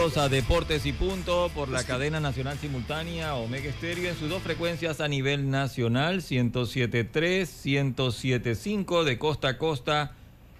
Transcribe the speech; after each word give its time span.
A 0.00 0.30
Deportes 0.30 0.86
y 0.86 0.94
Punto 0.94 1.50
por 1.54 1.68
la 1.68 1.84
cadena 1.84 2.20
nacional 2.20 2.56
simultánea 2.56 3.34
Omega 3.34 3.68
Estéreo 3.68 4.08
en 4.08 4.16
sus 4.16 4.30
dos 4.30 4.42
frecuencias 4.42 4.98
a 5.02 5.08
nivel 5.08 5.50
nacional, 5.50 6.22
107.3, 6.22 7.12
107.5 7.92 9.04
de 9.04 9.18
costa 9.18 9.48
a 9.48 9.58
costa 9.58 10.12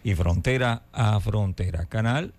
y 0.04 0.14
frontera 0.14 0.82
a 0.92 1.18
frontera. 1.20 1.86
Canal 1.86 2.34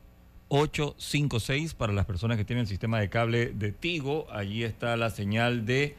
856 0.50 1.74
para 1.74 1.92
las 1.92 2.06
personas 2.06 2.38
que 2.38 2.46
tienen 2.46 2.62
el 2.62 2.68
sistema 2.68 3.00
de 3.00 3.10
cable 3.10 3.48
de 3.48 3.72
Tigo. 3.72 4.28
Allí 4.32 4.64
está 4.64 4.96
la 4.96 5.10
señal 5.10 5.66
de 5.66 5.96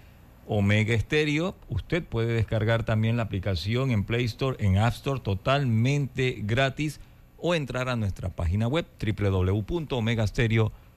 Omega 0.47 0.95
Estéreo. 0.95 1.57
Usted 1.69 2.05
puede 2.05 2.33
descargar 2.33 2.85
también 2.85 3.17
la 3.17 3.25
aplicación 3.25 3.91
en 3.91 4.05
Play 4.05 4.27
Store, 4.27 4.57
en 4.65 4.79
App 4.79 4.95
Store, 4.95 5.19
totalmente 5.19 6.43
gratis 6.45 7.01
o 7.39 7.57
entrar 7.57 7.89
a 7.89 7.97
nuestra 7.97 8.29
página 8.29 8.69
web 8.69 8.87
www.omegastereo.com 9.01 10.92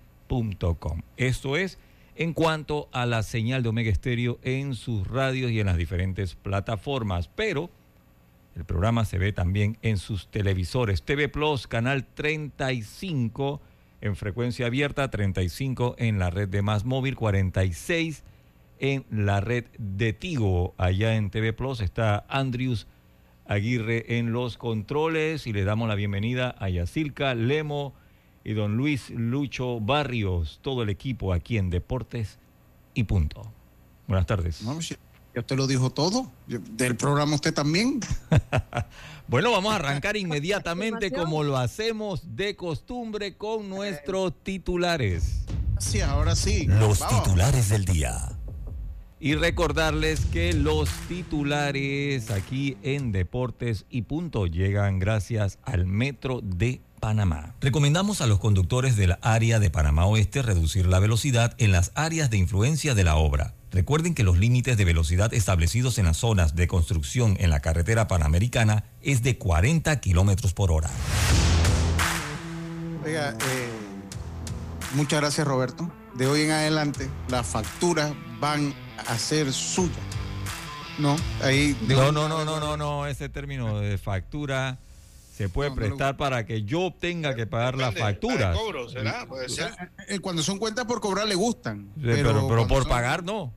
esto 1.17 1.57
es 1.57 1.77
en 2.15 2.33
cuanto 2.33 2.89
a 2.91 3.05
la 3.05 3.23
señal 3.23 3.61
de 3.61 3.69
Omega 3.69 3.91
Estéreo 3.91 4.39
en 4.41 4.73
sus 4.73 5.07
radios 5.07 5.51
y 5.51 5.59
en 5.59 5.67
las 5.67 5.77
diferentes 5.77 6.35
plataformas. 6.35 7.27
Pero 7.27 7.69
el 8.55 8.63
programa 8.63 9.05
se 9.05 9.17
ve 9.17 9.33
también 9.33 9.77
en 9.81 9.97
sus 9.97 10.29
televisores. 10.29 11.03
TV 11.03 11.27
Plus, 11.27 11.67
canal 11.67 12.05
35 12.05 13.61
en 14.01 14.15
frecuencia 14.15 14.67
abierta, 14.67 15.09
35 15.09 15.95
en 15.97 16.19
la 16.19 16.29
red 16.29 16.47
de 16.47 16.61
Más 16.61 16.85
Móvil, 16.85 17.15
46 17.15 18.23
en 18.79 19.05
la 19.09 19.41
red 19.41 19.65
de 19.77 20.13
Tigo. 20.13 20.73
Allá 20.77 21.15
en 21.15 21.29
TV 21.29 21.53
Plus 21.53 21.81
está 21.81 22.25
Andrews 22.29 22.87
Aguirre 23.45 24.17
en 24.17 24.31
los 24.31 24.57
controles 24.57 25.47
y 25.47 25.53
le 25.53 25.65
damos 25.65 25.87
la 25.87 25.95
bienvenida 25.95 26.55
a 26.57 26.69
Yacilca 26.69 27.35
Lemo 27.35 27.93
y 28.45 28.53
don 28.53 28.77
Luis 28.77 29.09
Lucho 29.09 29.81
Barrios, 29.81 30.59
todo 30.61 30.83
el 30.83 30.89
equipo 30.89 31.33
aquí 31.33 31.57
en 31.57 31.71
Deportes 31.71 32.37
y 32.93 33.03
punto. 33.03 33.51
Buenas 34.07 34.27
tardes. 34.27 34.61
ya 34.61 35.39
usted 35.41 35.57
lo 35.57 35.65
dijo 35.65 35.89
todo. 35.89 36.31
Del 36.45 36.95
programa 36.95 37.33
usted 37.33 37.55
también. 37.55 37.99
bueno, 39.27 39.51
vamos 39.51 39.73
a 39.73 39.77
arrancar 39.77 40.15
inmediatamente 40.15 41.11
como 41.11 41.43
lo 41.43 41.57
hacemos 41.57 42.35
de 42.35 42.55
costumbre 42.55 43.35
con 43.35 43.67
nuestros 43.67 44.31
titulares. 44.43 45.43
Sí, 45.79 46.01
ahora 46.01 46.35
sí. 46.35 46.67
Los 46.67 47.05
titulares 47.05 47.69
del 47.69 47.83
día. 47.83 48.31
Y 49.19 49.33
recordarles 49.33 50.23
que 50.27 50.53
los 50.53 50.87
titulares 51.07 52.29
aquí 52.29 52.77
en 52.83 53.11
Deportes 53.11 53.87
y 53.89 54.03
Punto 54.03 54.45
llegan 54.45 54.99
gracias 54.99 55.57
al 55.63 55.87
Metro 55.87 56.41
de 56.43 56.81
Panamá. 56.99 57.55
Recomendamos 57.61 58.21
a 58.21 58.27
los 58.27 58.39
conductores 58.39 58.95
del 58.95 59.17
área 59.21 59.59
de 59.59 59.69
Panamá 59.69 60.05
Oeste 60.05 60.41
reducir 60.41 60.87
la 60.87 60.99
velocidad 60.99 61.53
en 61.57 61.71
las 61.71 61.91
áreas 61.95 62.29
de 62.29 62.37
influencia 62.37 62.95
de 62.95 63.03
la 63.03 63.15
obra. 63.15 63.53
Recuerden 63.71 64.15
que 64.15 64.23
los 64.23 64.37
límites 64.37 64.77
de 64.77 64.85
velocidad 64.85 65.33
establecidos 65.33 65.97
en 65.97 66.05
las 66.05 66.17
zonas 66.17 66.55
de 66.55 66.67
construcción 66.67 67.35
en 67.39 67.49
la 67.49 67.59
carretera 67.59 68.07
panamericana 68.07 68.85
es 69.01 69.21
de 69.21 69.37
40 69.37 69.99
kilómetros 69.99 70.53
por 70.53 70.71
hora. 70.71 70.89
Oiga, 73.03 73.31
eh, 73.31 73.69
muchas 74.93 75.19
gracias 75.19 75.45
Roberto. 75.45 75.91
De 76.15 76.27
hoy 76.27 76.41
en 76.41 76.51
adelante 76.51 77.09
las 77.27 77.45
facturas 77.45 78.13
van 78.39 78.73
a 79.07 79.17
ser 79.17 79.51
suyas. 79.51 79.99
No, 80.97 81.17
ahí. 81.43 81.77
No, 81.87 82.11
no, 82.11 82.29
no, 82.29 82.45
no, 82.45 82.59
no, 82.59 82.77
no, 82.77 83.05
ese 83.05 83.27
término 83.27 83.79
de 83.79 83.97
factura 83.97 84.79
se 85.35 85.49
puede 85.49 85.69
prestar 85.71 86.15
para 86.15 86.45
que 86.45 86.63
yo 86.63 86.93
tenga 86.97 87.35
que 87.35 87.45
pagar 87.45 87.75
la 87.75 87.91
factura. 87.91 88.53
Cobro, 88.53 88.87
¿será? 88.87 89.25
Puede 89.25 89.49
ser. 89.49 89.69
Eh, 90.07 90.19
cuando 90.19 90.41
son 90.41 90.57
cuentas 90.57 90.85
por 90.85 91.01
cobrar 91.01 91.27
le 91.27 91.35
gustan. 91.35 91.91
pero, 92.01 92.47
pero, 92.47 92.65
por 92.65 92.87
pagar 92.87 93.21
no. 93.21 93.51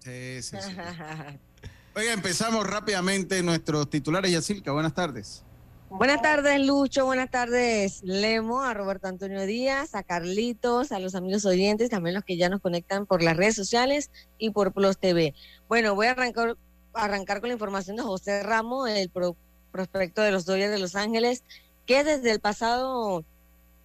Sí, 0.00 0.42
sí, 0.42 0.56
sí. 0.60 0.72
Oiga, 1.94 2.12
empezamos 2.12 2.66
rápidamente 2.66 3.40
nuestros 3.44 3.88
titulares. 3.88 4.32
Yacilca, 4.32 4.72
buenas 4.72 4.92
tardes. 4.92 5.44
Buenas 5.88 6.20
tardes, 6.20 6.60
Lucho. 6.66 7.04
Buenas 7.04 7.30
tardes, 7.30 8.02
Lemo, 8.02 8.62
a 8.62 8.74
Roberto 8.74 9.06
Antonio 9.06 9.46
Díaz, 9.46 9.94
a 9.94 10.02
Carlitos, 10.02 10.90
a 10.90 10.98
los 10.98 11.14
amigos 11.14 11.44
oyentes, 11.44 11.90
también 11.90 12.14
los 12.16 12.24
que 12.24 12.36
ya 12.36 12.48
nos 12.48 12.60
conectan 12.60 13.06
por 13.06 13.22
las 13.22 13.36
redes 13.36 13.54
sociales 13.54 14.10
y 14.36 14.50
por 14.50 14.72
Plus 14.72 14.98
TV. 14.98 15.32
Bueno, 15.68 15.94
voy 15.94 16.08
a 16.08 16.10
arrancar, 16.10 16.56
arrancar 16.92 17.38
con 17.38 17.50
la 17.50 17.54
información 17.54 17.96
de 17.96 18.02
José 18.02 18.42
Ramos, 18.42 18.88
el 18.90 19.10
productor 19.10 19.47
prospecto 19.70 20.22
de 20.22 20.32
los 20.32 20.44
Dodgers 20.44 20.70
de 20.70 20.78
Los 20.78 20.94
Ángeles, 20.96 21.44
que 21.86 22.04
desde 22.04 22.30
el 22.30 22.40
pasado 22.40 23.24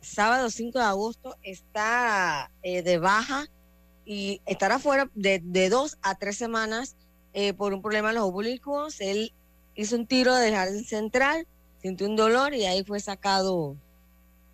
sábado 0.02 0.50
5 0.50 0.78
de 0.78 0.86
agosto 0.86 1.36
está 1.42 2.52
eh, 2.62 2.82
de 2.82 2.98
baja 2.98 3.48
y 4.06 4.42
estará 4.46 4.80
fuera 4.80 5.10
de, 5.16 5.40
dos 5.70 5.98
a 6.02 6.16
tres 6.16 6.38
semanas 6.38 6.96
eh, 7.34 7.54
por 7.54 7.74
un 7.74 7.82
problema 7.82 8.10
en 8.10 8.16
los 8.16 8.26
oblicuos. 8.26 9.00
Él 9.00 9.34
hizo 9.76 9.96
un 9.96 10.06
tiro 10.06 10.36
del 10.36 10.54
jardín 10.54 10.84
central, 10.84 11.48
sintió 11.82 12.08
un 12.08 12.16
dolor 12.16 12.54
y 12.54 12.66
ahí 12.66 12.84
fue 12.84 13.00
sacado 13.00 13.78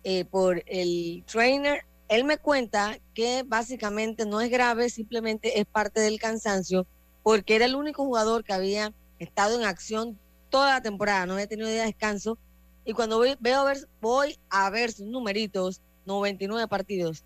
eh, 0.04 0.24
por 0.24 0.62
el 0.66 1.24
trainer. 1.26 1.84
Él 2.08 2.24
me 2.24 2.38
cuenta 2.38 2.98
que 3.14 3.44
básicamente 3.46 4.26
no 4.26 4.40
es 4.40 4.50
grave, 4.50 4.88
simplemente 4.88 5.60
es 5.60 5.66
parte 5.66 6.00
del 6.00 6.18
cansancio, 6.18 6.86
porque 7.22 7.56
era 7.56 7.66
el 7.66 7.74
único 7.74 8.04
jugador 8.04 8.44
que 8.44 8.52
había 8.52 8.92
estado 9.18 9.58
en 9.58 9.66
acción 9.66 10.18
toda 10.50 10.74
la 10.74 10.82
temporada, 10.82 11.26
no 11.26 11.34
había 11.34 11.46
tenido 11.46 11.68
día 11.68 11.80
de 11.80 11.86
descanso. 11.86 12.38
Y 12.84 12.92
cuando 12.92 13.18
voy, 13.18 13.36
veo 13.40 13.64
ver, 13.64 13.78
voy 14.00 14.38
a 14.48 14.68
ver 14.70 14.92
sus 14.92 15.06
numeritos, 15.06 15.80
99 16.06 16.66
partidos 16.68 17.24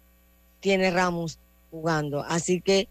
tiene 0.61 0.91
Ramos 0.91 1.39
jugando. 1.71 2.23
Así 2.23 2.61
que 2.61 2.89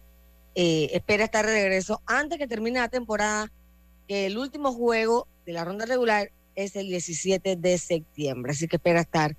eh, 0.54 0.90
espera 0.92 1.24
estar 1.24 1.46
de 1.46 1.52
regreso 1.52 2.00
antes 2.06 2.38
que 2.38 2.46
termine 2.46 2.80
la 2.80 2.88
temporada, 2.88 3.50
que 4.06 4.26
el 4.26 4.38
último 4.38 4.72
juego 4.72 5.26
de 5.46 5.52
la 5.52 5.64
ronda 5.64 5.86
regular 5.86 6.30
es 6.54 6.76
el 6.76 6.88
17 6.88 7.56
de 7.56 7.78
septiembre. 7.78 8.52
Así 8.52 8.68
que 8.68 8.76
espera 8.76 9.00
estar 9.00 9.36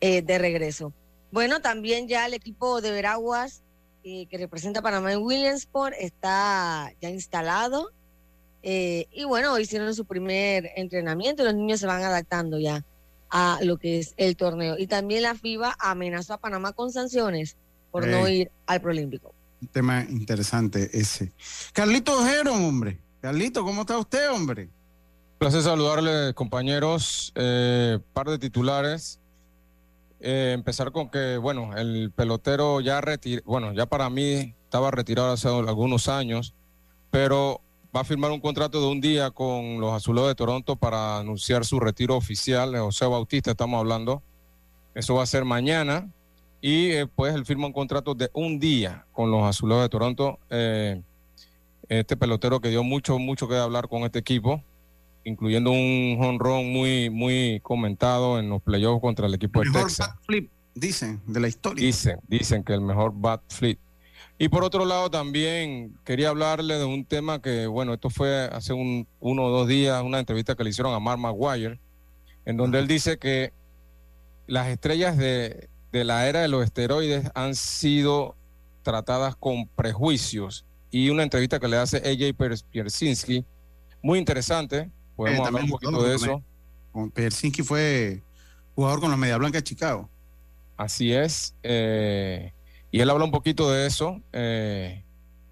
eh, 0.00 0.22
de 0.22 0.38
regreso. 0.38 0.92
Bueno, 1.32 1.60
también 1.60 2.06
ya 2.06 2.26
el 2.26 2.34
equipo 2.34 2.80
de 2.80 2.92
Veraguas 2.92 3.62
eh, 4.04 4.26
que 4.26 4.38
representa 4.38 4.80
a 4.80 4.82
Panamá 4.82 5.12
en 5.12 5.22
Williamsport 5.22 5.94
está 5.98 6.92
ya 7.00 7.10
instalado 7.10 7.90
eh, 8.66 9.08
y 9.12 9.24
bueno, 9.24 9.58
hicieron 9.58 9.94
su 9.94 10.06
primer 10.06 10.70
entrenamiento 10.76 11.42
y 11.42 11.44
los 11.44 11.54
niños 11.54 11.80
se 11.80 11.86
van 11.86 12.02
adaptando 12.02 12.58
ya 12.58 12.82
a 13.28 13.58
lo 13.62 13.76
que 13.76 13.98
es 13.98 14.14
el 14.16 14.36
torneo. 14.36 14.78
Y 14.78 14.86
también 14.86 15.22
la 15.22 15.34
FIBA 15.34 15.76
amenazó 15.78 16.32
a 16.32 16.38
Panamá 16.38 16.72
con 16.72 16.90
sanciones 16.90 17.58
por 17.90 18.06
no 18.06 18.26
ir 18.26 18.50
al 18.66 18.80
Prolímpico. 18.80 19.34
Un 19.60 19.68
tema 19.68 20.06
interesante 20.08 20.88
ese. 20.94 21.30
Carlito 21.74 22.18
Ojero, 22.18 22.54
hombre. 22.54 22.98
Carlito, 23.20 23.64
¿cómo 23.64 23.82
está 23.82 23.98
usted, 23.98 24.30
hombre? 24.30 24.70
Placer 25.36 25.62
saludarle, 25.62 26.32
compañeros. 26.32 27.32
Eh, 27.34 27.98
par 28.14 28.28
de 28.28 28.38
titulares. 28.38 29.20
Eh, 30.20 30.52
empezar 30.54 30.90
con 30.90 31.10
que, 31.10 31.36
bueno, 31.36 31.76
el 31.76 32.10
pelotero 32.16 32.80
ya 32.80 33.02
retiró, 33.02 33.42
bueno, 33.44 33.74
ya 33.74 33.84
para 33.84 34.08
mí 34.08 34.54
estaba 34.64 34.90
retirado 34.90 35.32
hace 35.32 35.48
algunos 35.48 36.08
años, 36.08 36.54
pero 37.10 37.60
va 37.94 38.00
a 38.00 38.04
firmar 38.04 38.30
un 38.32 38.40
contrato 38.40 38.80
de 38.80 38.88
un 38.88 39.00
día 39.00 39.30
con 39.30 39.80
los 39.80 39.92
Azulejos 39.92 40.28
de 40.28 40.34
Toronto 40.34 40.76
para 40.76 41.18
anunciar 41.18 41.64
su 41.64 41.78
retiro 41.78 42.16
oficial. 42.16 42.76
José 42.76 43.06
Bautista 43.06 43.52
estamos 43.52 43.78
hablando. 43.78 44.22
Eso 44.94 45.14
va 45.14 45.22
a 45.22 45.26
ser 45.26 45.44
mañana. 45.44 46.08
y 46.60 46.90
eh, 46.92 47.06
pues 47.06 47.34
él 47.34 47.44
firma 47.44 47.66
un 47.66 47.72
contrato 47.72 48.14
de 48.14 48.30
un 48.32 48.58
día 48.58 49.06
con 49.12 49.30
los 49.30 49.44
Azulejos 49.44 49.82
de 49.82 49.88
Toronto. 49.88 50.38
Eh, 50.50 51.02
este 51.88 52.16
pelotero 52.16 52.60
que 52.60 52.70
dio 52.70 52.82
mucho, 52.82 53.18
mucho 53.18 53.46
que 53.46 53.56
hablar 53.56 53.88
con 53.88 54.02
este 54.02 54.18
equipo, 54.18 54.62
incluyendo 55.24 55.70
un 55.70 56.18
honrón 56.20 56.72
muy, 56.72 57.10
muy 57.10 57.60
comentado 57.62 58.38
en 58.40 58.48
los 58.48 58.62
playoffs 58.62 59.02
contra 59.02 59.26
el 59.26 59.34
equipo 59.34 59.60
de 59.60 59.70
Texas. 59.70 60.10
flip, 60.26 60.50
dicen, 60.74 61.20
de 61.26 61.40
la 61.40 61.48
historia. 61.48 61.84
Dicen, 61.84 62.18
dicen 62.26 62.64
que 62.64 62.72
el 62.72 62.80
mejor 62.80 63.12
bat 63.14 63.42
flip. 63.48 63.78
Y 64.36 64.48
por 64.48 64.64
otro 64.64 64.84
lado 64.84 65.10
también 65.10 65.96
quería 66.04 66.30
hablarle 66.30 66.76
de 66.76 66.84
un 66.84 67.04
tema 67.04 67.40
que, 67.40 67.66
bueno, 67.66 67.94
esto 67.94 68.10
fue 68.10 68.48
hace 68.52 68.72
un, 68.72 69.06
uno 69.20 69.44
o 69.44 69.50
dos 69.50 69.68
días, 69.68 70.02
una 70.02 70.18
entrevista 70.18 70.56
que 70.56 70.64
le 70.64 70.70
hicieron 70.70 70.92
a 70.92 70.98
Mark 70.98 71.20
Maguire, 71.20 71.78
en 72.44 72.56
donde 72.56 72.80
él 72.80 72.88
dice 72.88 73.18
que 73.18 73.52
las 74.46 74.68
estrellas 74.68 75.16
de, 75.16 75.68
de 75.92 76.04
la 76.04 76.28
era 76.28 76.40
de 76.40 76.48
los 76.48 76.64
esteroides 76.64 77.30
han 77.34 77.54
sido 77.54 78.34
tratadas 78.82 79.36
con 79.36 79.68
prejuicios 79.68 80.64
y 80.90 81.10
una 81.10 81.22
entrevista 81.22 81.58
que 81.58 81.66
le 81.66 81.76
hace 81.76 81.96
AJ 81.96 82.36
Piersinski, 82.70 83.44
muy 84.00 84.18
interesante, 84.18 84.90
podemos 85.16 85.40
eh, 85.40 85.46
hablar 85.46 85.64
un 85.64 85.70
poquito 85.70 86.02
de 86.02 86.14
eso. 86.14 86.42
Con 86.92 87.10
Piersinski 87.10 87.62
fue 87.62 88.22
jugador 88.76 89.00
con 89.00 89.10
los 89.10 89.18
Media 89.18 89.36
Blanca 89.36 89.58
de 89.58 89.64
Chicago. 89.64 90.08
Así 90.76 91.12
es, 91.12 91.54
eh, 91.62 92.52
y 92.94 93.00
él 93.00 93.10
habla 93.10 93.24
un 93.24 93.32
poquito 93.32 93.72
de 93.72 93.86
eso. 93.86 94.20
Eh, 94.32 95.02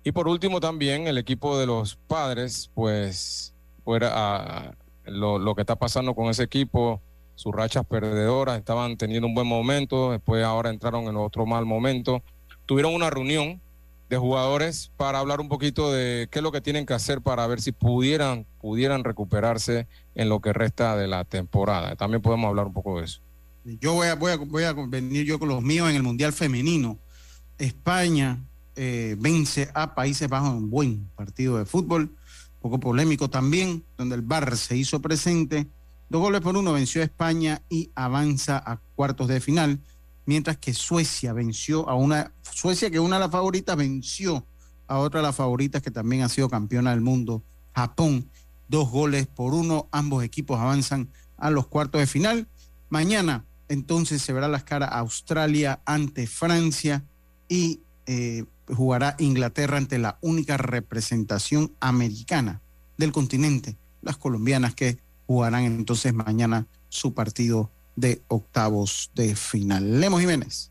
y 0.04 0.12
por 0.12 0.28
último 0.28 0.60
también 0.60 1.08
el 1.08 1.18
equipo 1.18 1.58
de 1.58 1.66
los 1.66 1.96
padres, 1.96 2.70
pues 2.72 3.52
fuera 3.84 4.12
a, 4.14 4.74
lo, 5.06 5.52
que 5.56 5.62
está 5.62 5.74
pasando 5.74 6.14
con 6.14 6.30
ese 6.30 6.44
equipo, 6.44 7.02
sus 7.34 7.52
rachas 7.52 7.84
perdedoras, 7.84 8.58
estaban 8.58 8.96
teniendo 8.96 9.26
un 9.26 9.34
buen 9.34 9.48
momento, 9.48 10.12
después 10.12 10.44
ahora 10.44 10.70
entraron 10.70 11.08
en 11.08 11.16
otro 11.16 11.44
mal 11.44 11.66
momento. 11.66 12.22
Tuvieron 12.64 12.94
una 12.94 13.10
reunión 13.10 13.60
de 14.08 14.16
jugadores 14.18 14.92
para 14.96 15.18
hablar 15.18 15.40
un 15.40 15.48
poquito 15.48 15.90
de 15.90 16.28
qué 16.30 16.38
es 16.38 16.42
lo 16.44 16.52
que 16.52 16.60
tienen 16.60 16.86
que 16.86 16.94
hacer 16.94 17.22
para 17.22 17.44
ver 17.48 17.60
si 17.60 17.72
pudieran, 17.72 18.46
pudieran 18.60 19.02
recuperarse 19.02 19.88
en 20.14 20.28
lo 20.28 20.38
que 20.38 20.52
resta 20.52 20.96
de 20.96 21.08
la 21.08 21.24
temporada. 21.24 21.96
También 21.96 22.22
podemos 22.22 22.48
hablar 22.48 22.66
un 22.66 22.72
poco 22.72 23.00
de 23.00 23.06
eso. 23.06 23.20
Yo 23.64 23.94
voy 23.94 24.06
a, 24.06 24.14
voy 24.14 24.30
a, 24.30 24.36
voy 24.36 24.62
a 24.62 24.72
venir 24.74 25.26
yo 25.26 25.40
con 25.40 25.48
los 25.48 25.60
míos 25.60 25.90
en 25.90 25.96
el 25.96 26.04
Mundial 26.04 26.32
Femenino. 26.32 26.98
España 27.64 28.38
eh, 28.76 29.16
vence 29.18 29.70
a 29.74 29.94
Países 29.94 30.28
Bajos 30.28 30.50
en 30.50 30.56
un 30.56 30.70
buen 30.70 31.08
partido 31.16 31.58
de 31.58 31.64
fútbol, 31.64 32.14
poco 32.60 32.78
polémico 32.80 33.28
también, 33.30 33.84
donde 33.96 34.14
el 34.16 34.22
Bar 34.22 34.56
se 34.56 34.76
hizo 34.76 35.00
presente 35.00 35.68
Dos 36.12 36.20
goles 36.20 36.42
por 36.42 36.58
uno 36.58 36.74
venció 36.74 37.00
a 37.00 37.06
España 37.06 37.62
y 37.70 37.90
avanza 37.94 38.58
a 38.58 38.76
cuartos 38.96 39.28
de 39.28 39.40
final, 39.40 39.80
mientras 40.26 40.58
que 40.58 40.74
Suecia 40.74 41.32
venció 41.32 41.88
a 41.88 41.94
una, 41.94 42.32
Suecia 42.42 42.90
que 42.90 43.00
una 43.00 43.16
de 43.16 43.20
las 43.20 43.30
favoritas 43.30 43.78
venció 43.78 44.44
a 44.88 44.98
otra 44.98 45.20
de 45.20 45.28
las 45.28 45.36
favoritas 45.36 45.80
que 45.80 45.90
también 45.90 46.20
ha 46.20 46.28
sido 46.28 46.50
campeona 46.50 46.90
del 46.90 47.00
mundo, 47.00 47.42
Japón. 47.74 48.28
Dos 48.68 48.90
goles 48.90 49.26
por 49.26 49.54
uno, 49.54 49.88
ambos 49.90 50.22
equipos 50.22 50.60
avanzan 50.60 51.08
a 51.38 51.50
los 51.50 51.66
cuartos 51.66 52.02
de 52.02 52.06
final. 52.06 52.46
Mañana 52.90 53.46
entonces 53.70 54.20
se 54.20 54.34
verá 54.34 54.48
las 54.48 54.64
caras 54.64 54.90
Australia 54.92 55.80
ante 55.86 56.26
Francia 56.26 57.02
y 57.52 57.80
eh, 58.06 58.44
jugará 58.66 59.14
Inglaterra 59.18 59.76
ante 59.76 59.98
la 59.98 60.16
única 60.22 60.56
representación 60.56 61.76
americana 61.80 62.62
del 62.96 63.12
continente, 63.12 63.76
las 64.00 64.16
colombianas 64.16 64.74
que 64.74 64.96
jugarán 65.26 65.64
entonces 65.64 66.14
mañana 66.14 66.66
su 66.88 67.12
partido 67.12 67.70
de 67.94 68.22
octavos 68.28 69.10
de 69.14 69.36
final. 69.36 70.00
Lemos 70.00 70.22
Jiménez. 70.22 70.70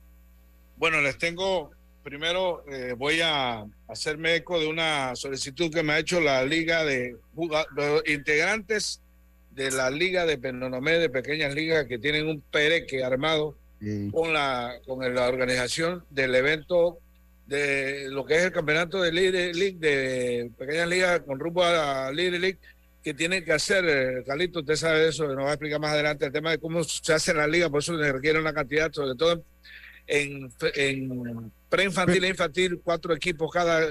Bueno, 0.78 1.02
les 1.02 1.20
tengo, 1.20 1.70
primero 2.02 2.66
eh, 2.68 2.96
voy 2.98 3.22
a 3.22 3.64
hacerme 3.88 4.38
eco 4.38 4.60
de 4.60 4.66
una 4.66 5.16
solicitud 5.16 5.72
que 5.72 5.84
me 5.84 5.94
ha 5.94 6.00
hecho 6.00 6.20
la 6.20 6.44
Liga 6.44 6.84
de, 6.84 7.16
Integrantes 8.08 9.02
de 9.52 9.70
la 9.70 9.92
Liga 9.92 10.26
de 10.26 10.40
Penonomé 10.40 10.94
de 10.94 11.12
Pequeñas 11.12 11.54
Ligas 11.54 11.86
que 11.86 12.00
tienen 12.00 12.28
un 12.28 12.42
pereque 12.42 13.04
armado 13.04 13.56
con, 14.12 14.34
la, 14.34 14.80
con 14.86 15.14
la 15.14 15.28
organización 15.28 16.06
del 16.10 16.36
evento 16.36 17.00
de 17.48 18.08
lo 18.10 18.26
que 18.26 18.36
es 18.36 18.44
el 18.44 18.52
campeonato 18.52 19.02
de 19.02 19.12
League 19.12 19.78
de 19.80 20.52
Pequeñas 20.58 20.88
Ligas 20.88 21.20
con 21.22 21.40
rumbo 21.40 21.64
a 21.64 21.72
la 21.72 22.12
League 22.12 22.58
que 23.04 23.14
tiene 23.14 23.44
que 23.44 23.52
hacer, 23.52 23.84
eh, 23.88 24.24
Carlito, 24.26 24.60
usted 24.60 24.76
sabe 24.76 25.08
eso, 25.08 25.28
nos 25.28 25.46
va 25.46 25.50
a 25.50 25.54
explicar 25.54 25.80
más 25.80 25.92
adelante 25.92 26.26
el 26.26 26.32
tema 26.32 26.52
de 26.52 26.60
cómo 26.60 26.84
se 26.84 27.14
hace 27.14 27.34
la 27.34 27.48
liga, 27.48 27.70
por 27.70 27.80
eso 27.80 27.98
requiere 27.98 28.40
una 28.40 28.54
cantidad, 28.54 28.92
sobre 28.92 29.16
todo 29.16 29.44
en, 30.06 30.52
en 30.76 31.52
preinfantil 31.68 32.24
e 32.24 32.30
infantil, 32.30 32.80
cuatro 32.84 33.16
equipos 33.16 33.52
cada, 33.52 33.88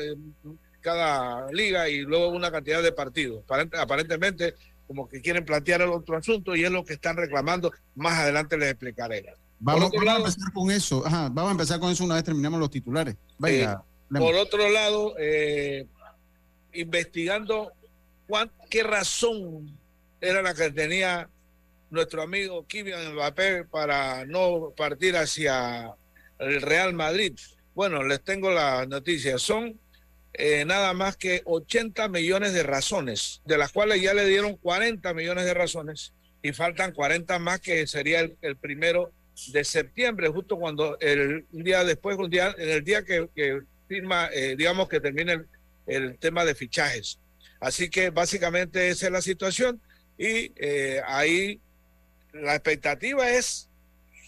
cada 0.80 1.50
liga 1.50 1.88
y 1.88 2.02
luego 2.02 2.28
una 2.28 2.50
cantidad 2.50 2.82
de 2.82 2.92
partidos. 2.92 3.44
Aparentemente, 3.72 4.54
como 4.86 5.08
que 5.08 5.20
quieren 5.20 5.44
plantear 5.44 5.82
el 5.82 5.90
otro 5.90 6.16
asunto 6.16 6.54
y 6.54 6.64
es 6.64 6.70
lo 6.70 6.84
que 6.84 6.94
están 6.94 7.16
reclamando. 7.16 7.72
Más 7.94 8.18
adelante 8.18 8.56
les 8.58 8.70
explicaré. 8.70 9.34
Vamos, 9.60 9.92
a 9.92 10.16
empezar 10.16 10.52
con 10.52 10.70
eso. 10.70 11.02
vamos 11.02 11.48
a 11.48 11.50
empezar 11.52 11.78
con 11.78 11.90
eso 11.90 12.04
una 12.04 12.14
vez 12.16 12.24
terminamos 12.24 12.58
los 12.58 12.70
titulares. 12.70 13.16
Vaya, 13.38 13.82
eh, 14.10 14.18
por 14.18 14.34
otro 14.34 14.68
lado, 14.70 15.14
eh, 15.18 15.86
investigando 16.72 17.72
¿Qué 18.68 18.82
razón 18.82 19.76
era 20.20 20.42
la 20.42 20.54
que 20.54 20.70
tenía 20.70 21.28
nuestro 21.90 22.22
amigo 22.22 22.64
Kylian 22.66 23.14
Mbappé 23.14 23.64
para 23.64 24.24
no 24.24 24.72
partir 24.76 25.16
hacia 25.16 25.92
el 26.38 26.62
Real 26.62 26.94
Madrid? 26.94 27.36
Bueno, 27.74 28.04
les 28.04 28.22
tengo 28.22 28.50
las 28.50 28.86
noticias. 28.86 29.42
Son 29.42 29.80
eh, 30.34 30.64
nada 30.64 30.94
más 30.94 31.16
que 31.16 31.42
80 31.44 32.06
millones 32.08 32.52
de 32.52 32.62
razones, 32.62 33.42
de 33.44 33.58
las 33.58 33.72
cuales 33.72 34.00
ya 34.00 34.14
le 34.14 34.26
dieron 34.26 34.56
40 34.56 35.12
millones 35.14 35.44
de 35.44 35.54
razones 35.54 36.12
y 36.42 36.52
faltan 36.52 36.92
40 36.92 37.38
más 37.40 37.60
que 37.60 37.86
sería 37.88 38.20
el, 38.20 38.56
primero 38.56 39.10
de 39.52 39.64
septiembre, 39.64 40.28
justo 40.28 40.58
cuando 40.58 40.98
el 41.00 41.46
un 41.52 41.64
día 41.64 41.84
después, 41.84 42.16
un 42.18 42.30
día, 42.30 42.54
en 42.58 42.68
el 42.68 42.84
día 42.84 43.04
que, 43.04 43.28
firma, 43.88 44.28
eh, 44.32 44.54
digamos 44.56 44.88
que 44.88 45.00
termine 45.00 45.44
el 45.86 46.18
tema 46.18 46.44
de 46.44 46.54
fichajes. 46.54 47.18
Así 47.60 47.90
que 47.90 48.10
básicamente 48.10 48.88
esa 48.88 49.06
es 49.06 49.12
la 49.12 49.22
situación 49.22 49.80
y 50.16 50.52
eh, 50.56 51.00
ahí 51.06 51.60
la 52.32 52.54
expectativa 52.54 53.30
es 53.30 53.68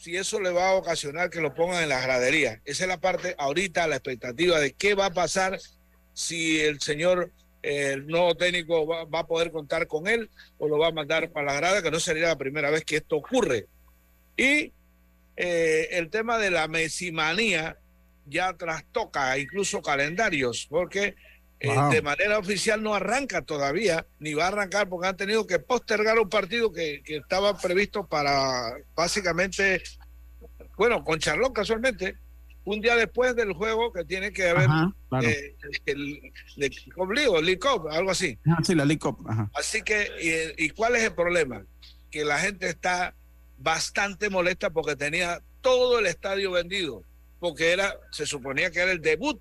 si 0.00 0.16
eso 0.16 0.40
le 0.40 0.50
va 0.50 0.70
a 0.70 0.74
ocasionar 0.74 1.30
que 1.30 1.40
lo 1.40 1.54
pongan 1.54 1.82
en 1.82 1.88
la 1.88 2.00
gradería. 2.00 2.60
Esa 2.64 2.84
es 2.84 2.88
la 2.88 3.00
parte 3.00 3.36
ahorita, 3.38 3.86
la 3.86 3.96
expectativa 3.96 4.58
de 4.58 4.72
qué 4.72 4.94
va 4.94 5.06
a 5.06 5.14
pasar 5.14 5.60
si 6.12 6.60
el 6.60 6.80
señor, 6.80 7.30
el 7.62 8.06
nuevo 8.08 8.34
técnico 8.34 8.84
va, 8.84 9.20
a 9.20 9.26
poder 9.26 9.52
contar 9.52 9.86
con 9.86 10.08
él 10.08 10.28
o 10.58 10.66
lo 10.66 10.78
va 10.78 10.88
a 10.88 10.92
mandar 10.92 11.30
para 11.30 11.52
la 11.52 11.54
grada, 11.54 11.82
que 11.82 11.90
no 11.92 12.00
sería 12.00 12.26
la 12.26 12.36
primera 12.36 12.70
vez 12.70 12.84
que 12.84 12.96
esto 12.96 13.16
ocurre. 13.16 13.66
Y 14.36 14.72
eh, 15.44 15.98
el 15.98 16.08
tema 16.08 16.38
de 16.38 16.52
la 16.52 16.68
mesimanía 16.68 17.76
ya 18.26 18.56
trastoca 18.56 19.36
incluso 19.36 19.82
calendarios, 19.82 20.68
porque 20.70 21.16
eh, 21.58 21.68
de 21.90 22.00
manera 22.00 22.38
oficial 22.38 22.80
no 22.80 22.94
arranca 22.94 23.42
todavía, 23.42 24.06
ni 24.20 24.34
va 24.34 24.44
a 24.44 24.48
arrancar 24.48 24.88
porque 24.88 25.08
han 25.08 25.16
tenido 25.16 25.44
que 25.44 25.58
postergar 25.58 26.16
un 26.20 26.28
partido 26.28 26.70
que, 26.70 27.02
estaba 27.06 27.58
previsto 27.58 28.06
para 28.06 28.72
básicamente, 28.94 29.82
bueno, 30.76 31.02
con 31.02 31.18
Charlot 31.18 31.52
casualmente, 31.52 32.18
un 32.64 32.80
día 32.80 32.94
después 32.94 33.34
del 33.34 33.52
juego 33.52 33.92
que 33.92 34.04
tiene 34.04 34.32
que 34.32 34.48
haber 34.48 34.70
eh, 35.22 35.56
el, 35.86 36.32
el, 36.56 37.60
algo 37.90 38.10
así. 38.12 38.38
Ah, 38.46 38.60
sí, 38.62 38.76
la 38.76 38.84
Así 39.54 39.82
que, 39.82 40.54
y, 40.56 40.70
cuál 40.70 40.94
es 40.94 41.02
el 41.02 41.14
problema? 41.14 41.64
Que 42.12 42.24
la 42.24 42.38
gente 42.38 42.68
está 42.68 43.16
bastante 43.62 44.30
molesta 44.30 44.70
porque 44.70 44.96
tenía 44.96 45.40
todo 45.60 45.98
el 45.98 46.06
estadio 46.06 46.50
vendido, 46.50 47.02
porque 47.38 47.72
era, 47.72 47.94
se 48.10 48.26
suponía 48.26 48.70
que 48.70 48.80
era 48.80 48.92
el 48.92 49.00
debut 49.00 49.40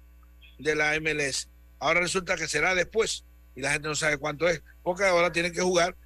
de 0.59 0.75
la 0.75 0.99
MLS 0.99 1.49
Ahora 1.81 1.99
resulta 1.99 2.35
que 2.35 2.47
será 2.47 2.75
después 2.75 3.25
y 3.55 3.61
la 3.61 3.73
gente 3.73 3.87
no 3.87 3.95
sabe 3.95 4.17
cuánto 4.17 4.47
es, 4.47 4.61
porque 4.83 5.03
ahora 5.03 5.31
tienen 5.31 5.51
que 5.51 5.61
jugar 5.61 5.97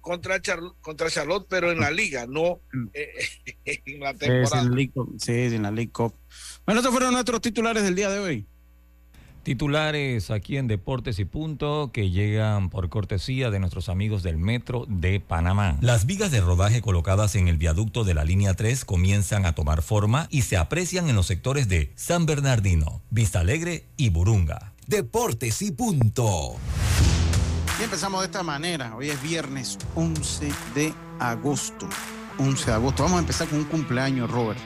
contra, 0.00 0.40
contra 0.80 1.10
Charlotte, 1.10 1.46
pero 1.50 1.72
en 1.72 1.80
la 1.80 1.90
liga, 1.90 2.26
no 2.28 2.60
eh, 2.94 3.12
en 3.64 4.00
la 4.00 4.14
temporada. 4.14 4.70
Sí, 5.18 5.32
en 5.32 5.62
la 5.62 5.72
League 5.72 5.90
Cup. 5.90 6.14
Bueno, 6.64 6.80
estos 6.80 6.92
fueron 6.92 7.12
nuestros 7.12 7.40
titulares 7.40 7.82
del 7.82 7.96
día 7.96 8.08
de 8.08 8.20
hoy. 8.20 8.46
Titulares 9.46 10.32
aquí 10.32 10.56
en 10.56 10.66
Deportes 10.66 11.20
y 11.20 11.24
Punto 11.24 11.92
que 11.92 12.10
llegan 12.10 12.68
por 12.68 12.88
cortesía 12.88 13.48
de 13.48 13.60
nuestros 13.60 13.88
amigos 13.88 14.24
del 14.24 14.38
Metro 14.38 14.86
de 14.88 15.20
Panamá. 15.20 15.78
Las 15.82 16.04
vigas 16.04 16.32
de 16.32 16.40
rodaje 16.40 16.82
colocadas 16.82 17.36
en 17.36 17.46
el 17.46 17.56
viaducto 17.56 18.02
de 18.02 18.14
la 18.14 18.24
línea 18.24 18.54
3 18.54 18.84
comienzan 18.84 19.46
a 19.46 19.54
tomar 19.54 19.82
forma 19.82 20.26
y 20.30 20.42
se 20.42 20.56
aprecian 20.56 21.08
en 21.08 21.14
los 21.14 21.28
sectores 21.28 21.68
de 21.68 21.92
San 21.94 22.26
Bernardino, 22.26 23.02
Vista 23.10 23.38
Alegre 23.38 23.84
y 23.96 24.08
Burunga. 24.08 24.72
Deportes 24.88 25.62
y 25.62 25.70
punto. 25.70 26.56
Y 27.78 27.84
empezamos 27.84 28.22
de 28.22 28.26
esta 28.26 28.42
manera. 28.42 28.96
Hoy 28.96 29.10
es 29.10 29.22
viernes 29.22 29.78
11 29.94 30.52
de 30.74 30.92
agosto. 31.20 31.88
11 32.38 32.66
de 32.66 32.72
agosto. 32.72 33.04
Vamos 33.04 33.18
a 33.18 33.20
empezar 33.20 33.46
con 33.46 33.60
un 33.60 33.66
cumpleaños, 33.66 34.28
Robert. 34.28 34.58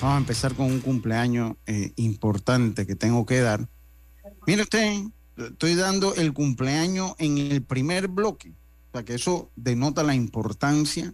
Vamos 0.00 0.14
a 0.14 0.18
empezar 0.20 0.54
con 0.54 0.64
un 0.64 0.80
cumpleaños 0.80 1.56
eh, 1.66 1.92
importante 1.96 2.86
que 2.86 2.96
tengo 2.96 3.26
que 3.26 3.40
dar. 3.40 3.68
Mire 4.46 4.62
usted, 4.62 5.02
estoy 5.36 5.74
dando 5.74 6.14
el 6.14 6.32
cumpleaños 6.32 7.14
en 7.18 7.38
el 7.38 7.62
primer 7.62 8.08
bloque. 8.08 8.52
O 8.92 8.98
sea 8.98 9.04
que 9.04 9.14
eso 9.14 9.50
denota 9.56 10.02
la 10.02 10.14
importancia 10.14 11.12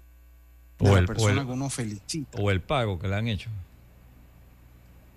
de 0.78 0.90
O 0.90 0.94
la 0.94 0.98
el- 1.00 1.04
o 1.04 1.08
persona 1.08 1.40
el- 1.42 1.46
que 1.46 1.52
uno 1.52 1.70
felicita. 1.70 2.38
O 2.40 2.50
el 2.50 2.60
pago 2.62 2.98
que 2.98 3.08
le 3.08 3.16
han 3.16 3.28
hecho. 3.28 3.50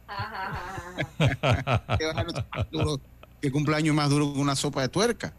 ¿Qué 3.41 3.51
cumpleaños 3.51 3.95
más 3.95 4.09
duro 4.09 4.33
que 4.33 4.39
una 4.39 4.55
sopa 4.55 4.81
de 4.81 4.89
tuerca? 4.89 5.33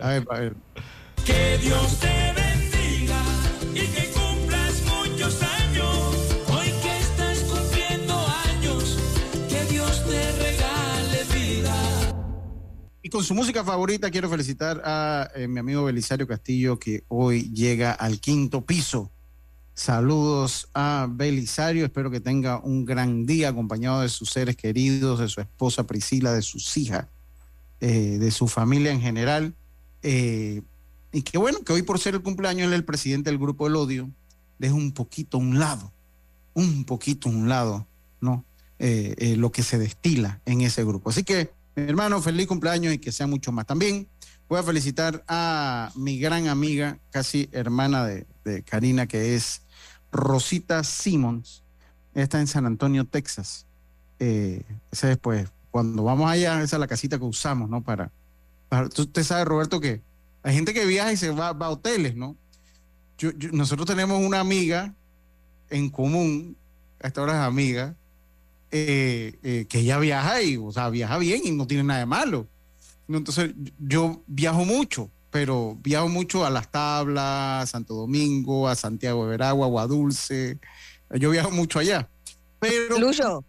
A 0.00 0.08
ver, 0.08 0.26
a 0.30 0.38
ver. 0.40 0.56
Que 1.24 1.58
Dios 1.58 1.98
te 2.00 2.34
Y 13.08 13.10
con 13.10 13.24
su 13.24 13.34
música 13.34 13.64
favorita 13.64 14.10
quiero 14.10 14.28
felicitar 14.28 14.82
a 14.84 15.30
eh, 15.34 15.48
mi 15.48 15.60
amigo 15.60 15.82
Belisario 15.82 16.26
Castillo 16.26 16.78
que 16.78 17.04
hoy 17.08 17.50
llega 17.54 17.92
al 17.92 18.20
quinto 18.20 18.66
piso. 18.66 19.10
Saludos 19.72 20.68
a 20.74 21.08
Belisario, 21.08 21.86
espero 21.86 22.10
que 22.10 22.20
tenga 22.20 22.58
un 22.58 22.84
gran 22.84 23.24
día 23.24 23.48
acompañado 23.48 24.02
de 24.02 24.10
sus 24.10 24.28
seres 24.28 24.56
queridos, 24.56 25.20
de 25.20 25.28
su 25.28 25.40
esposa 25.40 25.86
Priscila, 25.86 26.34
de 26.34 26.42
sus 26.42 26.76
hijas, 26.76 27.06
eh, 27.80 28.18
de 28.18 28.30
su 28.30 28.46
familia 28.46 28.92
en 28.92 29.00
general. 29.00 29.54
Eh, 30.02 30.60
y 31.10 31.22
que 31.22 31.38
bueno, 31.38 31.64
que 31.64 31.72
hoy 31.72 31.80
por 31.80 31.98
ser 31.98 32.14
el 32.14 32.20
cumpleaños 32.20 32.66
él 32.66 32.74
es 32.74 32.78
el 32.78 32.84
presidente 32.84 33.30
del 33.30 33.38
grupo 33.38 33.64
del 33.64 33.76
odio, 33.76 34.10
deja 34.58 34.74
un 34.74 34.92
poquito 34.92 35.38
a 35.38 35.40
un 35.40 35.58
lado, 35.58 35.94
un 36.52 36.84
poquito 36.84 37.30
a 37.30 37.32
un 37.32 37.48
lado, 37.48 37.86
¿no? 38.20 38.44
Lo 38.78 39.50
que 39.50 39.62
se 39.62 39.78
destila 39.78 40.42
en 40.44 40.60
ese 40.60 40.84
grupo. 40.84 41.08
Así 41.08 41.24
que 41.24 41.56
hermano, 41.86 42.20
feliz 42.22 42.46
cumpleaños 42.46 42.94
y 42.94 42.98
que 42.98 43.12
sea 43.12 43.26
mucho 43.26 43.52
más. 43.52 43.66
También 43.66 44.08
voy 44.48 44.58
a 44.58 44.62
felicitar 44.62 45.24
a 45.28 45.92
mi 45.94 46.18
gran 46.18 46.48
amiga, 46.48 46.98
casi 47.10 47.48
hermana 47.52 48.04
de, 48.06 48.26
Karina, 48.64 49.06
que 49.06 49.34
es 49.34 49.62
Rosita 50.10 50.82
Simmons. 50.84 51.62
Está 52.14 52.40
en 52.40 52.46
San 52.46 52.64
Antonio, 52.66 53.04
Texas. 53.04 53.66
Eh, 54.18 54.62
ese 54.90 55.12
es 55.12 55.18
pues, 55.18 55.48
cuando 55.70 56.02
vamos 56.02 56.30
allá, 56.30 56.62
esa 56.62 56.76
es 56.76 56.80
la 56.80 56.86
casita 56.86 57.18
que 57.18 57.24
usamos, 57.24 57.68
¿no? 57.68 57.82
Para, 57.82 58.10
tú- 58.94 59.02
usted 59.02 59.22
sabe, 59.22 59.44
Roberto, 59.44 59.80
que 59.80 60.00
hay 60.42 60.54
gente 60.54 60.72
que 60.72 60.86
viaja 60.86 61.12
y 61.12 61.16
se 61.16 61.30
va, 61.30 61.48
a 61.48 61.70
hoteles, 61.70 62.16
¿no? 62.16 62.36
Nosotros 63.52 63.86
tenemos 63.86 64.20
una 64.24 64.40
amiga 64.40 64.94
en 65.70 65.90
común, 65.90 66.56
hasta 67.02 67.20
ahora 67.20 67.34
es 67.34 67.40
amiga, 67.40 67.94
eh, 68.70 69.38
eh, 69.42 69.66
que 69.68 69.80
ella 69.80 69.98
viaja 69.98 70.42
y, 70.42 70.56
o 70.56 70.70
sea, 70.72 70.90
viaja 70.90 71.18
bien 71.18 71.42
y 71.44 71.50
no 71.50 71.66
tiene 71.66 71.84
nada 71.84 72.00
de 72.00 72.06
malo. 72.06 72.46
Entonces, 73.08 73.52
yo 73.78 74.22
viajo 74.26 74.64
mucho, 74.64 75.10
pero 75.30 75.76
viajo 75.82 76.08
mucho 76.08 76.44
a 76.44 76.50
Las 76.50 76.70
Tablas, 76.70 77.62
a 77.62 77.66
Santo 77.66 77.94
Domingo, 77.94 78.68
a 78.68 78.74
Santiago 78.74 79.24
de 79.24 79.30
Veragua, 79.30 79.66
Agua 79.66 79.86
Dulce. 79.86 80.58
Yo 81.10 81.30
viajo 81.30 81.50
mucho 81.50 81.78
allá. 81.78 82.08
Pero, 82.60 82.98
Lucho, 82.98 83.44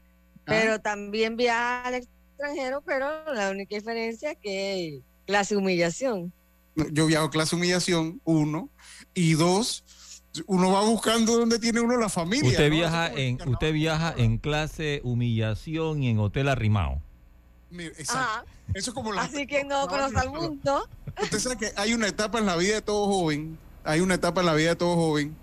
Ah, 0.50 0.52
pero 0.52 0.80
también 0.80 1.38
viaja 1.38 1.84
al 1.84 1.96
extranjero, 1.96 2.82
pero 2.82 3.34
la 3.34 3.52
única 3.52 3.76
diferencia 3.76 4.32
es 4.32 4.38
que 4.42 5.02
clase 5.28 5.56
humillación. 5.56 6.34
yo 6.92 7.06
viajo 7.06 7.30
clase 7.30 7.56
humillación, 7.56 8.20
uno, 8.24 8.70
y 9.14 9.34
dos, 9.34 9.84
uno 10.46 10.72
va 10.72 10.82
buscando 10.82 11.38
donde 11.38 11.60
tiene 11.60 11.80
uno 11.80 11.98
la 11.98 12.10
familia. 12.10 12.50
Usted 12.50 12.70
¿no? 12.70 12.76
viaja 12.76 13.08
en, 13.14 13.50
usted 13.50 13.74
viaja 13.74 14.14
en 14.16 14.38
clase 14.38 15.02
humillación 15.04 16.04
y 16.04 16.10
en 16.10 16.20
hotel 16.20 16.50
arrimado. 16.50 17.02
exacto. 17.72 18.46
Eso 18.74 18.92
es 18.92 18.94
como 18.94 19.12
la- 19.12 19.24
así 19.24 19.48
que 19.48 19.64
no 19.64 19.88
conoce 19.88 20.18
al 20.18 20.30
mundo. 20.30 20.88
Usted 21.22 21.40
sabe 21.40 21.58
que 21.58 21.72
hay 21.76 21.94
una 21.94 22.08
etapa 22.08 22.38
en 22.40 22.46
la 22.46 22.56
vida 22.56 22.76
de 22.76 22.82
todo 22.82 23.08
joven, 23.08 23.58
hay 23.84 24.00
una 24.02 24.16
etapa 24.16 24.42
en 24.42 24.46
la 24.46 24.54
vida 24.54 24.70
de 24.70 24.76
todo 24.76 24.96
joven 24.96 25.36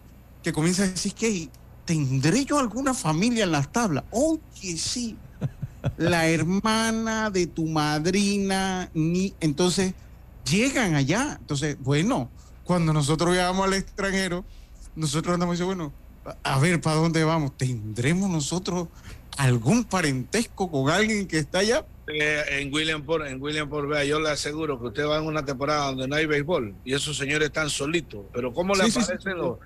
que 0.42 0.52
comienza 0.52 0.84
a 0.84 0.86
decir 0.86 1.12
que 1.12 1.48
tendré 1.84 2.44
yo 2.44 2.58
alguna 2.58 2.94
familia 2.94 3.44
en 3.44 3.52
las 3.52 3.72
tablas. 3.72 4.04
Oye, 4.10 4.76
sí. 4.76 5.16
La 5.96 6.28
hermana 6.28 7.30
de 7.30 7.46
tu 7.46 7.66
madrina, 7.66 8.90
ni 8.94 9.34
entonces 9.40 9.94
llegan 10.48 10.94
allá. 10.94 11.36
Entonces, 11.40 11.76
bueno, 11.80 12.28
cuando 12.64 12.92
nosotros 12.92 13.32
viajamos 13.32 13.66
al 13.66 13.74
extranjero, 13.74 14.44
nosotros 14.96 15.34
andamos 15.34 15.54
y 15.56 15.58
decimos, 15.58 15.76
bueno, 16.24 16.36
a 16.42 16.58
ver, 16.58 16.80
¿para 16.80 16.96
dónde 16.96 17.22
vamos? 17.24 17.56
¿Tendremos 17.56 18.28
nosotros 18.30 18.88
algún 19.36 19.84
parentesco 19.84 20.70
con 20.70 20.90
alguien 20.90 21.28
que 21.28 21.38
está 21.38 21.60
allá? 21.60 21.84
Eh, 22.08 22.42
en 22.60 22.72
Williamport, 22.72 23.26
en 23.26 23.40
Williamport, 23.42 23.88
vea, 23.88 24.04
yo 24.04 24.20
le 24.20 24.30
aseguro 24.30 24.78
que 24.80 24.86
usted 24.88 25.06
va 25.06 25.18
en 25.18 25.24
una 25.26 25.44
temporada 25.44 25.86
donde 25.86 26.06
no 26.08 26.14
hay 26.16 26.26
béisbol 26.26 26.74
y 26.84 26.94
esos 26.94 27.16
señores 27.16 27.46
están 27.48 27.68
solitos. 27.68 28.22
Pero 28.32 28.52
¿cómo 28.52 28.74
le 28.74 28.84
Sí, 28.84 28.90
sí, 28.92 29.00
sí, 29.00 29.04
aparecen 29.04 29.32
sí. 29.32 29.38
Los, 29.38 29.58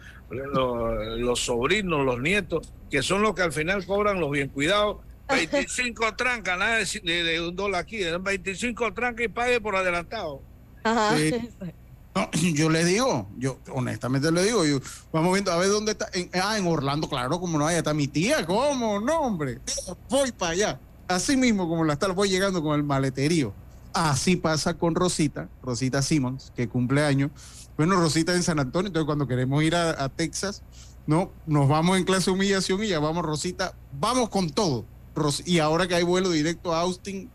los, 0.53 1.19
los 1.21 1.41
sobrinos, 1.41 2.05
los 2.05 2.21
nietos, 2.21 2.73
que 2.91 3.03
son 3.03 3.23
los 3.23 3.35
que 3.35 3.43
al 3.43 3.53
final 3.53 3.85
cobran 3.85 4.21
los 4.21 4.31
bien 4.31 4.49
cuidados? 4.49 4.99
25 5.31 6.17
trancas, 6.17 6.59
nada 6.59 6.77
de, 6.79 7.01
de- 7.05 7.23
de 7.23 7.41
un 7.49 7.55
dólar 7.55 7.83
aquí, 7.83 7.99
25 8.03 8.93
trancas 8.95 9.27
y 9.27 9.29
pague 9.29 9.61
por 9.61 9.77
adelantado. 9.77 10.43
Ajá. 10.83 11.15
No, 12.15 12.29
yo 12.55 12.69
le 12.71 12.85
digo, 12.85 13.29
yo 13.39 13.59
honestamente 13.73 14.31
le 14.33 14.43
digo, 14.45 14.65
yo, 14.65 14.81
vamos 15.13 15.33
viendo 15.33 15.53
a 15.53 15.57
ver 15.57 15.69
dónde 15.69 15.93
está. 15.93 16.09
Ah, 16.43 16.59
en 16.59 16.67
Orlando, 16.67 17.09
claro, 17.09 17.39
como 17.41 17.59
no, 17.59 17.67
allá 17.67 17.79
está 17.79 17.95
mi 17.95 18.09
tía, 18.09 18.45
¿cómo? 18.47 19.01
No, 19.01 19.21
hombre, 19.21 19.61
voy 20.09 20.33
para 20.33 20.53
allá. 20.53 20.81
Así 21.09 21.37
mismo 21.37 21.69
como 21.69 21.85
la 21.85 21.95
está, 21.95 22.09
voy 22.09 22.29
llegando 22.29 22.63
con 22.63 22.75
el 22.77 22.85
maleterío. 22.85 23.53
Así 23.93 24.37
pasa 24.37 24.75
con 24.75 24.95
Rosita, 24.95 25.49
Rosita 25.63 26.01
Simmons, 26.03 26.53
que 26.55 26.69
cumple 26.69 27.05
años. 27.05 27.31
Bueno, 27.77 27.97
Rosita 27.97 28.35
en 28.35 28.43
San 28.45 28.61
Antonio, 28.61 28.89
entonces 28.89 29.07
cuando 29.07 29.27
queremos 29.27 29.63
ir 29.65 29.75
a, 29.75 30.05
a 30.05 30.09
Texas, 30.09 30.63
no, 31.07 31.33
nos 31.47 31.69
vamos 31.69 31.99
en 31.99 32.05
clase 32.05 32.27
de 32.27 32.37
humillación 32.37 32.85
y 32.85 32.89
ya 32.89 33.01
vamos, 33.01 33.25
Rosita, 33.25 33.75
vamos 33.99 34.29
con 34.29 34.51
todo. 34.51 34.85
Ros- 35.17 35.43
y 35.45 35.59
ahora 35.59 35.89
que 35.89 35.97
hay 35.97 36.05
vuelo 36.05 36.31
directo 36.31 36.73
a 36.73 36.81
Austin, 36.83 37.31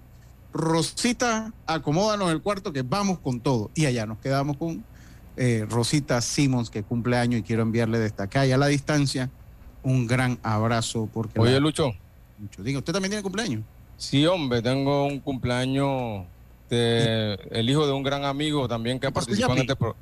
Rosita, 0.56 1.52
acomódanos 1.68 2.32
el 2.32 2.42
cuarto 2.42 2.72
que 2.72 2.82
vamos 2.82 3.20
con 3.20 3.42
todo. 3.42 3.72
Y 3.76 3.88
allá 3.88 4.06
nos 4.06 4.20
quedamos 4.20 4.56
con 4.56 4.86
eh, 5.36 5.66
Rosita 5.70 6.22
Simmons, 6.22 6.70
que 6.70 6.82
cumple 6.82 7.18
año 7.18 7.38
y 7.38 7.44
quiero 7.44 7.62
enviarle 7.62 8.00
desde 8.00 8.24
acá 8.24 8.46
y 8.46 8.54
a 8.54 8.58
la 8.58 8.68
distancia 8.68 9.30
un 9.84 10.08
gran 10.08 10.40
abrazo. 10.44 11.10
Porque 11.14 11.38
Oye, 11.42 11.52
la- 11.52 11.60
Lucho. 11.60 11.92
mucho. 12.38 12.64
Diga, 12.64 12.80
¿usted 12.80 12.94
también 12.94 13.10
tiene 13.12 13.22
cumpleaños? 13.22 13.64
Sí, 13.98 14.26
hombre, 14.26 14.62
tengo 14.62 15.06
un 15.06 15.20
cumpleaños 15.20 16.24
de 16.70 17.38
el 17.52 17.70
hijo 17.70 17.86
de 17.86 17.92
un 17.92 18.04
gran 18.04 18.24
amigo 18.24 18.66
también 18.70 18.98
que 18.98 19.08
ha 19.08 19.12
participado 19.12 19.56
en 19.56 19.60
este 19.62 19.76
pro- 19.76 19.96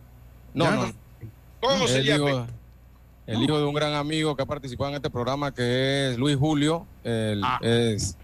No, 0.53 0.69
no. 0.69 0.85
no. 0.85 0.93
¿Cómo 1.61 1.87
se 1.87 2.03
llama? 2.03 2.45
el 3.25 3.41
hijo 3.41 3.57
de 3.57 3.63
un 3.65 3.73
gran 3.73 3.93
amigo 3.93 4.35
que 4.35 4.43
ha 4.43 4.45
participado 4.45 4.89
en 4.91 4.97
este 4.97 5.09
programa 5.09 5.51
que 5.53 6.11
es 6.11 6.17
Luis 6.17 6.35
Julio, 6.37 6.85
el- 7.03 7.41
Ah. 7.43 7.57
es 7.63 8.17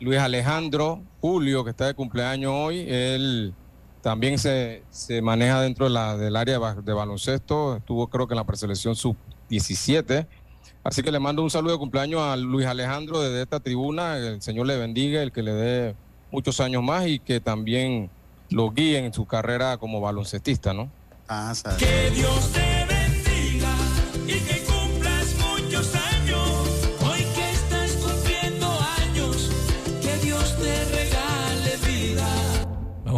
Luis 0.00 0.18
Alejandro 0.18 1.02
Julio, 1.20 1.64
que 1.64 1.70
está 1.70 1.86
de 1.86 1.94
cumpleaños 1.94 2.52
hoy. 2.54 2.84
Él 2.88 3.54
también 4.02 4.38
se, 4.38 4.82
se 4.90 5.22
maneja 5.22 5.60
dentro 5.60 5.86
de 5.86 5.92
la, 5.92 6.16
del 6.16 6.34
área 6.36 6.54
de 6.54 6.58
ba- 6.58 6.74
de 6.74 6.92
baloncesto, 6.92 7.76
estuvo 7.76 8.08
creo 8.08 8.26
que 8.26 8.34
en 8.34 8.38
la 8.38 8.44
preselección 8.44 8.96
sub-17. 8.96 10.26
Así 10.84 11.02
que 11.02 11.12
le 11.12 11.20
mando 11.20 11.42
un 11.42 11.50
saludo 11.50 11.72
de 11.74 11.78
cumpleaños 11.78 12.20
a 12.20 12.36
Luis 12.36 12.66
Alejandro 12.66 13.20
desde 13.20 13.42
esta 13.42 13.60
tribuna, 13.60 14.16
el 14.16 14.42
Señor 14.42 14.66
le 14.66 14.76
bendiga, 14.76 15.22
el 15.22 15.30
que 15.30 15.42
le 15.42 15.52
dé 15.52 15.94
muchos 16.32 16.58
años 16.60 16.82
más 16.82 17.06
y 17.06 17.18
que 17.20 17.38
también 17.40 18.10
lo 18.50 18.70
guíe 18.72 18.98
en 18.98 19.14
su 19.14 19.24
carrera 19.24 19.76
como 19.76 20.00
baloncestista, 20.00 20.72
¿no? 20.72 20.90
Ah. 21.28 21.52
Que 21.78 22.10
Dios 22.10 22.50
te 22.52 22.71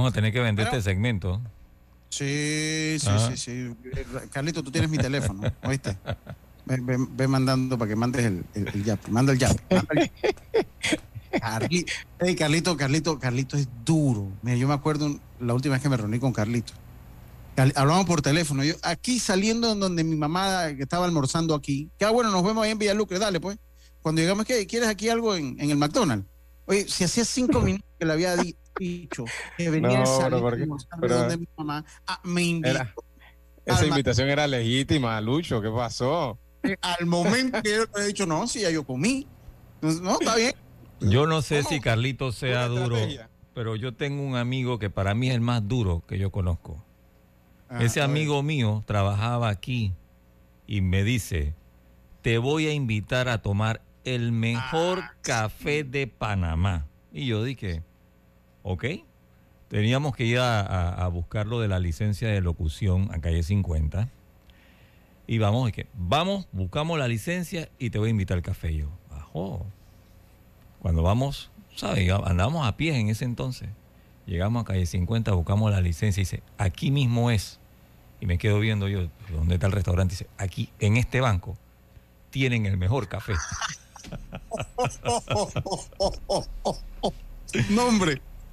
Vamos 0.05 0.13
a 0.13 0.17
tener 0.17 0.33
que 0.35 0.41
vender 0.41 0.67
Pero- 0.67 0.77
este 0.77 0.91
segmento. 0.91 1.41
Sí, 2.11 2.99
sí, 3.01 3.07
Ah. 3.09 3.31
sí, 3.35 3.37
sí. 3.39 3.75
Carlito, 4.31 4.63
tú 4.63 4.71
tienes 4.71 4.91
mi 4.91 4.99
teléfono, 4.99 5.51
¿oíste? 5.63 5.97
Ve, 6.67 6.77
ve- 6.83 7.07
ve 7.11 7.27
mandando 7.27 7.79
para 7.79 7.89
que 7.89 7.97
mandes 7.97 8.23
el, 8.27 8.45
el, 8.53 8.69
el 8.69 8.85
yape. 8.85 9.11
Manda 9.11 9.33
el 9.33 9.39
Ey, 12.21 12.37
Carlito, 12.37 12.77
Carlito, 12.77 13.19
Carlito 13.19 13.57
es 13.57 13.67
duro. 13.83 14.29
Mira, 14.43 14.59
yo 14.59 14.69
me 14.69 14.75
acuerdo 14.75 15.19
la 15.41 15.55
última 15.55 15.73
vez 15.77 15.83
que 15.83 15.89
me 15.89 15.97
reuní 15.97 16.19
con 16.19 16.35
Carlito. 16.35 16.75
Carli- 17.57 17.73
Hablamos 17.77 18.05
por 18.05 18.21
teléfono. 18.21 18.63
Yo 18.63 18.75
aquí 18.83 19.19
saliendo 19.19 19.73
en 19.73 19.81
donde 19.81 20.05
mi 20.05 20.17
mamá 20.17 20.67
que 20.77 20.83
estaba 20.83 21.07
almorzando 21.07 21.55
aquí. 21.55 21.89
Que 21.99 22.05
ah, 22.05 22.11
bueno, 22.11 22.31
nos 22.31 22.45
vemos 22.45 22.63
ahí 22.63 22.73
en 22.73 22.79
Villalucre, 22.79 23.19
dale 23.19 23.41
pues. 23.41 23.57
Cuando 24.03 24.21
llegamos, 24.21 24.45
¿qué? 24.45 24.67
¿Quieres 24.67 24.91
aquí 24.91 25.09
algo 25.09 25.35
en, 25.35 25.57
en 25.59 25.71
el 25.71 25.79
McDonald's? 25.79 26.27
Oye, 26.67 26.87
si 26.89 27.05
hacía 27.05 27.25
cinco 27.25 27.61
minutos 27.63 27.87
que 27.99 28.05
le 28.05 28.13
había 28.13 28.37
di- 28.37 28.55
que 28.75 29.71
venía 29.71 30.03
No, 30.31 30.41
porque- 30.41 30.67
pero- 31.01 31.19
donde 31.19 31.37
mi 31.39 31.49
mamá, 31.57 31.85
ah, 32.07 32.21
me 32.25 32.43
invitó. 32.43 32.71
Era- 32.71 32.95
esa 33.65 33.87
invitación 33.87 34.29
era 34.29 34.47
legítima, 34.47 35.21
Lucho, 35.21 35.61
¿qué 35.63 35.71
pasó? 35.71 36.39
al 36.81 37.05
momento 37.07 37.61
que 37.63 37.71
yo 37.77 37.85
he 38.01 38.07
dicho, 38.07 38.25
no, 38.27 38.47
si 38.47 38.61
ya 38.63 38.71
yo 38.71 38.85
comí. 38.85 39.27
Entonces, 39.77 40.01
no, 40.01 40.13
está 40.19 40.35
bien. 40.37 40.55
Yo 41.01 41.27
no 41.27 41.43
sé 41.43 41.59
¿Cómo? 41.59 41.69
si 41.69 41.81
Carlito 41.81 42.33
sea 42.33 42.69
duro, 42.69 42.97
pero 43.55 43.77
yo 43.77 43.93
tengo 43.95 44.23
un 44.23 44.37
amigo 44.37 44.79
que 44.79 44.89
para 44.89 45.15
mí 45.15 45.29
es 45.29 45.35
el 45.35 45.43
más 45.43 45.67
duro 45.69 46.03
que 46.09 46.19
yo 46.19 46.31
conozco. 46.31 46.83
Ah, 47.69 47.83
Ese 47.83 48.01
amigo 48.01 48.43
mío 48.43 48.83
trabajaba 48.87 49.49
aquí 49.51 49.93
y 50.67 50.81
me 50.81 51.05
dice, 51.05 51.55
te 52.23 52.39
voy 52.39 52.67
a 52.67 52.73
invitar 52.73 53.29
a 53.29 53.43
tomar 53.43 53.83
el 54.05 54.33
mejor 54.33 55.01
Ah, 55.03 55.15
café 55.21 55.85
de 55.85 56.07
Panamá. 56.07 56.87
Y 57.13 57.27
yo 57.27 57.45
dije, 57.45 57.83
ok. 58.65 58.85
Teníamos 59.69 60.15
que 60.17 60.25
ir 60.25 60.39
a, 60.39 60.61
a- 61.05 61.09
buscar 61.09 61.47
lo 61.47 61.61
de 61.61 61.69
la 61.69 61.79
licencia 61.79 62.29
de 62.29 62.41
locución 62.41 63.09
a 63.13 63.21
calle 63.21 63.43
50. 63.45 64.09
Y 65.27 65.39
vamos, 65.39 65.69
y 65.69 65.73
que, 65.73 65.87
vamos, 65.95 66.47
buscamos 66.53 66.99
la 66.99 67.07
licencia 67.09 67.69
y 67.79 67.91
te 67.91 67.99
voy 67.99 68.09
a 68.09 68.11
invitar 68.11 68.37
al 68.37 68.43
café. 68.43 68.73
Y 68.73 68.79
yo, 68.79 68.89
ajo. 69.13 69.65
Cuando 70.81 71.03
vamos, 71.03 71.51
¿sabes? 71.77 72.11
Andábamos 72.25 72.67
a 72.67 72.77
pie 72.77 72.99
en 72.99 73.09
ese 73.09 73.25
entonces. 73.25 73.69
Llegamos 74.27 74.63
a 74.63 74.65
calle 74.67 74.85
50, 74.87 75.33
buscamos 75.33 75.71
la 75.71 75.81
licencia 75.81 76.21
y 76.21 76.25
dice, 76.25 76.43
aquí 76.59 76.91
mismo 76.91 77.31
es. 77.31 77.59
Y 78.21 78.27
me 78.27 78.39
quedo 78.39 78.61
viendo 78.61 78.87
yo, 78.89 79.09
¿dónde 79.33 79.55
está 79.55 79.67
el 79.67 79.73
restaurante? 79.73 80.13
Dice, 80.13 80.27
aquí, 80.39 80.69
en 80.79 80.97
este 80.99 81.21
banco, 81.21 81.57
tienen 82.31 82.67
el 82.67 82.77
mejor 82.77 83.09
café. 83.09 83.33
No. 87.71 87.89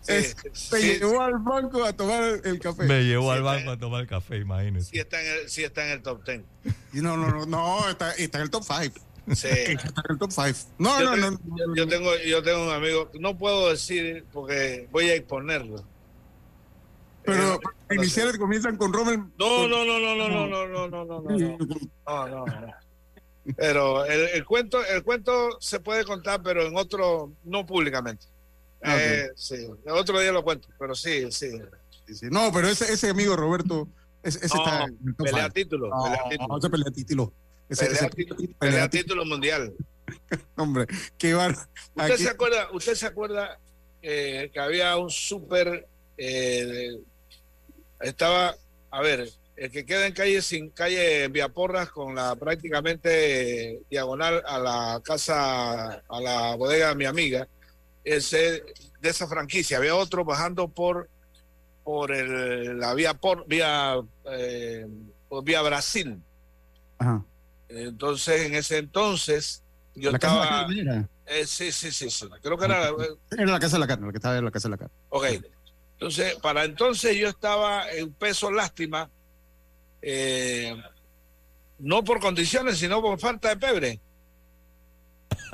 Sí, 0.02 0.14
Es- 0.14 0.36
sí, 0.54 0.70
te 0.72 0.80
sí. 0.82 1.00
llevó 1.00 1.22
al 1.22 1.38
banco 1.38 1.84
a 1.84 1.94
tomar 1.94 2.24
el 2.44 2.60
café. 2.60 2.84
Me 2.86 3.04
llevó 3.04 3.26
Sí, 3.26 3.30
al 3.32 3.38
está- 3.38 3.52
banco 3.56 3.72
a 3.72 3.78
tomar 3.78 4.08
café, 4.08 4.38
imagínese. 4.38 4.90
Sí 4.90 5.00
está 5.00 5.22
en 5.22 5.28
el, 5.28 5.50
sí 5.50 5.64
está 5.64 5.86
en 5.86 5.92
el 5.92 6.02
top 6.02 6.24
10. 6.26 6.42
Y 6.94 7.02
No, 7.02 7.18
no, 7.18 7.30
no, 7.30 7.46
no, 7.46 7.90
está, 7.90 8.12
está 8.16 8.40
en 8.40 8.44
el 8.46 8.50
top 8.50 8.64
5. 8.64 9.00
Sí. 9.36 9.48
Está 9.48 10.02
en 10.08 10.12
el 10.14 10.18
top 10.18 10.32
5. 10.32 10.58
No, 10.80 11.00
yo, 11.00 11.16
no, 11.16 11.32
no. 11.32 11.40
yo- 11.56 11.76
yo 11.76 11.88
tengo, 11.88 12.10
yo 12.26 12.42
tengo 12.42 12.64
un 12.66 12.72
amigo, 12.72 13.12
no 13.20 13.38
puedo 13.38 13.70
decir 13.70 14.26
porque 14.34 14.88
voy 14.92 15.10
a 15.10 15.16
exponerlo. 15.16 15.86
Pero 17.24 17.60
Eh, 17.90 17.96
iniciales 17.96 18.38
comienzan 18.40 18.78
con 18.78 18.92
Rommel. 18.92 19.20
No, 19.38 19.68
no, 19.68 19.86
no, 19.86 20.00
no, 20.00 20.16
no, 20.16 20.28
no, 20.30 20.48
no, 20.48 20.68
no, 20.68 20.88
no, 20.88 21.06
no, 21.06 21.06
no, 21.06 21.22
no, 21.22 21.58
no, 22.08 22.28
no, 22.28 22.46
no. 22.46 22.74
Pero 23.56 24.06
el, 24.06 24.22
el 24.30 24.46
cuento, 24.46 24.84
el 24.84 25.04
cuento 25.04 25.58
se 25.60 25.80
puede 25.80 26.04
contar, 26.06 26.42
pero 26.44 26.64
en 26.66 26.76
otro, 26.76 27.32
no 27.44 27.66
públicamente. 27.66 28.26
Ah. 28.84 28.98
Eh, 29.00 29.30
sí, 29.36 29.56
el 29.86 29.92
otro 29.94 30.20
día 30.20 30.32
lo 30.32 30.44
cuento, 30.44 30.68
pero 30.80 30.96
sí, 30.96 31.32
sí. 31.32 31.52
Sí, 32.08 32.16
sí. 32.16 32.26
No, 32.32 32.52
pero 32.52 32.68
ese, 32.68 32.92
ese 32.92 33.10
amigo 33.10 33.36
Roberto, 33.36 33.88
ese, 34.24 34.46
ese 34.46 34.58
No, 34.58 34.66
está 34.66 34.88
pelea 35.24 35.50
título, 35.50 35.90
No, 35.90 36.04
pelea 36.04 36.24
título. 36.30 36.58
ese 36.58 36.70
pelea 36.70 36.92
título. 36.92 37.34
Ese, 37.70 37.86
Pelea 37.86 38.00
ese 38.00 38.10
título, 38.10 38.36
pelea 38.38 38.58
pelea 38.60 38.90
título, 38.90 39.04
título 39.04 39.26
mundial. 39.26 39.74
hombre. 40.58 40.88
Qué 41.18 41.34
bar. 41.34 41.52
¿Usted 41.96 42.14
Aquí- 42.14 42.24
se 42.24 42.30
acuerda, 42.30 42.68
usted 42.74 42.96
se 42.96 43.06
acuerda 43.06 43.60
eh, 44.02 44.50
que 44.54 44.60
había 44.60 44.98
un 44.98 45.10
súper, 45.10 45.88
eh, 46.18 46.90
estaba, 48.00 48.56
a 48.90 49.02
ver, 49.02 49.30
el 49.56 49.72
que 49.72 49.86
queda 49.86 50.08
en 50.08 50.14
calle 50.14 50.42
sin 50.42 50.70
calle 50.72 51.28
Viaporras 51.28 51.90
con 51.92 52.16
la 52.16 52.36
prácticamente 52.36 53.80
diagonal 53.90 54.42
a 54.46 54.58
la 54.60 55.02
casa, 55.04 56.02
a 56.10 56.20
la 56.22 56.56
bodega 56.56 56.90
de 56.90 56.96
mi 56.96 57.06
amiga, 57.06 57.48
ese 58.04 58.64
de 59.00 59.10
esa 59.10 59.28
franquicia. 59.28 59.78
Había 59.78 59.96
otro 59.96 60.26
bajando 60.26 60.68
por 60.68 61.10
por 61.84 62.12
el, 62.12 62.80
la 62.80 62.94
vía 62.94 63.14
por 63.14 63.48
vía 63.48 63.96
eh, 64.26 64.88
por 65.30 65.44
vía 65.44 65.62
Brasil. 65.62 66.22
Ajá. 67.00 67.26
Entonces, 67.70 68.42
en 68.42 68.56
ese 68.56 68.78
entonces, 68.78 69.64
yo 69.96 70.12
la 70.12 70.20
casa 70.20 70.34
de 70.34 70.40
la 70.40 70.92
estaba. 70.92 71.10
eh, 71.26 71.46
sí, 71.48 71.72
sí, 71.72 71.92
sí, 71.92 72.10
sí. 72.10 72.28
Creo 72.42 72.58
que 72.58 72.66
era. 72.66 72.90
Era 73.32 73.46
la 73.46 73.60
casa 73.60 73.78
de 73.78 73.80
la 73.80 73.88
carne, 73.88 74.06
la 74.08 74.12
que 74.12 74.18
estaba 74.18 74.38
en 74.38 74.46
la 74.46 74.52
casa 74.52 74.68
de 74.68 74.72
la 74.72 74.78
carne. 74.78 74.94
Ok. 75.10 75.26
Entonces, 75.94 76.36
para 76.36 76.64
entonces 76.66 77.16
yo 77.16 77.30
estaba 77.30 77.90
en 77.92 78.12
peso 78.14 78.52
lástima, 78.52 79.10
eh, 80.02 80.76
no 81.78 82.04
por 82.04 82.20
condiciones, 82.20 82.80
sino 82.80 83.02
por 83.02 83.20
falta 83.20 83.50
de 83.50 83.58
pebre. 83.58 84.00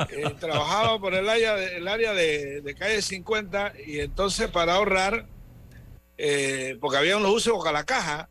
Eh, 0.10 0.36
trabajaba 0.40 1.00
por 1.00 1.14
el 1.14 1.28
área, 1.28 1.56
de, 1.56 1.78
el 1.78 1.88
área 1.88 2.14
de, 2.14 2.62
de 2.62 2.76
calle 2.76 3.02
50 3.02 3.74
y 3.86 4.00
entonces 4.00 4.50
para 4.50 4.76
ahorrar, 4.76 5.26
eh, 6.18 6.78
porque 6.80 6.98
había 6.98 7.18
unos 7.18 7.32
usos 7.32 7.66
a 7.66 7.72
la 7.72 7.84
caja, 7.84 8.30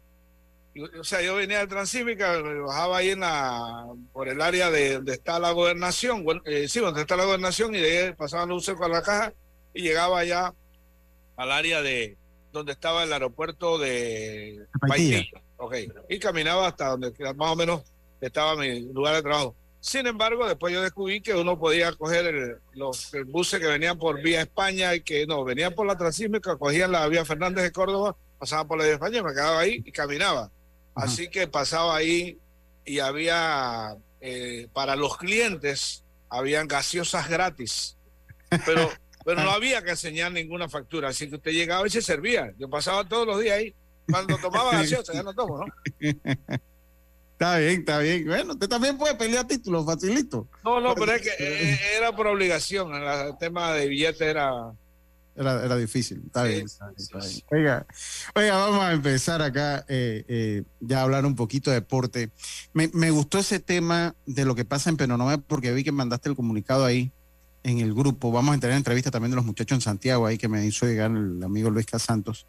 y, 0.75 0.83
o 0.83 1.05
sea, 1.05 1.23
yo 1.23 1.35
venía 1.37 1.61
de 1.61 1.67
Transímica, 1.67 2.41
bajaba 2.41 2.99
ahí 2.99 3.11
en 3.11 3.21
la, 3.21 3.87
por 4.13 4.29
el 4.29 4.41
área 4.41 4.71
de 4.71 4.95
donde 4.95 5.15
está 5.15 5.39
la 5.39 5.53
gobernación, 5.53 6.25
bueno, 6.25 6.43
eh, 6.45 6.69
sí, 6.69 6.81
donde 6.81 7.01
está 7.01 7.17
la 7.17 7.25
gobernación, 7.25 7.75
y 7.75 7.79
de 7.79 7.99
ahí 7.99 8.13
pasaban 8.13 8.49
los 8.49 8.69
usos 8.69 8.81
a 8.81 8.89
la 8.89 9.03
caja 9.03 9.33
y 9.75 9.83
llegaba 9.83 10.21
allá 10.21 10.55
al 11.37 11.53
área 11.53 11.83
de 11.83 12.17
donde 12.53 12.73
estaba 12.73 13.05
el 13.05 13.13
aeropuerto 13.13 13.79
de 13.79 14.67
Paitilla. 14.89 15.19
Paitilla. 15.19 15.43
Ok. 15.59 15.75
Y 16.09 16.19
caminaba 16.19 16.69
hasta 16.69 16.89
donde 16.89 17.13
más 17.35 17.53
o 17.53 17.57
menos 17.57 17.83
estaba 18.21 18.57
mi 18.57 18.81
lugar 18.93 19.15
de 19.17 19.23
trabajo. 19.23 19.55
Sin 19.87 20.05
embargo, 20.09 20.49
después 20.49 20.75
yo 20.75 20.83
descubrí 20.83 21.21
que 21.21 21.33
uno 21.33 21.57
podía 21.57 21.93
coger 21.93 22.27
el- 22.27 22.57
los 22.73 23.15
el 23.15 23.25
buses 23.25 23.61
que 23.61 23.69
venían 23.69 23.97
por 23.97 24.21
vía 24.21 24.41
España 24.41 24.93
y 24.97 25.01
que 25.01 25.29
no, 25.29 25.45
venían 25.45 25.75
por 25.75 25.87
la 25.87 25.97
Transísmica, 25.97 26.57
cogían 26.57 26.91
la 26.91 27.07
vía 27.07 27.25
Fernández 27.25 27.63
de 27.63 27.71
Córdoba, 27.71 28.17
pasaban 28.37 28.67
por 28.67 28.79
la 28.79 28.85
vía 28.85 28.95
España, 28.95 29.23
me 29.23 29.31
quedaba 29.33 29.61
ahí 29.61 29.81
y 29.85 29.93
caminaba. 29.93 30.51
Así 30.93 31.29
que 31.29 31.47
pasaba 31.47 31.95
ahí 31.95 32.37
y 32.85 32.99
había, 32.99 33.95
eh, 34.21 34.67
para 34.73 34.97
los 34.97 35.17
clientes, 35.19 36.03
habían 36.31 36.67
gaseosas 36.67 37.29
gratis. 37.29 37.97
Pero, 38.67 38.91
pero 39.25 39.45
no 39.45 39.51
había 39.53 39.83
que 39.85 39.91
enseñar 39.91 40.33
ninguna 40.33 40.69
factura, 40.69 41.11
así 41.11 41.29
que 41.29 41.37
usted 41.37 41.53
llegaba 41.53 41.87
y 41.87 41.91
se 41.91 42.03
servía. 42.03 42.53
Yo 42.59 42.69
pasaba 42.69 43.05
todos 43.09 43.25
los 43.25 43.41
días 43.41 43.59
ahí. 43.59 43.73
Cuando 44.11 44.37
tomaba 44.39 44.73
gaseosa, 44.81 45.13
ya 45.13 45.23
no 45.23 45.33
tomo, 45.33 45.59
¿no? 45.65 45.67
Está 47.39 47.59
bien, 47.59 47.81
está 47.81 47.99
bien. 47.99 48.25
Bueno, 48.27 48.55
usted 48.55 48.67
también 48.67 48.97
puede 48.97 49.15
pelear 49.15 49.47
títulos, 49.47 49.85
facilito. 49.85 50.49
No, 50.65 50.81
no, 50.81 50.95
pero 50.95 51.13
es 51.13 51.21
que 51.21 51.29
eh, 51.39 51.79
era 51.99 52.17
por 52.17 52.27
obligación. 52.29 52.95
El 52.95 53.37
tema 53.39 53.73
de 53.75 53.87
billete 53.89 54.25
era. 54.25 54.73
Era, 55.35 55.63
era 55.63 55.77
difícil. 55.77 56.23
Está 56.25 56.45
Sí, 56.47 56.49
bien. 56.49 56.65
está 56.65 56.87
bien, 56.87 56.97
sí, 56.99 57.03
está 57.05 57.21
sí. 57.21 57.45
bien. 57.51 57.61
Oiga, 57.61 57.87
oiga, 58.35 58.57
vamos 58.57 58.81
a 58.83 58.93
empezar 58.95 59.43
acá 59.43 59.85
eh, 59.87 60.25
eh, 60.29 60.63
ya 60.81 61.01
a 61.01 61.03
hablar 61.03 61.27
un 61.27 61.37
poquito 61.37 61.69
de 61.71 61.77
deporte. 61.77 62.31
Me, 62.73 62.89
me 62.95 63.11
gustó 63.11 63.39
ese 63.39 63.61
tema 63.61 64.15
de 64.25 64.47
lo 64.47 64.55
que 64.55 64.65
pasa 64.65 64.89
en 64.89 64.97
Penonome 64.97 65.37
porque 65.37 65.75
vi 65.75 65.85
que 65.85 65.93
mandaste 65.93 66.31
el 66.31 66.37
comunicado 66.37 66.87
ahí 66.87 67.13
en 67.65 67.81
el 67.81 67.93
grupo. 67.93 68.33
Vamos 68.33 68.57
a 68.57 68.61
tener 68.61 68.77
entrevista 68.79 69.11
también 69.11 69.33
de 69.33 69.37
los 69.37 69.45
muchachos 69.45 69.77
en 69.77 69.83
Santiago 69.83 70.25
ahí 70.25 70.39
que 70.39 70.49
me 70.49 70.65
hizo 70.65 70.87
llegar 70.87 71.11
el 71.11 71.43
amigo 71.43 71.69
Luis 71.69 71.85
Casantos. 71.85 72.47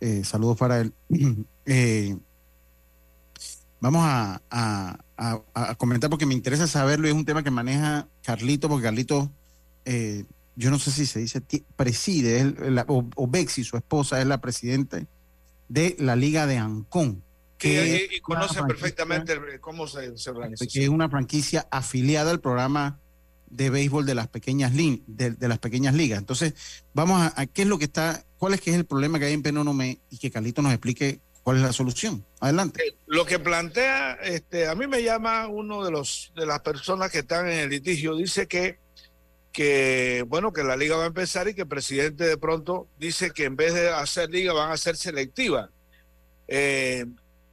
Eh, 0.00 0.24
saludos 0.24 0.56
para 0.56 0.80
él. 0.80 0.94
Vamos 3.82 4.02
a, 4.04 4.40
a- 4.48 4.96
a- 5.16 5.42
a 5.54 5.74
comentar 5.74 6.08
porque 6.08 6.24
me 6.24 6.34
interesa 6.34 6.68
saberlo 6.68 7.08
y 7.08 7.10
es 7.10 7.16
un 7.16 7.24
tema 7.24 7.42
que 7.42 7.50
maneja 7.50 8.06
Carlito, 8.24 8.68
porque 8.68 8.84
Carlito, 8.84 9.28
eh, 9.84 10.24
yo 10.54 10.70
no 10.70 10.78
sé 10.78 10.92
si 10.92 11.04
se 11.04 11.18
dice, 11.18 11.42
preside, 11.74 12.40
es 12.42 12.60
la- 12.70 12.84
o, 12.86 13.04
o 13.16 13.26
Bexi, 13.26 13.64
su 13.64 13.76
esposa, 13.76 14.20
es 14.20 14.26
la 14.28 14.40
presidente 14.40 15.08
de 15.68 15.96
la 15.98 16.14
Liga 16.14 16.46
de 16.46 16.58
Ancón. 16.58 17.24
Que 17.58 18.08
y, 18.12 18.16
y 18.16 18.20
conoce 18.20 18.62
perfectamente 18.62 19.36
cómo 19.60 19.88
se, 19.88 20.16
se 20.16 20.30
organiza. 20.30 20.64
que 20.66 20.84
es 20.84 20.88
una 20.88 21.08
franquicia 21.08 21.66
afiliada 21.72 22.30
al 22.30 22.40
programa 22.40 23.00
de 23.50 23.68
béisbol 23.68 24.06
de 24.06 24.14
las 24.14 24.28
pequeñas 24.28 24.72
lin- 24.74 25.02
de, 25.08 25.32
de 25.32 25.48
las 25.48 25.58
pequeñas 25.58 25.94
ligas. 25.94 26.20
Entonces, 26.20 26.54
vamos 26.94 27.20
a, 27.20 27.32
a 27.40 27.46
qué 27.46 27.62
es 27.62 27.68
lo 27.68 27.78
que 27.78 27.84
está, 27.86 28.24
cuál 28.38 28.54
es 28.54 28.60
que 28.60 28.70
es 28.70 28.76
el 28.76 28.84
problema 28.84 29.18
que 29.18 29.24
hay 29.24 29.32
en 29.32 29.42
Penónome 29.42 29.98
y 30.08 30.18
que 30.18 30.30
Carlito 30.30 30.62
nos 30.62 30.72
explique 30.72 31.20
cuál 31.42 31.56
es 31.56 31.62
la 31.62 31.72
solución. 31.72 32.24
Adelante. 32.40 32.82
Eh, 32.86 32.96
Lo 33.06 33.24
que 33.24 33.38
plantea, 33.38 34.14
este, 34.22 34.68
a 34.68 34.74
mí 34.74 34.86
me 34.86 35.02
llama 35.02 35.48
uno 35.48 35.84
de 35.84 35.90
los 35.90 36.32
de 36.34 36.46
las 36.46 36.60
personas 36.60 37.10
que 37.10 37.20
están 37.20 37.48
en 37.48 37.58
el 37.58 37.70
litigio, 37.70 38.16
dice 38.16 38.46
que 38.46 38.80
que 39.52 40.24
bueno 40.26 40.52
que 40.52 40.64
la 40.64 40.76
liga 40.76 40.96
va 40.96 41.04
a 41.04 41.08
empezar 41.08 41.46
y 41.46 41.54
que 41.54 41.62
el 41.62 41.68
presidente 41.68 42.24
de 42.24 42.38
pronto 42.38 42.88
dice 42.98 43.32
que 43.32 43.44
en 43.44 43.54
vez 43.54 43.74
de 43.74 43.90
hacer 43.90 44.30
liga 44.30 44.52
van 44.52 44.70
a 44.70 44.76
ser 44.76 44.96
selectiva. 44.96 45.68
Eh, 46.48 47.04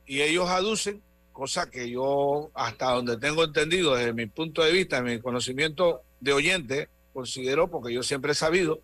y 0.05 0.21
ellos 0.21 0.49
aducen, 0.49 1.01
cosa 1.33 1.69
que 1.69 1.89
yo 1.89 2.51
hasta 2.53 2.91
donde 2.91 3.17
tengo 3.17 3.43
entendido 3.43 3.95
desde 3.95 4.13
mi 4.13 4.25
punto 4.25 4.63
de 4.63 4.71
vista, 4.71 5.01
mi 5.01 5.19
conocimiento 5.19 6.01
de 6.19 6.33
oyente, 6.33 6.89
considero, 7.13 7.69
porque 7.69 7.93
yo 7.93 8.01
siempre 8.01 8.31
he 8.31 8.35
sabido 8.35 8.79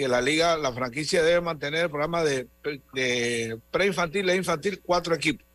que 0.00 0.08
la 0.08 0.22
liga, 0.22 0.56
la 0.56 0.72
franquicia 0.72 1.22
debe 1.22 1.42
mantener 1.42 1.82
el 1.84 1.90
programa 1.90 2.24
de, 2.24 2.48
de 2.94 3.58
preinfantil 3.70 4.30
e 4.30 4.36
infantil 4.36 4.80
cuatro 4.82 5.14
equipos. 5.14 5.46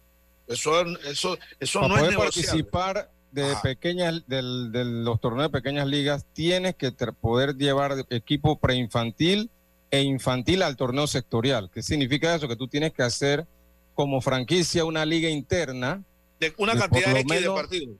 Eso, 0.45 0.81
eso, 1.09 1.35
eso 1.59 1.79
Para 1.81 1.87
no 1.87 1.95
es 1.95 2.01
poder 2.01 2.11
negociable. 2.19 2.47
participar 2.63 3.11
de 3.31 3.43
Ajá. 3.51 3.61
pequeñas 3.63 4.21
del- 4.27 4.71
de 4.71 4.85
los 4.85 5.19
torneos 5.19 5.51
de 5.51 5.57
pequeñas 5.59 5.87
ligas, 5.87 6.27
tienes 6.33 6.75
que 6.75 6.91
poder 6.91 7.55
llevar 7.55 8.05
equipo 8.11 8.59
preinfantil 8.59 9.49
e 9.89 10.03
infantil 10.03 10.61
al 10.61 10.75
torneo 10.75 11.07
sectorial. 11.07 11.71
¿Qué 11.73 11.81
significa 11.81 12.35
eso? 12.35 12.47
Que 12.47 12.55
tú 12.55 12.67
tienes 12.67 12.93
que 12.93 13.01
hacer 13.01 13.47
como 13.95 14.21
franquicia 14.21 14.85
una 14.85 15.05
liga 15.07 15.27
interna 15.27 16.03
De 16.39 16.53
una 16.59 16.73
de 16.75 16.79
cantidad 16.81 17.15
de 17.15 17.25
menos- 17.25 17.55
partidos. 17.55 17.95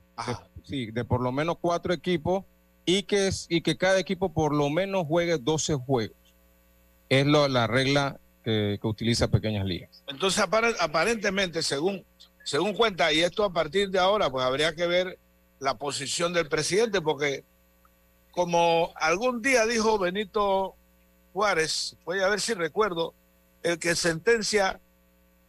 Sí, 0.62 0.92
de 0.92 1.04
por 1.04 1.20
lo 1.20 1.32
menos 1.32 1.56
cuatro 1.60 1.92
equipos 1.92 2.44
y 2.84 3.02
que, 3.02 3.26
es- 3.26 3.46
y 3.48 3.62
que 3.62 3.76
cada 3.76 3.98
equipo 3.98 4.32
por 4.32 4.54
lo 4.54 4.70
menos 4.70 5.06
juegue 5.08 5.38
12 5.38 5.74
juegos. 5.74 6.16
Es 7.08 7.26
lo- 7.26 7.48
la 7.48 7.66
regla 7.66 8.18
que, 8.44 8.78
que 8.80 8.86
utiliza 8.86 9.28
Pequeñas 9.28 9.64
Ligas. 9.66 10.02
Entonces, 10.06 10.42
apar- 10.42 10.76
aparentemente, 10.80 11.62
según, 11.62 12.04
según 12.44 12.74
cuenta, 12.74 13.12
y 13.12 13.20
esto 13.20 13.44
a 13.44 13.52
partir 13.52 13.90
de 13.90 13.98
ahora, 13.98 14.30
pues 14.30 14.44
habría 14.44 14.74
que 14.74 14.86
ver 14.86 15.18
la 15.58 15.76
posición 15.78 16.32
del 16.32 16.48
presidente, 16.48 17.00
porque 17.00 17.44
como 18.30 18.92
algún 18.96 19.40
día 19.42 19.64
dijo 19.66 19.98
Benito 19.98 20.74
Juárez, 21.32 21.96
voy 22.04 22.20
a 22.20 22.28
ver 22.28 22.40
si 22.40 22.54
recuerdo, 22.54 23.14
el 23.62 23.78
que 23.78 23.94
sentencia 23.96 24.78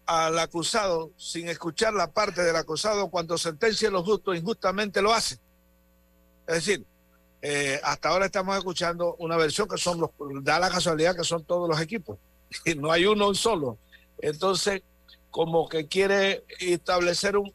al 0.06 0.40
acusado 0.40 1.12
sin 1.18 1.50
escuchar 1.50 1.94
la 1.94 2.12
parte 2.12 2.42
del 2.42 2.56
acusado, 2.56 3.10
cuando 3.10 3.38
sentencia 3.38 3.92
lo 3.92 4.04
justo, 4.04 4.34
injustamente 4.34 5.02
lo 5.02 5.14
hace. 5.14 5.36
Es 6.48 6.56
decir, 6.56 6.86
eh, 7.42 7.80
hasta 7.84 8.10
ahora 8.10 8.26
estamos 8.26 8.58
escuchando 8.58 9.16
una 9.20 9.38
versión 9.38 9.68
que 9.68 9.78
son 9.78 10.00
los, 10.00 10.12
da 10.44 10.60
la 10.60 10.70
casualidad 10.70 11.16
que 11.16 11.24
son 11.24 11.44
todos 11.44 11.70
los 11.70 11.80
equipos, 11.80 12.18
y 12.66 12.76
no 12.76 12.92
hay 12.92 13.06
uno 13.06 13.34
solo. 13.34 13.78
Entonces, 14.20 14.82
como 15.30 15.70
que 15.70 15.88
quiere 15.88 16.44
establecer 16.60 17.38
un, 17.38 17.54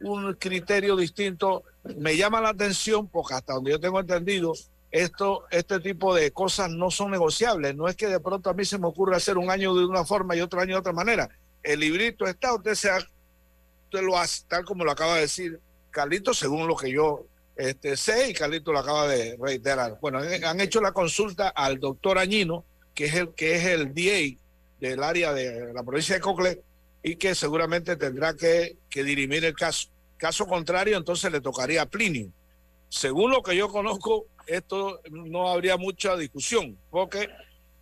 un 0.00 0.34
criterio 0.34 0.96
distinto, 0.96 1.64
me 1.96 2.16
llama 2.16 2.40
la 2.40 2.50
atención 2.50 3.08
porque 3.08 3.34
hasta 3.34 3.54
donde 3.54 3.70
yo 3.70 3.80
tengo 3.80 4.00
entendido, 4.00 4.52
esto, 4.92 5.44
este 5.50 5.80
tipo 5.80 6.14
de 6.14 6.30
cosas 6.32 6.70
no 6.70 6.90
son 6.90 7.10
negociables. 7.10 7.74
No 7.74 7.88
es 7.88 7.96
que 7.96 8.08
de 8.08 8.20
pronto 8.20 8.50
a 8.50 8.54
mí 8.54 8.64
se 8.64 8.78
me 8.78 8.86
ocurra 8.86 9.16
hacer 9.16 9.38
un 9.38 9.50
año 9.50 9.74
de 9.74 9.86
una 9.86 10.04
forma 10.04 10.36
y 10.36 10.42
otro 10.42 10.60
año 10.60 10.74
de 10.74 10.80
otra 10.80 10.92
manera. 10.92 11.30
El 11.62 11.80
librito 11.80 12.26
está, 12.26 12.54
usted, 12.54 12.74
se 12.74 12.90
usted 13.84 14.02
lo 14.02 14.18
hace 14.18 14.44
tal 14.46 14.64
como 14.64 14.84
lo 14.84 14.92
acaba 14.92 15.14
de 15.14 15.22
decir 15.22 15.60
Carlito, 15.90 16.34
según 16.34 16.66
lo 16.68 16.76
que 16.76 16.90
yo 16.90 17.26
este, 17.68 17.96
sé 17.96 18.30
y 18.30 18.34
Carlito 18.34 18.72
lo 18.72 18.80
acaba 18.80 19.06
de 19.06 19.36
reiterar. 19.40 19.98
Bueno, 20.00 20.18
han- 20.18 20.44
han 20.44 20.60
hecho 20.60 20.80
la 20.80 20.92
consulta 20.92 21.48
al 21.48 21.78
doctor 21.78 22.18
Añino, 22.18 22.64
que 22.94 23.04
es 23.06 23.14
el 23.14 23.34
que 23.34 23.54
es 23.56 23.64
el 23.66 23.94
DA 23.94 24.36
del 24.80 25.02
área 25.02 25.32
de 25.32 25.72
la 25.72 25.82
provincia 25.84 26.16
de 26.16 26.20
Cocle 26.20 26.60
y 27.02 27.16
que 27.16 27.34
seguramente 27.34 27.96
tendrá 27.96 28.34
que, 28.34 28.76
que 28.90 29.04
dirimir 29.04 29.44
el 29.44 29.54
caso. 29.54 29.88
Caso 30.16 30.46
contrario, 30.46 30.96
entonces 30.96 31.30
le 31.30 31.40
tocaría 31.40 31.82
a 31.82 31.86
Plinio. 31.86 32.28
Según 32.88 33.30
lo 33.30 33.42
que 33.42 33.56
yo 33.56 33.68
conozco, 33.68 34.26
esto 34.46 35.00
no 35.10 35.48
habría 35.48 35.76
mucha 35.76 36.16
discusión, 36.16 36.76
porque 36.90 37.28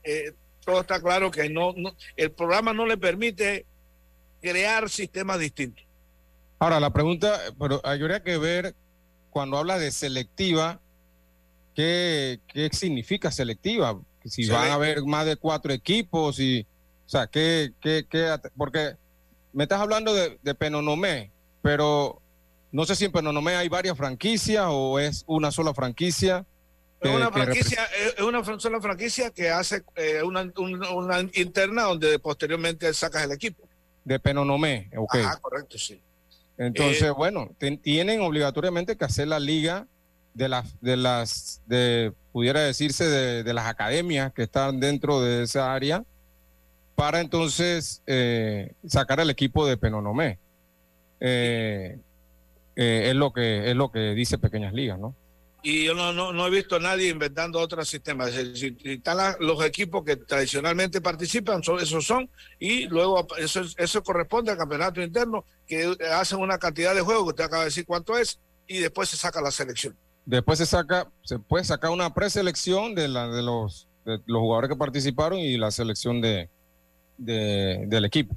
eh, 0.05 0.33
todo 0.65 0.81
está 0.83 1.01
claro 1.01 1.31
que 1.31 1.49
no, 1.49 1.73
no- 1.77 1.95
el 2.17 2.31
programa 2.33 2.73
no 2.75 2.87
le 2.87 2.97
permite 2.99 3.65
crear 4.43 4.89
sistemas 4.91 5.39
distintos. 5.39 5.85
Ahora, 6.59 6.79
la 6.81 6.91
pregunta, 6.93 7.41
pero 7.59 7.81
habría 7.83 8.23
que 8.23 8.37
ver 8.39 8.75
cuando 9.31 9.57
habla 9.57 9.79
de 9.79 9.91
selectiva, 9.91 10.81
¿qué, 11.75 12.41
qué 12.53 12.69
significa 12.73 13.31
selectiva? 13.31 14.01
Si 14.25 14.49
van 14.49 14.71
a 14.71 14.75
haber 14.75 15.03
más 15.05 15.25
de 15.27 15.37
cuatro 15.37 15.73
equipos 15.73 16.39
y, 16.39 16.67
o 17.07 17.09
sea, 17.09 17.27
¿qué, 17.27 17.73
qué, 17.81 18.07
qué 18.09 18.35
porque 18.57 18.97
me 19.53 19.65
estás 19.65 19.81
hablando 19.81 20.13
de, 20.15 20.39
de 20.43 20.55
Penonomé, 20.55 21.33
pero 21.63 22.21
no 22.71 22.85
sé 22.85 22.95
si 22.97 23.07
en 23.07 23.13
Penonomé 23.13 23.57
hay 23.57 23.69
varias 23.69 23.97
franquicias 23.97 24.67
o 24.69 24.99
es 24.99 25.25
una 25.27 25.51
sola 25.51 25.73
franquicia. 25.75 26.45
Es 27.01 27.11
una 27.11 27.31
franquicia, 27.33 27.85
es 28.19 28.23
una 28.23 28.45
sola 28.61 28.79
franquicia 28.81 29.31
que 29.31 29.49
hace 29.49 29.83
eh, 29.97 30.23
una, 30.23 30.53
una- 30.59 30.91
una 30.91 31.21
interna 31.35 31.85
donde 31.85 32.19
posteriormente 32.19 32.93
sacas 32.93 33.25
el 33.25 33.33
equipo. 33.33 33.67
de 34.05 34.21
Penonomé, 34.21 34.91
ok. 34.97 35.15
Ajá, 35.15 35.39
correcto, 35.41 35.79
sí. 35.79 36.03
Entonces, 36.67 37.03
Eh, 37.03 37.11
bueno, 37.11 37.49
ten- 37.59 37.79
tienen 37.79 38.21
obligatoriamente 38.21 38.97
que 38.97 39.05
hacer 39.05 39.29
la 39.29 39.41
liga 39.41 39.87
de 40.35 40.49
las, 40.49 40.81
de 40.81 40.97
las, 40.97 41.63
de, 41.67 42.13
pudiera 42.33 42.61
decirse, 42.61 43.05
de, 43.09 43.43
de 43.43 43.55
las 43.55 43.67
academias 43.67 44.33
que 44.33 44.43
están 44.43 44.79
dentro 44.79 45.21
de 45.23 45.43
esa 45.45 45.73
área 45.75 46.05
para 46.95 47.21
entonces 47.21 48.03
eh, 48.07 48.73
sacar 48.87 49.21
al 49.21 49.31
equipo 49.31 49.67
de 49.67 49.77
Penonomé. 49.79 50.39
Eh, 51.19 51.99
eh, 52.77 53.09
es 53.09 53.15
lo 53.15 53.33
que 53.33 53.71
es 53.71 53.77
lo 53.77 53.91
que 53.91 54.15
dice 54.15 54.39
Pequeñas 54.39 54.73
Ligas, 54.75 54.99
¿no? 54.99 55.15
Y 55.63 55.85
yo 55.85 55.95
no, 55.95 56.13
no, 56.13 56.33
no 56.33 56.47
he 56.47 56.51
visto 56.51 56.77
a 56.77 56.79
nadie 56.79 57.09
inventando 57.09 57.59
otro 57.61 57.85
sistema. 57.85 58.29
Es 58.29 58.35
decir, 58.37 58.79
están 58.85 59.19
la- 59.19 59.37
los 59.41 59.63
equipos 59.65 60.03
que 60.05 60.17
tradicionalmente 60.17 61.01
participan, 61.01 61.63
son, 61.63 61.81
esos 61.81 62.05
son, 62.07 62.31
y 62.59 62.87
luego 62.87 63.27
eso, 63.39 63.61
es- 63.61 63.75
eso 63.77 64.03
corresponde 64.03 64.51
al 64.53 64.57
campeonato 64.59 65.03
interno, 65.03 65.45
que 65.67 65.95
hacen 66.13 66.39
una 66.39 66.59
cantidad 66.59 66.95
de 66.95 67.03
juegos, 67.03 67.25
que 67.25 67.29
usted 67.31 67.45
acaba 67.45 67.63
de 67.65 67.69
decir 67.69 67.85
cuánto 67.85 68.17
es, 68.17 68.41
y 68.67 68.79
después 68.79 69.09
se 69.11 69.17
saca 69.17 69.41
la 69.43 69.51
selección. 69.51 69.95
Después 70.25 70.59
se 70.59 70.67
saca, 70.67 71.11
se 71.25 71.39
puede 71.39 71.65
sacar 71.65 71.91
una 71.91 72.15
preselección 72.15 72.95
de, 72.95 73.09
la, 73.09 73.29
de, 73.29 73.43
los, 73.43 73.87
de 74.05 74.19
los 74.27 74.41
jugadores 74.41 74.71
que 74.71 74.77
participaron 74.77 75.39
y 75.39 75.57
la 75.59 75.71
selección 75.71 76.21
de, 76.21 76.49
de- 77.19 77.85
del 77.87 78.05
equipo. 78.05 78.35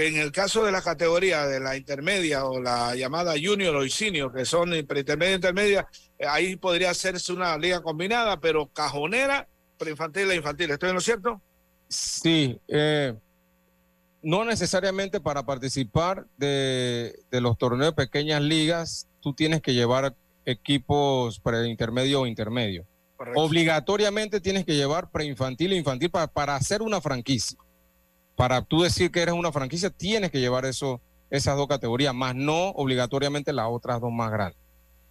En 0.00 0.16
el 0.16 0.30
caso 0.30 0.64
de 0.64 0.70
la 0.70 0.80
categoría 0.80 1.44
de 1.48 1.58
la 1.58 1.76
intermedia 1.76 2.44
o 2.44 2.60
la 2.60 2.94
llamada 2.94 3.32
junior 3.32 3.74
o 3.74 3.88
senior, 3.88 4.32
que 4.32 4.44
son 4.44 4.70
preintermedia 4.86 5.32
e 5.32 5.34
intermedia, 5.34 5.88
eh, 6.16 6.24
ahí 6.24 6.54
podría 6.54 6.90
hacerse 6.90 7.32
una 7.32 7.58
liga 7.58 7.82
combinada, 7.82 8.38
pero 8.38 8.68
cajonera, 8.68 9.48
preinfantil 9.76 10.30
e 10.30 10.36
infantil. 10.36 10.70
¿Estoy 10.70 10.90
en 10.90 10.94
lo 10.94 11.00
cierto? 11.00 11.42
Sí, 11.88 12.60
eh, 12.68 13.12
no 14.22 14.44
necesariamente 14.44 15.20
para 15.20 15.44
participar 15.44 16.26
de, 16.36 17.18
de 17.32 17.40
los 17.40 17.58
torneos 17.58 17.90
de 17.90 18.04
pequeñas 18.04 18.40
ligas, 18.40 19.08
tú 19.20 19.34
tienes 19.34 19.60
que 19.62 19.74
llevar 19.74 20.14
equipos 20.44 21.40
preintermedio 21.40 22.20
o 22.20 22.26
intermedio. 22.28 22.86
Correcto. 23.16 23.40
Obligatoriamente 23.40 24.40
tienes 24.40 24.64
que 24.64 24.76
llevar 24.76 25.10
preinfantil 25.10 25.72
e 25.72 25.76
infantil 25.76 26.08
para, 26.08 26.28
para 26.28 26.54
hacer 26.54 26.82
una 26.82 27.00
franquicia. 27.00 27.58
Para 28.38 28.62
tú 28.62 28.82
decir 28.82 29.10
que 29.10 29.20
eres 29.20 29.34
una 29.34 29.50
franquicia, 29.50 29.90
tienes 29.90 30.30
que 30.30 30.38
llevar 30.38 30.64
eso, 30.64 31.00
esas 31.28 31.56
dos 31.56 31.66
categorías, 31.66 32.14
más 32.14 32.36
no 32.36 32.68
obligatoriamente 32.68 33.52
las 33.52 33.66
otras 33.68 34.00
dos 34.00 34.12
más 34.12 34.30
grandes. 34.30 34.56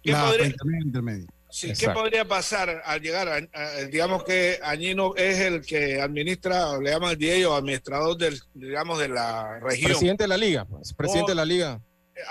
¿Qué 0.02 0.12
La 0.12 0.24
podría- 0.24 0.46
intermedia, 0.46 0.82
intermedia. 0.86 1.26
Sí, 1.50 1.66
¿qué 1.66 1.72
Exacto. 1.74 2.00
podría 2.00 2.26
pasar 2.26 2.80
al 2.86 3.00
llegar? 3.02 3.28
A, 3.28 3.36
a- 3.36 3.84
digamos 3.90 4.24
que 4.24 4.58
Añino 4.62 5.14
es 5.14 5.40
el 5.40 5.60
que 5.60 6.00
administra, 6.00 6.78
le 6.78 6.90
llaman 6.90 7.10
el 7.10 7.18
DA 7.18 7.48
o 7.50 7.54
administrador 7.54 8.16
del, 8.16 8.40
digamos, 8.54 8.98
de 8.98 9.08
la 9.10 9.58
región. 9.60 9.90
Presidente 9.90 10.24
de 10.24 10.28
la 10.28 10.36
liga, 10.38 10.64
pues, 10.64 10.94
presidente 10.94 11.32
de 11.32 11.36
la 11.36 11.44
liga, 11.44 11.80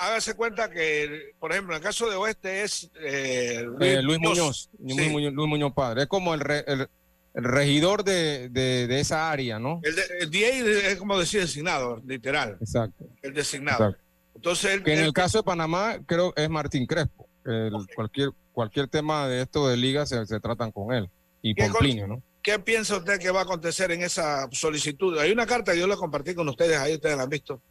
Hágase 0.02 0.34
cuenta 0.34 0.70
que, 0.70 1.34
por 1.40 1.52
ejemplo, 1.54 1.74
en 1.74 1.78
el 1.78 1.84
caso 1.84 2.10
de 2.10 2.18
Oeste 2.18 2.64
es 2.64 2.92
eh, 3.00 3.66
eh, 3.80 4.02
Luis 4.02 4.20
Muñoz, 4.20 4.70
Sí. 4.86 4.96
Luis 4.98 5.10
Muñoz, 5.12 5.34
Luis 5.34 5.48
Muñoz 5.48 5.72
padre. 5.74 6.02
Es 6.02 6.08
como 6.08 6.34
el, 6.34 6.42
re- 6.42 6.66
el- 6.68 6.90
el 7.38 7.44
regidor 7.46 8.04
de, 8.04 8.50
de- 8.50 8.88
de 8.88 9.00
esa 9.00 9.32
área, 9.32 9.58
¿no? 9.60 9.80
El, 9.84 9.96
de- 9.96 10.04
el 10.22 10.32
DA 10.32 10.90
es 10.90 10.96
como 10.98 11.18
decir 11.18 11.40
designado, 11.42 12.02
literal, 12.06 12.58
Exacto. 12.60 13.06
el 13.22 13.34
designado. 13.34 13.86
exacto. 13.86 14.04
Entonces, 14.36 14.82
Que 14.82 14.94
en 14.94 15.00
el 15.00 15.14
caso 15.14 15.38
de 15.40 15.44
Panamá, 15.44 15.98
creo 16.06 16.34
es 16.36 16.50
Martín 16.50 16.86
Crespo. 16.86 17.30
El- 17.46 17.72
cualquier, 17.96 18.32
cualquier 18.52 18.88
tema 18.88 19.28
de 19.28 19.42
esto 19.44 19.68
de 19.70 19.78
liga 19.78 20.06
se, 20.06 20.26
se 20.26 20.40
tratan 20.40 20.72
con 20.72 20.94
él. 20.94 21.10
Y 21.42 21.56
¿Qué 21.56 21.62
con 21.64 21.72
col- 21.72 21.80
Plinio, 21.80 22.08
¿no? 22.08 22.22
¿qué 22.42 22.60
piensa 22.60 22.98
usted 22.98 23.20
que 23.20 23.30
va 23.32 23.42
a 23.42 23.44
acontecer 23.44 23.92
en 23.92 24.02
esa 24.04 24.48
solicitud? 24.52 25.18
Hay 25.20 25.32
una 25.32 25.46
carta 25.46 25.74
que 25.74 25.80
yo 25.80 25.88
la 25.88 25.96
compartí 25.96 26.34
con 26.34 26.48
ustedes, 26.50 26.78
ahí 26.78 26.94
ustedes 26.96 27.16
la 27.18 27.24
han 27.24 27.30
visto. 27.30 27.62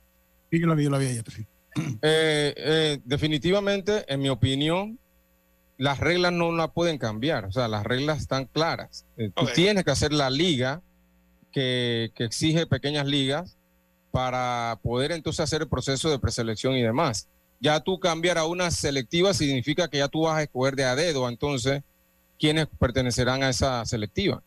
Sí, 0.50 0.60
yo 0.60 0.66
la 0.66 0.74
vi, 0.74 0.84
yo 0.84 0.90
la 0.90 0.98
vi 0.98 1.06
ayer. 1.06 1.24
sí. 1.30 1.46
Eh, 2.02 2.54
eh, 2.56 2.98
definitivamente, 3.04 4.04
en 4.08 4.20
mi 4.20 4.28
opinión, 4.28 4.98
las 5.78 6.00
reglas 6.00 6.32
no 6.32 6.52
la 6.52 6.68
pueden 6.68 6.98
cambiar. 6.98 7.44
O 7.44 7.52
sea, 7.52 7.68
las 7.68 7.84
reglas 7.84 8.18
están 8.18 8.46
claras. 8.46 9.06
Eh, 9.16 9.30
tú 9.34 9.46
tienes 9.54 9.84
que 9.84 9.90
hacer 9.90 10.12
la 10.12 10.30
liga 10.30 10.82
que, 11.52 12.12
que 12.14 12.24
exige 12.24 12.66
pequeñas 12.66 13.06
ligas 13.06 13.56
para 14.10 14.78
poder 14.82 15.12
entonces 15.12 15.40
hacer 15.40 15.62
el 15.62 15.68
proceso 15.68 16.10
de 16.10 16.18
preselección 16.18 16.74
y 16.74 16.82
demás. 16.82 17.28
Ya 17.60 17.80
tú 17.80 17.98
cambiar 17.98 18.38
a 18.38 18.44
una 18.44 18.70
selectiva 18.70 19.34
significa 19.34 19.88
que 19.88 19.98
ya 19.98 20.08
tú 20.08 20.22
vas 20.22 20.38
a 20.38 20.42
escoger 20.42 20.76
de 20.76 20.84
a 20.84 20.94
dedo, 20.94 21.28
entonces, 21.28 21.82
quiénes 22.38 22.66
pertenecerán 22.78 23.42
a 23.42 23.50
esa 23.50 23.84
selectiva. 23.84 24.42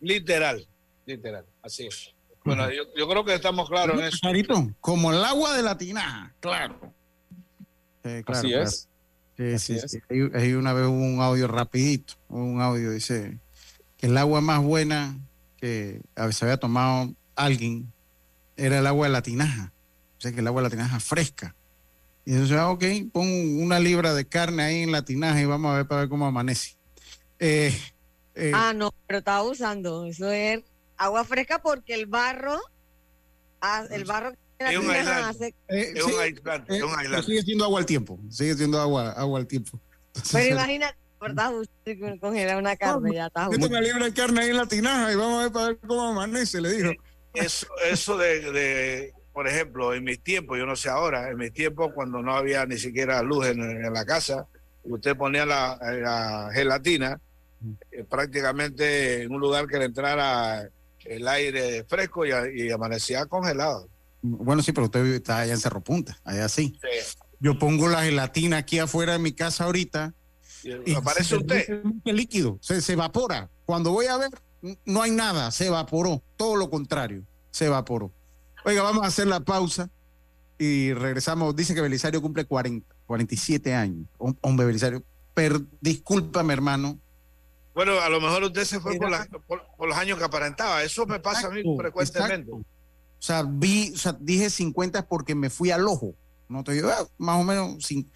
Literal, 0.00 0.66
literal, 1.06 1.44
así 1.62 1.86
es. 1.86 2.12
Bueno, 2.44 2.70
yo, 2.70 2.82
yo 2.96 3.08
creo 3.08 3.24
que 3.24 3.34
estamos 3.34 3.68
claros 3.68 3.98
en 3.98 4.06
eso. 4.06 4.18
Clarito, 4.20 4.68
como 4.80 5.12
el 5.12 5.24
agua 5.24 5.56
de 5.56 5.62
la 5.62 5.78
tinaja, 5.78 6.34
claro. 6.40 6.78
Sí, 8.04 8.22
claro, 8.22 8.38
Así 8.38 8.48
claro. 8.48 8.64
es. 8.64 8.88
Sí, 9.36 9.76
ahí 10.34 10.52
una 10.52 10.72
vez 10.72 10.86
un 10.86 11.20
audio 11.20 11.48
rapidito, 11.48 12.14
un 12.28 12.60
audio 12.60 12.92
dice 12.92 13.38
que 13.96 14.06
el 14.06 14.16
agua 14.16 14.40
más 14.40 14.62
buena 14.62 15.18
que 15.56 16.00
se 16.30 16.44
había 16.44 16.58
tomado 16.58 17.12
alguien 17.34 17.92
era 18.56 18.78
el 18.78 18.86
agua 18.86 19.06
de 19.06 19.12
la 19.12 19.22
tinaja. 19.22 19.72
O 20.18 20.20
sea 20.20 20.32
que 20.32 20.40
el 20.40 20.46
agua 20.46 20.62
de 20.62 20.68
la 20.68 20.70
tinaja 20.70 21.00
fresca. 21.00 21.54
Y 22.24 22.32
entonces, 22.32 22.56
ah, 22.56 22.70
ok, 22.70 22.84
pon 23.12 23.26
una 23.60 23.78
libra 23.80 24.14
de 24.14 24.24
carne 24.26 24.62
ahí 24.62 24.82
en 24.82 24.92
la 24.92 25.04
tinaja 25.04 25.40
y 25.40 25.44
vamos 25.44 25.72
a 25.72 25.76
ver 25.76 25.86
para 25.86 26.02
ver 26.02 26.08
cómo 26.08 26.26
amanece. 26.26 26.76
Eh, 27.38 27.76
eh, 28.34 28.52
Ah, 28.54 28.72
no, 28.74 28.92
pero 29.06 29.18
estaba 29.18 29.42
usando. 29.42 30.06
Eso 30.06 30.30
es 30.30 30.62
agua 30.96 31.24
fresca 31.24 31.60
porque 31.60 31.94
el 31.94 32.06
barro, 32.06 32.58
ah, 33.60 33.84
el 33.90 34.04
barro 34.04 34.32
que 34.32 34.38
Es 34.58 34.78
un 34.78 34.90
aislante. 34.90 35.46
Eh, 35.68 35.92
Es 35.96 36.04
sí, 36.04 36.12
un 36.12 36.20
aislante, 36.20 36.72
eh, 36.74 36.76
es 36.78 36.82
un 36.82 36.98
aislante. 36.98 37.26
sigue 37.26 37.42
siendo 37.42 37.64
agua 37.64 37.80
al 37.80 37.86
tiempo. 37.86 38.18
Sigue 38.30 38.54
siendo 38.54 38.80
agua, 38.80 39.10
agua 39.12 39.38
al 39.40 39.46
tiempo. 39.46 39.80
Pero 40.32 40.54
imagínate, 40.54 40.96
¿verdad? 41.20 41.54
Usted 41.58 41.98
con- 42.00 42.18
congelar 42.18 42.56
una 42.58 42.76
carne, 42.76 43.14
ya 43.14 43.26
está. 43.26 43.48
Méteme 43.48 43.80
libre 43.82 44.04
de 44.04 44.12
carne 44.14 44.40
ahí 44.42 44.50
en 44.50 44.56
la 44.56 44.66
tinaja 44.66 45.12
y 45.12 45.16
vamos 45.16 45.40
a 45.40 45.42
ver 45.44 45.52
para 45.52 45.66
ver 45.68 45.78
cómo 45.86 46.08
amanece, 46.08 46.60
le 46.60 46.72
dijo. 46.72 46.92
Eso, 47.34 47.66
eso 47.90 48.16
de, 48.16 48.52
de, 48.52 49.12
por 49.32 49.48
ejemplo, 49.48 49.92
en 49.92 50.04
mis 50.04 50.20
tiempos, 50.22 50.56
yo 50.56 50.66
no 50.66 50.76
sé 50.76 50.88
ahora, 50.88 51.30
en 51.30 51.36
mis 51.36 51.52
tiempos 51.52 51.90
cuando 51.92 52.22
no 52.22 52.34
había 52.36 52.64
ni 52.64 52.78
siquiera 52.78 53.20
luz 53.22 53.46
en, 53.48 53.60
en 53.60 53.92
la 53.92 54.04
casa, 54.04 54.46
usted 54.84 55.16
ponía 55.16 55.44
la, 55.44 55.76
la 56.00 56.50
gelatina 56.54 57.18
eh, 57.90 58.04
prácticamente 58.08 59.22
en 59.22 59.32
un 59.32 59.40
lugar 59.40 59.66
que 59.66 59.78
le 59.78 59.86
entrara 59.86 60.68
el 61.06 61.26
aire 61.26 61.84
fresco 61.88 62.24
y 62.24 62.70
amanecía 62.70 63.26
congelado. 63.26 63.88
Bueno, 64.26 64.62
sí, 64.62 64.72
pero 64.72 64.86
usted 64.86 65.04
está 65.06 65.40
allá 65.40 65.52
en 65.52 65.60
Cerro 65.60 65.82
Punta, 65.82 66.18
allá 66.24 66.48
sí. 66.48 66.78
Yo 67.40 67.58
pongo 67.58 67.88
la 67.88 68.02
gelatina 68.04 68.56
aquí 68.56 68.78
afuera 68.78 69.12
de 69.12 69.18
mi 69.18 69.32
casa 69.32 69.64
ahorita 69.64 70.14
Y 70.62 70.92
y 70.92 70.94
aparece 70.94 71.28
se 71.28 71.36
usted. 71.36 71.82
el 72.06 72.16
líquido, 72.16 72.56
se, 72.62 72.80
se 72.80 72.94
evapora. 72.94 73.50
Cuando 73.66 73.90
voy 73.90 74.06
a 74.06 74.16
ver, 74.16 74.30
no 74.86 75.02
hay 75.02 75.10
nada, 75.10 75.50
se 75.50 75.66
evaporó. 75.66 76.22
Todo 76.38 76.56
lo 76.56 76.70
contrario, 76.70 77.22
se 77.50 77.66
evaporó. 77.66 78.12
Oiga, 78.64 78.82
vamos 78.82 79.04
a 79.04 79.08
hacer 79.08 79.26
la 79.26 79.40
pausa 79.40 79.90
y 80.58 80.94
regresamos. 80.94 81.54
Dice 81.54 81.74
que 81.74 81.82
Belisario 81.82 82.22
cumple 82.22 82.46
40, 82.46 82.94
47 83.06 83.74
años. 83.74 84.06
Hom- 84.16 84.38
Hombre, 84.40 84.64
Belisario, 84.64 85.02
per, 85.34 85.60
discúlpame, 85.82 86.54
hermano. 86.54 86.98
Bueno, 87.74 88.00
a 88.00 88.08
lo 88.08 88.22
mejor 88.22 88.44
usted 88.44 88.64
se 88.64 88.80
fue 88.80 88.96
por, 88.96 89.08
Mira. 89.10 89.26
la- 89.30 89.38
por- 89.40 89.66
por 89.76 89.86
los 89.86 89.98
años 89.98 90.16
que 90.16 90.24
aparentaba. 90.24 90.82
Eso 90.82 91.04
me 91.04 91.20
pasa 91.20 91.48
a 91.48 91.50
mí 91.50 91.62
frecuentemente. 91.76 92.34
exacto. 92.52 92.64
O 93.24 93.26
sea, 93.26 93.42
vi, 93.42 93.90
o 93.94 93.96
sea, 93.96 94.14
dije 94.20 94.50
50 94.50 94.98
es 94.98 95.04
porque 95.06 95.34
me 95.34 95.48
fui 95.48 95.70
al 95.70 95.88
ojo. 95.88 96.14
No 96.46 96.62
te 96.62 96.72
digo, 96.72 96.90
ah, 96.90 97.06
más 97.16 97.40
o 97.40 97.42
menos 97.42 97.78
cin- 97.78 98.06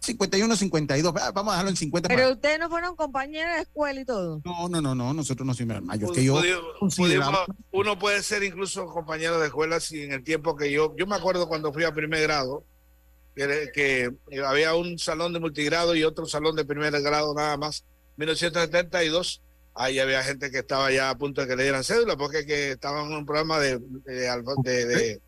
51, 0.00 0.56
52. 0.56 1.14
Ah, 1.20 1.30
vamos 1.30 1.52
a 1.52 1.54
dejarlo 1.54 1.70
en 1.70 1.76
50. 1.76 2.08
Pero 2.08 2.32
ustedes 2.32 2.58
no 2.58 2.68
fueron 2.68 2.96
compañeros 2.96 3.54
de 3.54 3.62
escuela 3.62 4.00
y 4.00 4.04
todo. 4.04 4.42
No, 4.44 4.68
no, 4.68 4.82
no, 4.82 4.96
no, 4.96 5.14
nosotros 5.14 5.46
no 5.46 5.54
somos 5.54 5.80
mayores 5.84 6.16
que 6.16 6.24
yo. 6.24 6.42
Uno 7.70 7.96
puede 8.00 8.20
ser 8.24 8.42
incluso 8.42 8.86
compañero 8.86 9.38
de 9.38 9.46
escuela 9.46 9.78
si 9.78 10.02
en 10.02 10.10
el 10.10 10.24
tiempo 10.24 10.56
que 10.56 10.72
yo, 10.72 10.92
yo 10.96 11.06
me 11.06 11.14
acuerdo 11.14 11.46
cuando 11.46 11.72
fui 11.72 11.84
a 11.84 11.94
primer 11.94 12.22
grado, 12.22 12.64
que, 13.36 13.70
que 13.72 14.10
había 14.44 14.74
un 14.74 14.98
salón 14.98 15.32
de 15.34 15.38
multigrado 15.38 15.94
y 15.94 16.02
otro 16.02 16.26
salón 16.26 16.56
de 16.56 16.64
primer 16.64 17.00
grado 17.00 17.32
nada 17.32 17.56
más, 17.56 17.84
1972, 18.16 19.40
ahí 19.74 19.98
había 19.98 20.22
gente 20.22 20.50
que 20.50 20.58
estaba 20.58 20.90
ya 20.92 21.10
a 21.10 21.18
punto 21.18 21.40
de 21.40 21.46
que 21.48 21.56
le 21.56 21.62
dieran 21.64 21.84
cédula 21.84 22.16
porque 22.16 22.44
que 22.46 22.72
estaban 22.72 23.06
en 23.10 23.16
un 23.18 23.26
programa 23.26 23.58
de, 23.58 23.78
de, 24.04 24.28
alfa- 24.28 24.54
de- 24.62 24.86
de- 24.86 25.20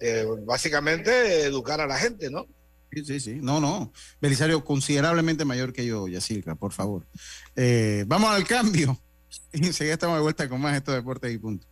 de 0.00 0.24
básicamente 0.44 1.42
educar 1.42 1.80
a 1.80 1.86
la 1.86 1.98
gente, 1.98 2.30
¿no? 2.30 2.46
Sí, 2.92 3.04
sí, 3.04 3.20
sí. 3.20 3.38
No, 3.42 3.60
no. 3.60 3.92
Belisario 4.20 4.64
considerablemente 4.64 5.44
mayor 5.44 5.72
que 5.72 5.84
yo, 5.86 6.06
Yacirca, 6.08 6.54
por 6.54 6.72
favor. 6.72 7.04
Eh, 7.56 8.04
vamos 8.06 8.30
al 8.30 8.44
cambio. 8.46 8.98
Y 9.52 9.66
enseguida 9.66 9.94
estamos 9.94 10.16
de 10.16 10.22
vuelta 10.22 10.48
con 10.48 10.60
más 10.60 10.76
estos 10.76 10.94
deportes 10.94 11.32
y 11.32 11.38
punto. 11.38 11.66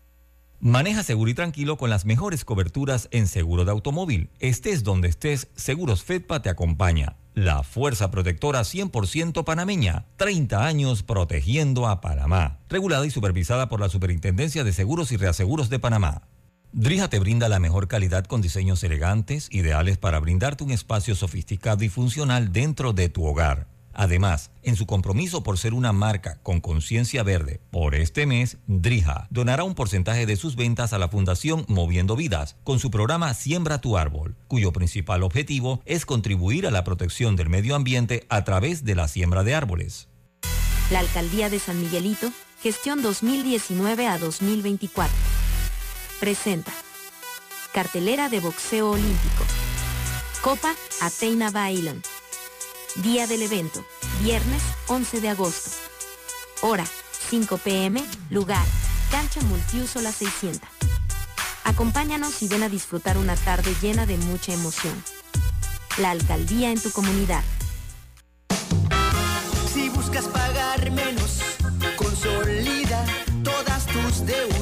Maneja 0.61 1.03
seguro 1.03 1.31
y 1.31 1.35
tranquilo 1.35 1.77
con 1.77 1.91
las 1.91 2.05
mejores 2.05 2.45
coberturas 2.45 3.09
en 3.11 3.27
seguro 3.27 3.65
de 3.65 3.73
automóvil. 3.73 4.31
Estés 4.39 4.85
donde 4.85 5.09
estés, 5.09 5.49
Seguros 5.57 6.05
Fedpa 6.05 6.41
te 6.43 6.51
acompaña. 6.51 7.17
La 7.35 7.63
fuerza 7.63 8.11
protectora 8.11 8.61
100% 8.61 9.43
panameña. 9.45 10.05
30 10.19 10.67
años 10.67 11.03
protegiendo 11.03 11.89
a 11.89 12.03
Panamá. 12.03 12.59
Regulada 12.69 13.07
y 13.07 13.11
supervisada 13.11 13.71
por 13.71 13.81
la 13.81 13.89
Superintendencia 13.89 14.65
de 14.65 14.73
Seguros 14.75 15.13
y 15.13 15.17
Reaseguros 15.17 15.71
de 15.71 15.79
Panamá. 15.79 16.29
Drija 16.73 17.09
te 17.09 17.19
brinda 17.19 17.49
la 17.49 17.59
mejor 17.59 17.89
calidad 17.89 18.27
con 18.27 18.43
diseños 18.43 18.85
elegantes, 18.85 19.49
ideales 19.51 19.97
para 19.97 20.21
brindarte 20.21 20.65
un 20.65 20.73
espacio 20.73 21.15
sofisticado 21.15 21.85
y 21.85 21.89
funcional 21.89 22.53
dentro 22.53 22.93
de 22.93 23.09
tu 23.09 23.25
hogar. 23.25 23.72
Además, 23.95 24.51
en 24.63 24.77
su 24.77 24.87
compromiso 24.87 25.43
por 25.43 25.59
ser 25.59 25.75
una 25.75 25.93
marca 25.93 26.39
con 26.43 26.61
conciencia 26.61 27.23
verde, 27.23 27.61
por 27.71 27.95
este 27.95 28.27
mes, 28.27 28.59
Drija 28.67 29.27
donará 29.31 29.65
un 29.65 29.75
porcentaje 29.75 30.27
de 30.27 30.37
sus 30.37 30.57
ventas 30.57 30.93
a 30.93 30.99
la 30.99 31.09
Fundación 31.09 31.65
Moviendo 31.69 32.17
Vidas 32.17 32.57
con 32.65 32.79
su 32.79 32.91
programa 32.91 33.33
Siembra 33.35 33.81
tu 33.81 33.97
Árbol, 33.97 34.37
cuyo 34.49 34.73
principal 34.73 35.23
objetivo 35.23 35.81
es 35.85 36.07
contribuir 36.07 36.67
a 36.67 36.71
la 36.71 36.85
protección 36.85 37.37
del 37.37 37.49
medio 37.49 37.75
ambiente 37.75 38.27
a 38.29 38.45
través 38.45 38.85
de 38.85 38.95
la 38.95 39.09
siembra 39.09 39.45
de 39.45 39.55
árboles. 39.55 40.09
La 40.91 41.01
Alcaldía 41.01 41.49
de 41.49 41.59
San 41.59 41.81
Miguelito, 41.81 42.31
gestión 42.63 43.03
2019 43.03 44.07
a 44.07 44.19
2024. 44.19 45.15
Presenta. 46.21 46.73
Cartelera 47.73 48.29
de 48.29 48.41
boxeo 48.41 48.91
olímpico. 48.91 49.45
Copa 50.43 50.75
Ateina 51.01 51.51
Bailon. 51.51 52.03
Día 52.97 53.27
del 53.27 53.41
evento, 53.43 53.83
viernes 54.23 54.63
11 54.87 55.23
de 55.23 55.31
agosto. 55.31 55.71
Hora, 56.61 56.85
5 57.31 57.57
pm, 57.57 58.05
lugar, 58.29 58.67
cancha 59.11 59.41
multiuso 59.41 60.03
La 60.03 60.13
600. 60.13 60.61
Acompáñanos 61.65 62.43
y 62.43 62.49
ven 62.49 62.63
a 62.63 62.69
disfrutar 62.69 63.17
una 63.17 63.35
tarde 63.35 63.75
llena 63.81 64.05
de 64.05 64.19
mucha 64.19 64.53
emoción. 64.53 64.93
La 65.97 66.11
alcaldía 66.11 66.71
en 66.71 66.83
tu 66.83 66.91
comunidad. 66.91 67.43
Si 69.73 69.89
buscas 69.89 70.27
pagar 70.27 70.91
menos, 70.91 71.41
consolida 71.97 73.07
todas 73.43 73.87
tus 73.87 74.27
deudas. 74.27 74.62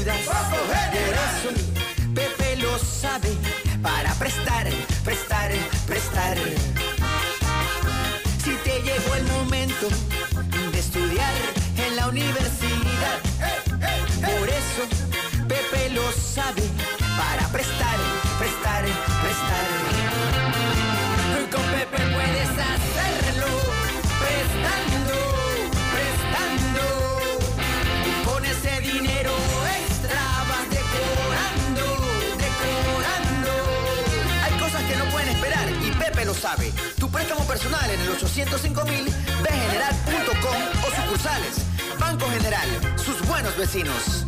Lo 36.24 36.34
sabe. 36.34 36.72
Tu 36.98 37.08
préstamo 37.08 37.44
personal 37.46 37.90
en 37.90 38.00
el 38.00 38.08
805 38.10 38.84
mil, 38.84 39.04
bgeneral.com 39.42 40.62
o 40.86 41.02
sucursales. 41.02 41.56
Banco 41.98 42.26
General, 42.30 42.68
sus 42.98 43.26
buenos 43.26 43.56
vecinos. 43.56 44.26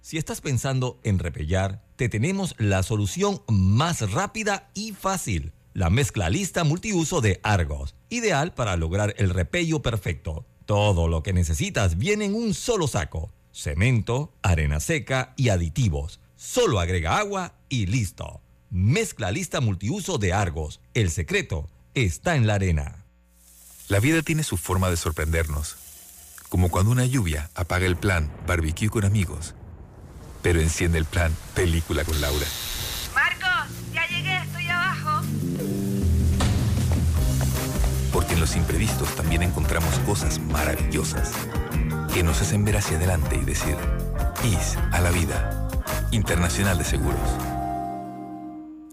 Si 0.00 0.16
estás 0.16 0.40
pensando 0.40 1.00
en 1.04 1.18
repellar, 1.18 1.82
te 1.96 2.08
tenemos 2.08 2.54
la 2.56 2.82
solución 2.82 3.42
más 3.46 4.10
rápida 4.10 4.70
y 4.72 4.92
fácil. 4.92 5.52
La 5.74 5.90
mezcla 5.90 6.30
lista 6.30 6.64
multiuso 6.64 7.20
de 7.20 7.40
Argos, 7.42 7.94
ideal 8.08 8.54
para 8.54 8.76
lograr 8.76 9.14
el 9.18 9.30
repello 9.30 9.82
perfecto. 9.82 10.46
Todo 10.64 11.08
lo 11.08 11.22
que 11.22 11.34
necesitas 11.34 11.98
viene 11.98 12.24
en 12.24 12.34
un 12.34 12.54
solo 12.54 12.88
saco. 12.88 13.32
Cemento, 13.52 14.32
arena 14.42 14.80
seca 14.80 15.34
y 15.36 15.50
aditivos. 15.50 16.20
Solo 16.38 16.78
agrega 16.78 17.18
agua 17.18 17.54
y 17.68 17.86
listo. 17.86 18.40
Mezcla 18.70 19.32
lista 19.32 19.60
multiuso 19.60 20.18
de 20.18 20.32
Argos. 20.32 20.80
El 20.94 21.10
secreto 21.10 21.68
está 21.94 22.36
en 22.36 22.46
la 22.46 22.54
arena. 22.54 23.04
La 23.88 23.98
vida 23.98 24.22
tiene 24.22 24.44
su 24.44 24.56
forma 24.56 24.88
de 24.88 24.96
sorprendernos, 24.96 25.76
como 26.48 26.70
cuando 26.70 26.92
una 26.92 27.06
lluvia 27.06 27.50
apaga 27.56 27.86
el 27.86 27.96
plan 27.96 28.30
barbecue 28.46 28.88
con 28.88 29.04
amigos, 29.04 29.56
pero 30.40 30.60
enciende 30.60 30.98
el 30.98 31.06
plan 31.06 31.34
película 31.56 32.04
con 32.04 32.20
Laura. 32.20 32.46
Marcos, 33.12 33.74
ya 33.92 34.06
llegué, 34.06 34.36
estoy 34.36 34.68
abajo. 34.68 35.26
Porque 38.12 38.34
en 38.34 38.40
los 38.40 38.54
imprevistos 38.54 39.12
también 39.16 39.42
encontramos 39.42 39.98
cosas 40.00 40.38
maravillosas 40.38 41.32
que 42.18 42.24
nos 42.24 42.42
hacen 42.42 42.64
ver 42.64 42.76
hacia 42.76 42.96
adelante 42.96 43.38
y 43.40 43.44
decir, 43.44 43.76
IS 44.42 44.76
a 44.90 45.00
la 45.00 45.12
vida. 45.12 45.68
Internacional 46.10 46.76
de 46.76 46.82
Seguros. 46.82 47.20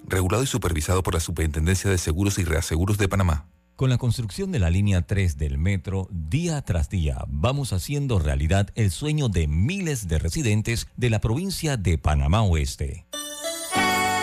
Regulado 0.08 0.44
y 0.44 0.46
supervisado 0.46 1.02
por 1.02 1.16
la 1.16 1.20
Superintendencia 1.20 1.90
de 1.90 1.98
Seguros 1.98 2.38
y 2.38 2.44
Reaseguros 2.44 3.00
de 3.00 3.08
Panamá. 3.08 3.48
Con 3.76 3.90
la 3.90 3.98
construcción 3.98 4.52
de 4.52 4.60
la 4.60 4.70
línea 4.70 5.02
3 5.02 5.40
del 5.40 5.58
metro, 5.58 6.08
día 6.12 6.62
tras 6.62 6.88
día 6.88 7.26
vamos 7.28 7.74
haciendo 7.74 8.20
realidad 8.20 8.70
el 8.76 8.92
sueño 8.92 9.28
de 9.28 9.48
miles 9.48 10.08
de 10.08 10.20
residentes 10.20 10.86
de 10.96 11.10
la 11.10 11.20
provincia 11.20 11.78
de 11.78 11.98
Panamá 11.98 12.44
Oeste. 12.44 13.08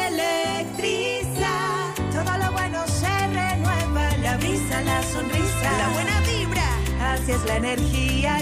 Electriza, 0.06 1.50
todo 2.12 2.38
lo 2.38 2.52
bueno 2.52 2.86
se 2.86 3.26
renueva, 3.26 4.16
la 4.18 4.36
brisa, 4.36 4.80
la 4.82 5.02
sonrisa, 5.02 5.72
la 5.76 5.88
buena 5.88 6.20
vibra, 6.20 7.12
así 7.14 7.32
es 7.32 7.44
la 7.46 7.56
energía 7.56 8.38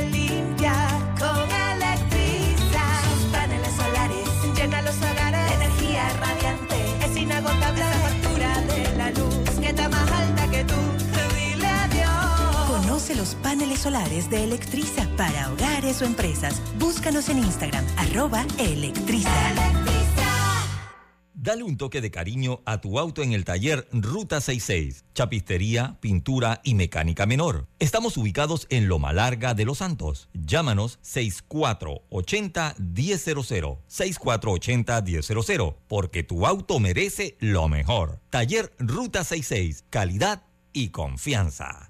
los 13.21 13.37
paneles 13.37 13.79
solares 13.81 14.29
de 14.31 14.45
Electriza 14.45 15.07
para 15.19 15.53
hogares 15.53 16.01
o 16.01 16.07
empresas. 16.07 16.63
Búscanos 16.79 17.29
en 17.29 17.41
Instagram, 17.41 17.85
arroba 17.99 18.47
Electriza. 18.59 19.29
Dale 21.35 21.63
un 21.63 21.77
toque 21.77 22.01
de 22.01 22.11
cariño 22.11 22.63
a 22.65 22.81
tu 22.81 22.99
auto 22.99 23.23
en 23.23 23.35
el 23.35 23.45
taller 23.45 23.87
Ruta 23.93 24.41
66. 24.41 25.05
Chapistería, 25.13 25.99
pintura 26.01 26.63
y 26.65 26.73
mecánica 26.73 27.27
menor. 27.27 27.69
Estamos 27.79 28.17
ubicados 28.17 28.67
en 28.71 28.89
Loma 28.89 29.13
Larga 29.13 29.53
de 29.53 29.67
Los 29.67 29.77
Santos. 29.79 30.31
Llámanos 30.33 30.99
6480-1000. 31.03 33.81
6480-1000. 33.87 35.77
Porque 35.89 36.23
tu 36.23 36.47
auto 36.47 36.81
merece 36.81 37.37
lo 37.41 37.69
mejor. 37.69 38.19
Taller 38.31 38.73
Ruta 38.79 39.25
66. 39.25 39.85
Calidad 39.91 40.45
y 40.73 40.89
confianza. 40.89 41.90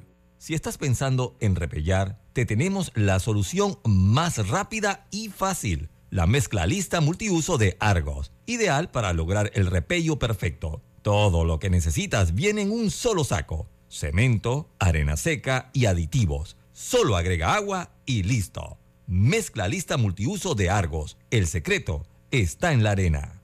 Si 0.41 0.55
estás 0.55 0.79
pensando 0.79 1.37
en 1.39 1.55
repellar, 1.55 2.19
te 2.33 2.47
tenemos 2.47 2.91
la 2.95 3.19
solución 3.19 3.77
más 3.85 4.47
rápida 4.47 5.05
y 5.11 5.29
fácil. 5.29 5.91
La 6.09 6.25
mezcla 6.25 6.65
lista 6.65 6.99
multiuso 6.99 7.59
de 7.59 7.77
Argos, 7.79 8.31
ideal 8.47 8.89
para 8.89 9.13
lograr 9.13 9.51
el 9.53 9.67
repello 9.67 10.17
perfecto. 10.17 10.81
Todo 11.03 11.45
lo 11.45 11.59
que 11.59 11.69
necesitas 11.69 12.33
viene 12.33 12.63
en 12.63 12.71
un 12.71 12.89
solo 12.89 13.23
saco. 13.23 13.69
Cemento, 13.87 14.67
arena 14.79 15.15
seca 15.15 15.69
y 15.73 15.85
aditivos. 15.85 16.57
Solo 16.73 17.17
agrega 17.17 17.53
agua 17.53 17.91
y 18.07 18.23
listo. 18.23 18.79
Mezcla 19.05 19.67
lista 19.67 19.97
multiuso 19.97 20.55
de 20.55 20.71
Argos. 20.71 21.19
El 21.29 21.45
secreto 21.45 22.07
está 22.31 22.73
en 22.73 22.81
la 22.81 22.89
arena. 22.89 23.43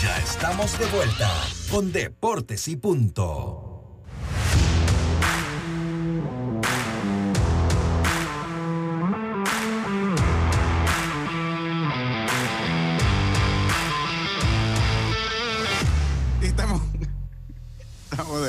Ya 0.00 0.16
estamos 0.16 0.78
de 0.78 0.86
vuelta 0.86 1.30
con 1.70 1.92
Deportes 1.92 2.68
y 2.68 2.76
Punto. 2.76 3.71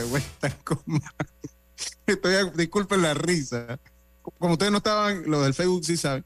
De 0.03 0.09
vuelta. 0.09 0.57
Estoy, 2.05 2.33
disculpen 2.55 3.01
la 3.01 3.13
risa. 3.13 3.79
Como 4.39 4.53
ustedes 4.53 4.71
no 4.71 4.77
estaban, 4.79 5.23
lo 5.29 5.41
del 5.41 5.53
Facebook 5.53 5.83
sí 5.85 5.97
saben. 5.97 6.23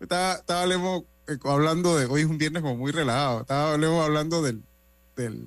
Estaba, 0.00 0.34
estaba 0.34 0.66
Lemo, 0.66 1.04
eh, 1.28 1.36
hablando 1.44 1.96
de, 1.96 2.06
hoy 2.06 2.22
es 2.22 2.26
un 2.26 2.38
viernes 2.38 2.62
como 2.62 2.76
muy 2.76 2.92
relajado. 2.92 3.42
Estaba 3.42 3.76
Lemo 3.76 4.02
hablando 4.02 4.42
del, 4.42 4.62
del, 5.16 5.46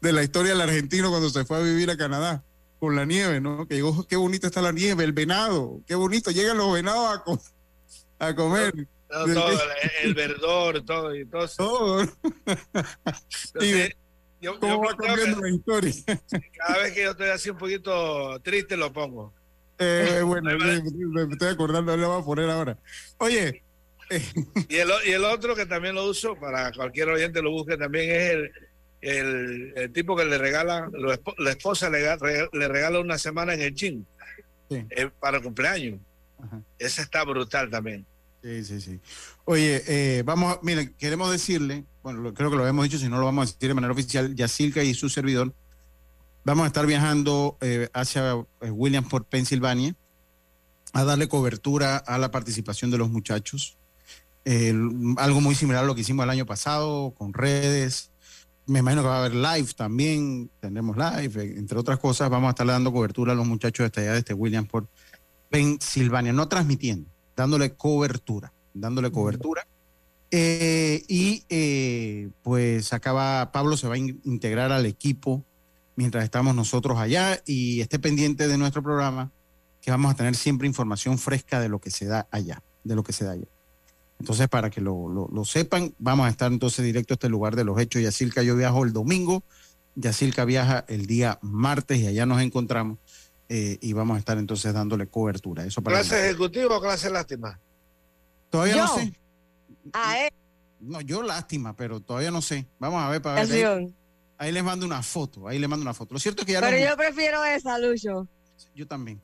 de 0.00 0.12
la 0.12 0.22
historia 0.22 0.52
del 0.52 0.60
argentino 0.60 1.10
cuando 1.10 1.30
se 1.30 1.44
fue 1.44 1.58
a 1.58 1.62
vivir 1.62 1.90
a 1.90 1.96
Canadá 1.96 2.42
con 2.78 2.94
la 2.96 3.06
nieve, 3.06 3.40
¿no? 3.40 3.66
Que 3.66 3.76
llegó, 3.76 4.06
qué 4.06 4.16
bonita 4.16 4.46
está 4.48 4.60
la 4.60 4.72
nieve, 4.72 5.04
el 5.04 5.12
venado, 5.12 5.80
qué 5.86 5.94
bonito, 5.94 6.30
llegan 6.30 6.58
los 6.58 6.72
venados 6.72 7.16
a, 7.16 7.24
co- 7.24 7.40
a 8.18 8.34
comer. 8.34 8.74
No, 9.08 9.24
todo, 9.34 9.48
el, 9.52 9.58
el 10.08 10.14
verdor, 10.14 10.82
todo 10.84 11.14
y. 11.14 11.24
Todo. 11.26 12.00
Entonces, 13.54 13.96
yo, 14.40 14.58
¿Cómo 14.60 14.74
yo 14.74 14.80
va 14.80 14.96
cambiando 14.96 15.36
que 15.36 15.42
la 15.50 15.54
historia? 15.56 15.92
cada 16.58 16.82
vez 16.82 16.92
que 16.92 17.02
yo 17.04 17.10
estoy 17.12 17.28
así 17.28 17.50
un 17.50 17.58
poquito 17.58 18.40
triste 18.40 18.76
lo 18.76 18.92
pongo. 18.92 19.32
Eh, 19.78 20.20
bueno, 20.24 20.50
me, 20.58 21.26
me 21.26 21.32
estoy 21.32 21.48
acordando, 21.48 21.96
le 21.96 22.06
voy 22.06 22.20
a 22.20 22.24
poner 22.24 22.48
ahora. 22.50 22.78
Oye, 23.18 23.62
Y 24.68 24.76
el, 24.76 24.90
o- 24.90 25.04
y 25.04 25.10
el 25.10 25.24
otro 25.24 25.54
que 25.56 25.66
también 25.66 25.94
lo 25.96 26.04
uso, 26.08 26.36
para 26.36 26.70
cualquier 26.72 27.08
oyente 27.08 27.42
lo 27.42 27.50
busque 27.50 27.76
también, 27.76 28.10
es 28.10 28.30
el, 28.30 28.52
el, 29.00 29.72
el 29.76 29.92
tipo 29.92 30.16
que 30.16 30.24
le 30.24 30.38
regala, 30.38 30.88
lo 30.92 31.12
la 31.38 31.50
esposa 31.50 31.90
le, 31.90 32.06
ga- 32.06 32.18
re- 32.18 32.48
le 32.52 32.68
regala 32.68 33.00
una 33.00 33.18
semana 33.18 33.54
en 33.54 33.62
el 33.62 33.74
gym 33.74 34.04
eh, 34.70 35.10
para 35.20 35.38
el 35.38 35.42
cumpleaños. 35.42 35.98
Ese 36.78 37.02
está 37.02 37.24
brutal 37.24 37.68
también. 37.70 38.06
Sí, 38.42 38.64
sí, 38.64 38.80
sí. 38.80 39.00
Oye, 39.44 39.82
eh, 39.88 40.22
vamos, 40.24 40.54
a- 40.56 40.60
miren, 40.62 40.94
queremos 40.98 41.30
decirle, 41.32 41.84
bueno, 42.06 42.32
creo 42.34 42.50
que 42.50 42.56
lo 42.56 42.62
habíamos 42.62 42.84
dicho, 42.84 42.98
si 42.98 43.08
no 43.08 43.18
lo 43.18 43.24
vamos 43.24 43.42
a 43.42 43.52
decir 43.52 43.66
de 43.68 43.74
manera 43.74 43.92
oficial, 43.92 44.36
Yacilca 44.36 44.84
y 44.84 44.94
su 44.94 45.08
servidor, 45.08 45.52
vamos 46.44 46.62
a 46.62 46.66
estar 46.68 46.86
viajando 46.86 47.58
eh, 47.60 47.88
hacia 47.94 48.46
eh, 48.60 48.70
Williamsport, 48.70 49.26
Pensilvania, 49.28 49.96
a 50.92 51.02
darle 51.02 51.28
cobertura 51.28 51.96
a 51.96 52.16
la 52.18 52.30
participación 52.30 52.92
de 52.92 52.98
los 52.98 53.10
muchachos. 53.10 53.76
Algo 55.16 55.40
muy 55.40 55.56
similar 55.56 55.82
a 55.82 55.86
lo 55.88 55.96
que 55.96 56.02
hicimos 56.02 56.22
el 56.22 56.30
año 56.30 56.46
pasado, 56.46 57.12
con 57.12 57.34
redes. 57.34 58.12
Me 58.66 58.78
imagino 58.78 59.02
que 59.02 59.08
va 59.08 59.16
a 59.16 59.24
haber 59.24 59.34
live 59.34 59.72
también, 59.74 60.48
tendremos 60.60 60.96
live, 60.96 61.42
eh, 61.42 61.54
entre 61.58 61.76
otras 61.76 61.98
cosas, 61.98 62.30
vamos 62.30 62.46
a 62.46 62.50
estar 62.50 62.68
dando 62.68 62.92
cobertura 62.92 63.32
a 63.32 63.34
los 63.34 63.48
muchachos 63.48 63.90
de 63.90 64.00
allá 64.00 64.12
de 64.12 64.20
este 64.20 64.32
Williamsport, 64.32 64.88
Pensilvania, 65.50 66.32
no 66.32 66.46
transmitiendo, 66.46 67.10
dándole 67.34 67.74
cobertura, 67.74 68.52
dándole 68.74 69.10
cobertura. 69.10 69.66
Eh, 70.30 71.04
y 71.08 71.44
eh, 71.48 72.30
pues 72.42 72.92
acaba, 72.92 73.52
Pablo 73.52 73.76
se 73.76 73.86
va 73.88 73.94
a 73.94 73.98
in- 73.98 74.20
integrar 74.24 74.72
al 74.72 74.84
equipo 74.86 75.44
mientras 75.94 76.24
estamos 76.24 76.54
nosotros 76.54 76.98
allá 76.98 77.40
y 77.46 77.80
esté 77.80 77.98
pendiente 77.98 78.48
de 78.48 78.58
nuestro 78.58 78.82
programa, 78.82 79.30
que 79.80 79.90
vamos 79.90 80.12
a 80.12 80.16
tener 80.16 80.34
siempre 80.34 80.66
información 80.66 81.16
fresca 81.18 81.60
de 81.60 81.68
lo 81.68 81.78
que 81.80 81.90
se 81.90 82.06
da 82.06 82.26
allá, 82.30 82.62
de 82.84 82.94
lo 82.96 83.02
que 83.02 83.12
se 83.12 83.24
da 83.24 83.32
allá. 83.32 83.46
Entonces, 84.18 84.48
para 84.48 84.68
que 84.70 84.80
lo, 84.80 85.08
lo- 85.08 85.28
lo 85.32 85.44
sepan, 85.44 85.94
vamos 85.98 86.26
a 86.26 86.30
estar 86.30 86.50
entonces 86.50 86.84
directo 86.84 87.14
a 87.14 87.16
este 87.16 87.28
lugar 87.28 87.54
de 87.54 87.64
los 87.64 87.78
hechos. 87.78 88.02
Yacilca, 88.02 88.42
yo 88.42 88.56
viajo 88.56 88.84
el 88.84 88.92
domingo, 88.92 89.42
Yacilca 89.94 90.44
viaja 90.44 90.84
el 90.88 91.06
día 91.06 91.38
martes 91.40 91.98
y 92.00 92.06
allá 92.08 92.26
nos 92.26 92.42
encontramos 92.42 92.98
eh, 93.48 93.78
y 93.80 93.92
vamos 93.92 94.16
a 94.16 94.18
estar 94.18 94.38
entonces 94.38 94.74
dándole 94.74 95.06
cobertura. 95.06 95.64
Eso 95.64 95.82
para 95.82 95.98
¿Clase 96.00 96.26
ejecutiva 96.30 96.76
o 96.76 96.80
clase 96.80 97.08
lástima? 97.10 97.60
Todavía 98.50 98.76
no 98.76 98.88
sé. 98.98 99.12
A 99.92 100.26
él. 100.26 100.30
No, 100.80 101.00
yo 101.00 101.22
lástima, 101.22 101.74
pero 101.74 102.00
todavía 102.00 102.30
no 102.30 102.42
sé. 102.42 102.66
Vamos 102.78 103.02
a 103.02 103.08
ver 103.08 103.22
para 103.22 103.44
ver. 103.44 103.88
Ahí, 104.38 104.52
les 104.52 104.62
mando 104.62 104.84
una 104.84 105.02
foto, 105.02 105.48
ahí 105.48 105.58
les 105.58 105.68
mando 105.68 105.82
una 105.82 105.94
foto. 105.94 106.12
Lo 106.12 106.20
cierto 106.20 106.42
es 106.42 106.46
que 106.46 106.52
ya 106.52 106.60
Pero 106.60 106.76
yo 106.90 106.96
prefiero 106.96 107.42
esa, 107.44 107.78
Lucho. 107.78 108.28
yo 108.74 108.86
también. 108.86 109.20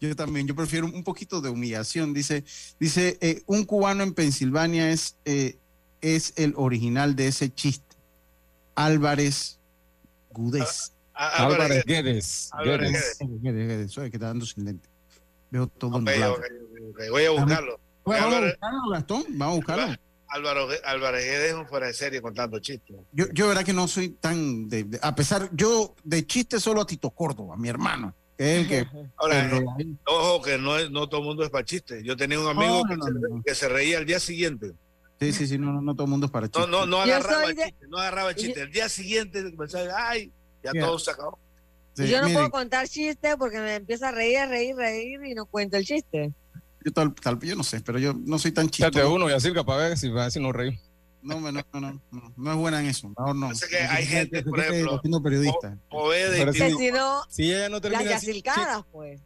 Yo 0.00 0.14
también, 0.16 0.46
yo 0.46 0.54
prefiero 0.54 0.86
un 0.86 1.04
poquito 1.04 1.40
de 1.40 1.48
humillación. 1.48 2.12
Dice, 2.12 2.44
dice 2.80 3.18
eh, 3.20 3.42
un 3.46 3.64
cubano 3.64 4.02
en 4.02 4.12
Pensilvania 4.14 4.90
es, 4.90 5.16
eh, 5.24 5.58
es 6.00 6.32
el 6.36 6.54
original 6.56 7.14
de 7.16 7.28
ese 7.28 7.52
chiste. 7.52 7.96
Álvarez 8.74 9.58
Gudés. 10.30 10.92
Ah, 11.14 11.46
Álvarez 11.46 11.84
Guedes. 11.84 12.50
Álvarez 12.52 12.92
Guedes. 12.92 13.18
Guedes, 13.42 13.68
Guedes, 13.68 13.92
soy 13.92 14.10
que 14.10 14.16
está 14.16 14.26
dando 14.26 14.44
sin 14.44 14.64
lente. 14.64 14.88
Veo 15.50 15.66
todo 15.66 15.90
Ok, 15.92 15.96
nublado. 16.00 16.34
ok, 16.34 16.44
ok, 16.90 17.00
voy 17.10 17.24
a 17.24 17.30
buscarlo. 17.30 17.80
Bueno, 18.06 18.22
vamos 18.22 18.34
a 18.34 18.38
Álvarez- 18.38 18.52
buscarlo, 18.60 18.90
Gastón, 18.90 19.24
vamos 19.30 19.52
a 19.52 19.56
buscarlo. 19.56 19.96
Álvaro, 20.28 20.68
Álvarez 20.84 21.24
Guedes 21.24 21.48
es 21.50 21.54
un 21.54 21.66
fuera 21.68 21.86
de 21.86 21.94
serie 21.94 22.20
contando 22.20 22.58
chistes. 22.58 22.96
Yo, 23.12 23.26
yo 23.32 23.48
verdad 23.48 23.64
que 23.64 23.72
no 23.72 23.86
soy 23.88 24.10
tan 24.10 24.68
de, 24.68 24.84
de- 24.84 24.98
a 25.02 25.14
pesar, 25.14 25.48
yo 25.52 25.94
de 26.04 26.26
chiste 26.26 26.58
solo 26.60 26.80
a 26.80 26.86
Tito 26.86 27.10
Córdoba, 27.10 27.56
mi 27.56 27.68
hermano, 27.68 28.14
que 28.36 28.56
es 28.56 28.62
el 28.62 28.68
que 28.68 28.86
Ahora, 29.16 29.48
pero- 29.50 29.58
eh, 29.78 29.86
ojo 30.06 30.42
que 30.42 30.58
no, 30.58 30.76
es, 30.78 30.90
no 30.90 31.08
todo 31.08 31.20
el 31.20 31.26
mundo 31.26 31.42
es 31.44 31.50
para 31.50 31.64
chistes. 31.64 32.02
Yo 32.04 32.16
tenía 32.16 32.38
un 32.40 32.48
amigo 32.48 32.82
No, 32.82 32.84
que, 32.88 32.96
no, 32.96 33.04
se, 33.04 33.10
no, 33.12 33.20
no. 33.36 33.42
que 33.44 33.54
se 33.54 33.68
reía 33.68 33.98
el 33.98 34.06
día 34.06 34.18
siguiente. 34.20 34.72
sí, 35.20 35.32
sí, 35.32 35.46
sí, 35.46 35.58
no, 35.58 35.72
no, 35.72 35.80
no 35.80 35.94
todo 35.94 36.04
el 36.04 36.10
mundo 36.10 36.26
es 36.26 36.32
para 36.32 36.46
No, 36.46 36.52
chiste. 36.52 36.70
no, 36.70 36.86
no 36.86 37.06
Yo 37.06 37.14
agarraba 37.14 37.44
el 37.44 37.56
de- 37.56 37.64
chiste, 37.64 37.86
no 37.88 37.98
agarraba 37.98 38.30
el 38.30 38.36
chiste. 38.36 38.60
El 38.62 38.72
día 38.72 38.88
siguiente 38.88 39.42
pensaba, 39.56 40.08
ay, 40.08 40.30
ya 40.62 40.72
Mira. 40.72 40.86
todo 40.86 40.98
se 40.98 41.10
acabó. 41.12 41.38
Sí, 41.94 42.08
yo 42.08 42.18
no 42.20 42.24
miren, 42.26 42.34
puedo 42.34 42.50
contar 42.50 42.86
chistes 42.88 43.36
porque 43.38 43.58
me 43.58 43.76
empieza 43.76 44.08
a 44.08 44.12
reír, 44.12 44.38
reír, 44.48 44.76
reír 44.76 45.24
y 45.24 45.34
no 45.34 45.46
cuento 45.46 45.76
el 45.78 45.84
chiste. 45.84 46.32
Yo, 46.86 46.92
tal, 46.92 47.12
tal- 47.14 47.38
yo 47.40 47.56
no 47.56 47.64
sé, 47.64 47.80
pero 47.80 47.98
yo 47.98 48.14
no 48.14 48.38
soy 48.38 48.52
tan 48.52 48.70
Fíjate 48.70 48.98
chistoso. 48.98 49.14
uno 49.14 49.28
y 49.28 49.32
así 49.32 49.50
para 49.50 49.76
ver 49.88 49.98
si 49.98 50.08
va 50.08 50.22
a 50.22 50.24
decir 50.26 50.40
no 50.40 50.52
reír. 50.52 50.78
no, 51.20 51.40
no, 51.40 51.50
no, 51.50 51.62
no, 51.72 52.00
no, 52.36 52.50
es 52.52 52.56
buena 52.56 52.78
en 52.80 52.86
eso. 52.86 53.08
Mejor 53.08 53.34
no. 53.34 53.48
Pasa 53.48 53.66
que 53.68 53.76
hay 53.78 54.06
gente, 54.06 54.42
por 54.44 54.60
que 54.60 54.68
ejemplo, 54.68 55.20
periodista. 55.22 55.76
Y 56.54 56.70
si 56.78 56.92
no, 56.92 57.22
Si 57.28 57.52
ella 57.52 57.68
no 57.68 57.74
las 57.74 57.82
termina 57.82 58.16
así- 58.16 58.26
yasilcadas, 58.28 58.84
pues. 58.92 59.20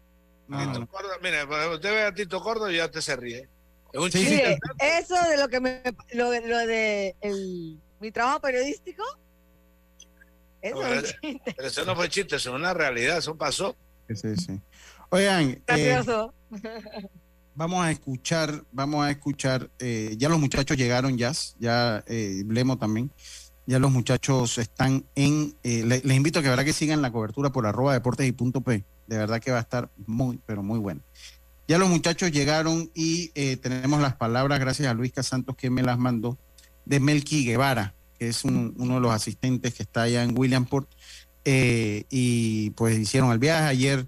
No, 0.49 0.57
no, 0.59 0.67
Tito 0.67 0.79
no. 0.81 0.87
Córdoba, 0.89 1.15
mire, 1.23 1.47
cuando 1.47 1.75
usted 1.75 1.91
ve 1.91 2.03
a 2.05 2.15
Tito 2.15 2.41
Córdoba 2.41 2.73
ya 2.73 2.91
te 2.91 3.03
se 3.03 3.15
ríe. 3.17 3.49
Es 3.93 4.01
un 4.01 4.11
Sí, 4.11 4.19
sí. 4.19 4.25
chiste. 4.31 4.59
Eso 4.79 5.15
de 5.29 5.37
lo 5.37 5.49
que 5.49 5.61
me, 5.61 5.83
lo, 6.15 6.31
de- 6.31 6.49
lo 6.49 6.59
de 6.59 7.15
el, 7.21 7.79
mi 8.01 8.11
trabajo 8.11 8.41
periodístico, 8.41 9.05
eso 10.63 10.75
No, 10.77 10.87
es 10.87 10.89
un 10.89 11.03
pero- 11.03 11.19
chiste 11.21 11.55
Pero 11.57 11.69
eso 11.69 11.85
no 11.85 11.95
fue 11.97 12.09
chiste, 12.09 12.37
eso 12.37 12.51
es 12.51 12.57
una 12.57 12.73
realidad, 12.73 13.19
eso 13.19 13.37
pasó. 13.37 13.77
Sí, 14.09 14.35
sí. 14.37 14.59
Oigan, 15.11 15.63
eh. 15.67 15.95
Vamos 17.55 17.85
a 17.85 17.91
escuchar, 17.91 18.65
vamos 18.73 19.05
a 19.05 19.11
escuchar, 19.11 19.71
eh, 19.79 20.15
ya 20.19 20.29
los 20.29 20.39
muchachos 20.41 20.77
llegaron 20.77 21.17
ya, 21.19 21.33
ya 21.59 22.03
eh, 22.07 22.43
también, 22.79 23.11
ya 23.67 23.79
los 23.79 23.91
muchachos 23.91 24.59
están 24.59 25.05
en, 25.15 25.55
eh, 25.63 25.85
le- 25.85 26.01
les 26.03 26.17
invito 26.17 26.39
a 26.39 26.43
que 26.43 26.49
verdad 26.49 26.65
que 26.65 26.73
sigan 26.73 27.03
la 27.03 27.13
cobertura 27.13 27.51
por 27.51 27.67
arroba 27.67 27.93
deportes 27.93 28.27
y 28.27 28.33
punto 28.33 28.61
P, 28.63 28.85
de 29.07 29.19
verdad 29.19 29.41
que 29.41 29.51
va 29.51 29.59
a 29.59 29.63
estar 29.63 29.91
muy, 30.07 30.41
pero 30.47 30.63
muy 30.63 30.79
bueno. 30.79 31.01
Ya 31.69 31.79
los 31.79 31.89
muchachos 31.89 32.33
llegaron 32.33 32.91
y 32.95 33.31
eh, 33.35 33.57
tenemos 33.57 34.01
las 34.01 34.17
palabras, 34.17 34.59
gracias 34.59 34.89
a 34.89 34.95
Luis 34.95 35.13
Casantos 35.13 35.55
que 35.57 35.71
me 35.71 35.83
las 35.83 35.99
mandó, 35.99 36.37
de 36.85 36.99
Melqui 36.99 37.45
Guevara, 37.45 37.95
que 38.19 38.29
es 38.29 38.45
un- 38.45 38.75
uno 38.79 38.95
de 38.95 39.01
los 39.01 39.13
asistentes 39.13 39.75
que 39.75 39.83
está 39.85 40.03
allá 40.03 40.23
en 40.25 40.37
Williamport, 40.37 40.89
y 42.11 42.71
pues 42.71 42.99
hicieron 42.99 43.33
el 43.33 43.39
viaje 43.39 43.65
ayer. 43.67 44.07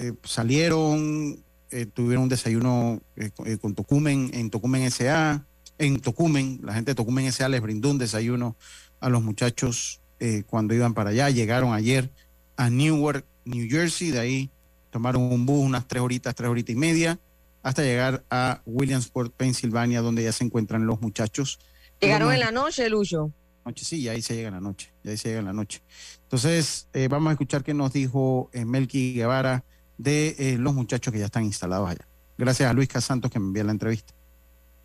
Eh, 0.00 0.14
salieron, 0.24 1.44
eh, 1.70 1.84
tuvieron 1.84 2.22
un 2.22 2.28
desayuno 2.30 3.02
eh, 3.16 3.30
con, 3.60 3.74
Tocumen, 3.74 4.30
en 4.32 4.48
Tocumen 4.48 4.90
SA, 4.90 5.44
en 5.76 6.00
Tocumen, 6.00 6.58
la 6.62 6.72
gente 6.72 6.92
de 6.92 6.94
Tocumen 6.94 7.30
SA 7.30 7.50
les 7.50 7.60
brindó 7.60 7.90
un 7.90 7.98
desayuno 7.98 8.56
a 9.00 9.10
los 9.10 9.22
muchachos 9.22 10.00
cuando 10.46 10.74
iban 10.74 10.92
para 10.92 11.10
allá, 11.10 11.30
llegaron 11.30 11.72
ayer 11.72 12.10
a 12.56 12.68
Newark, 12.68 13.24
New 13.46 13.66
Jersey, 13.70 14.10
de 14.10 14.18
ahí 14.18 14.50
tomaron 14.90 15.22
un 15.22 15.46
bus 15.46 15.64
unas 15.64 15.88
tres 15.88 16.02
horitas, 16.02 16.34
tres 16.34 16.50
horitas 16.50 16.74
y 16.74 16.78
media, 16.78 17.18
hasta 17.62 17.82
llegar 17.82 18.22
a 18.28 18.60
Williamsport, 18.66 19.32
Pensilvania, 19.34 20.02
donde 20.02 20.22
ya 20.22 20.32
se 20.32 20.44
encuentran 20.44 20.86
los 20.86 21.00
muchachos. 21.00 21.58
Llegaron 22.00 22.28
Vamos 22.28 22.34
en 22.34 22.40
la 22.40 22.52
noche, 22.52 22.90
Lucho. 22.90 23.32
noche, 23.64 23.84
sí, 23.86 24.02
ya 24.02 24.12
ahí 24.12 24.20
se 24.20 24.34
llega 24.34 24.48
en 24.48 24.54
la 24.54 24.60
noche, 24.60 24.92
ya 25.02 25.12
ahí 25.12 25.16
se 25.16 25.28
llega 25.28 25.40
en 25.40 25.46
la 25.46 25.54
noche. 25.54 25.80
Entonces, 26.24 26.88
eh, 26.92 27.08
vamos 27.08 27.30
a 27.30 27.32
escuchar 27.32 27.64
qué 27.64 27.72
nos 27.72 27.94
dijo 27.94 28.50
eh, 28.52 28.66
Melqui 28.66 29.14
Guevara 29.14 29.64
de 30.02 30.34
eh, 30.38 30.56
los 30.58 30.74
muchachos 30.74 31.12
que 31.12 31.18
ya 31.18 31.26
están 31.26 31.44
instalados 31.44 31.90
allá. 31.90 32.06
Gracias 32.38 32.70
a 32.70 32.72
Luis 32.72 32.88
Casantos 32.88 33.30
que 33.30 33.38
me 33.38 33.46
envía 33.46 33.64
la 33.64 33.72
entrevista. 33.72 34.14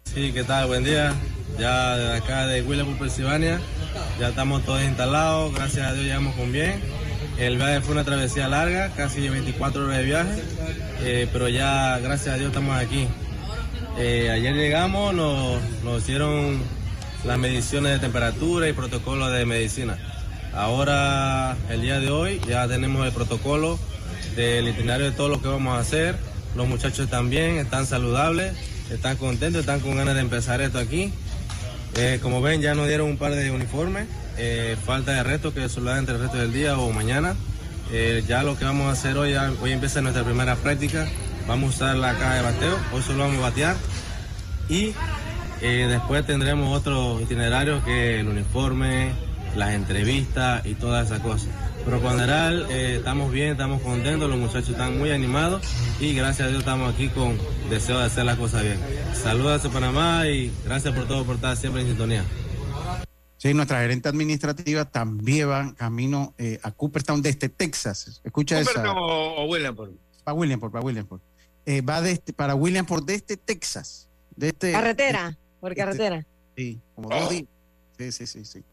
Sí, 0.03 0.32
¿qué 0.34 0.43
tal? 0.43 0.68
Buen 0.68 0.84
día. 0.84 1.13
Ya 1.57 1.95
desde 1.95 2.18
acá 2.18 2.47
de 2.47 2.61
Williamsburg, 2.61 2.99
Pensilvania, 2.99 3.61
ya 4.20 4.30
estamos 4.30 4.63
todos 4.66 4.84
instalados, 4.84 5.53
gracias 5.53 5.88
a 5.88 5.93
Dios 5.93 6.05
llegamos 6.05 6.36
con 6.36 6.51
bien. 6.51 6.82
El 7.38 7.55
viaje 7.55 7.80
fue 7.82 7.93
una 7.93 8.03
travesía 8.03 8.49
larga, 8.49 8.91
casi 8.93 9.28
24 9.30 9.86
horas 9.86 9.97
de 9.97 10.03
viaje, 10.03 10.43
eh, 11.01 11.30
pero 11.32 11.47
ya 11.47 11.97
gracias 11.99 12.36
a 12.36 12.38
Dios 12.38 12.49
estamos 12.49 12.78
aquí. 12.78 13.07
Eh, 13.97 14.30
ayer 14.30 14.53
llegamos, 14.53 15.13
nos, 15.13 15.61
nos 15.84 16.01
hicieron 16.01 16.59
las 17.24 17.39
mediciones 17.39 17.93
de 17.93 17.99
temperatura 17.99 18.68
y 18.68 18.74
protocolo 18.74 19.30
de 19.30 19.45
medicina. 19.45 19.97
Ahora, 20.53 21.55
el 21.70 21.82
día 21.82 21.99
de 22.01 22.11
hoy, 22.11 22.41
ya 22.47 22.68
tenemos 22.68 23.05
el 23.05 23.13
protocolo 23.13 23.80
del 24.36 24.67
itinerario 24.67 25.05
de 25.09 25.11
todo 25.15 25.29
lo 25.29 25.41
que 25.41 25.47
vamos 25.47 25.75
a 25.77 25.79
hacer. 25.79 26.15
Los 26.55 26.67
muchachos 26.67 27.09
también 27.09 27.57
están 27.57 27.86
saludables, 27.86 28.53
están 28.91 29.17
contentos, 29.17 29.61
están 29.61 29.79
con 29.79 29.95
ganas 29.97 30.15
de 30.15 30.21
empezar 30.21 30.61
esto 30.61 30.79
aquí. 30.79 31.11
Eh, 31.95 32.19
como 32.21 32.41
ven, 32.41 32.61
ya 32.61 32.75
nos 32.75 32.88
dieron 32.88 33.09
un 33.09 33.17
par 33.17 33.33
de 33.33 33.51
uniformes. 33.51 34.07
eh, 34.38 34.75
falta 34.86 35.13
de 35.13 35.23
resto 35.23 35.53
que 35.53 35.69
se 35.69 35.79
lo 35.79 35.89
dan 35.89 35.99
entre 35.99 36.15
el 36.15 36.21
resto 36.21 36.36
del 36.38 36.51
día 36.51 36.77
o 36.77 36.91
mañana. 36.91 37.36
Eh, 37.91 38.21
ya 38.27 38.43
lo 38.43 38.57
que 38.57 38.65
vamos 38.65 38.88
a 38.88 38.91
hacer 38.91 39.15
hoy, 39.17 39.31
ya- 39.31 39.53
hoy 39.61 39.71
empieza 39.71 40.01
nuestra 40.01 40.23
primera 40.25 40.55
práctica. 40.57 41.07
Vamos 41.47 41.71
a 41.71 41.75
usar 41.75 41.95
la 41.95 42.13
caja 42.17 42.33
de 42.36 42.41
bateo. 42.41 42.77
Hoy 42.91 43.01
solo 43.01 43.19
vamos 43.19 43.38
a 43.38 43.41
batear. 43.41 43.75
Y 44.67 44.93
después 45.61 46.25
tendremos 46.25 46.77
otros 46.77 47.21
itinerarios 47.21 47.81
que 47.86 48.19
el 48.19 48.27
uniforme, 48.27 49.11
las 49.55 49.73
entrevistas 49.73 50.65
y 50.65 50.73
todas 50.73 51.05
esas 51.07 51.21
cosas. 51.21 51.47
General 51.86 52.65
eh, 52.71 52.95
estamos 52.97 53.31
bien, 53.31 53.51
estamos 53.51 53.81
contentos, 53.81 54.27
los 54.27 54.39
muchachos 54.39 54.69
están 54.69 54.97
muy 54.97 55.11
animados 55.11 55.61
y 55.99 56.15
gracias 56.15 56.47
a 56.47 56.49
Dios 56.49 56.61
estamos 56.61 56.91
aquí 56.93 57.09
con 57.09 57.38
deseo 57.69 57.99
de 57.99 58.05
hacer 58.05 58.25
las 58.25 58.38
cosas 58.38 58.63
bien. 58.63 58.79
Saludos 59.13 59.63
a 59.65 59.69
Panamá 59.69 60.27
y 60.27 60.51
gracias 60.65 60.95
por 60.95 61.07
todo, 61.07 61.23
por 61.25 61.36
estar 61.36 61.55
siempre 61.55 61.81
en 61.83 61.89
sintonía. 61.89 62.25
Sí, 63.38 63.53
nuestra 63.53 63.81
gerente 63.81 64.09
administrativa 64.09 64.86
también 64.86 65.49
va 65.49 65.73
camino 65.75 66.33
eh, 66.39 66.59
a 66.63 66.71
Cooperstown 66.71 67.21
desde 67.21 67.49
Texas. 67.49 68.19
Escucha. 68.23 68.57
Cooperstown 68.63 68.88
o, 68.97 69.43
o 69.43 69.45
Williamsport. 69.45 69.91
Para 70.23 70.33
Williamsport, 70.36 70.73
para 70.73 70.86
Williamsport. 70.86 71.21
Eh, 71.67 71.81
va 71.81 72.01
desde, 72.01 72.33
para 72.33 72.55
Williamsport 72.55 73.05
desde 73.05 73.38
Texas. 73.38 74.09
Desde, 74.36 74.71
Carretera, 74.71 75.38
por 75.59 75.75
carretera. 75.75 76.25
Sí, 76.57 76.81
como 76.95 77.09
Oh. 77.09 77.19
dos 77.19 77.29
días. 77.29 77.45
Sí, 77.97 78.11
sí, 78.11 78.27
sí, 78.27 78.45
sí. 78.45 78.63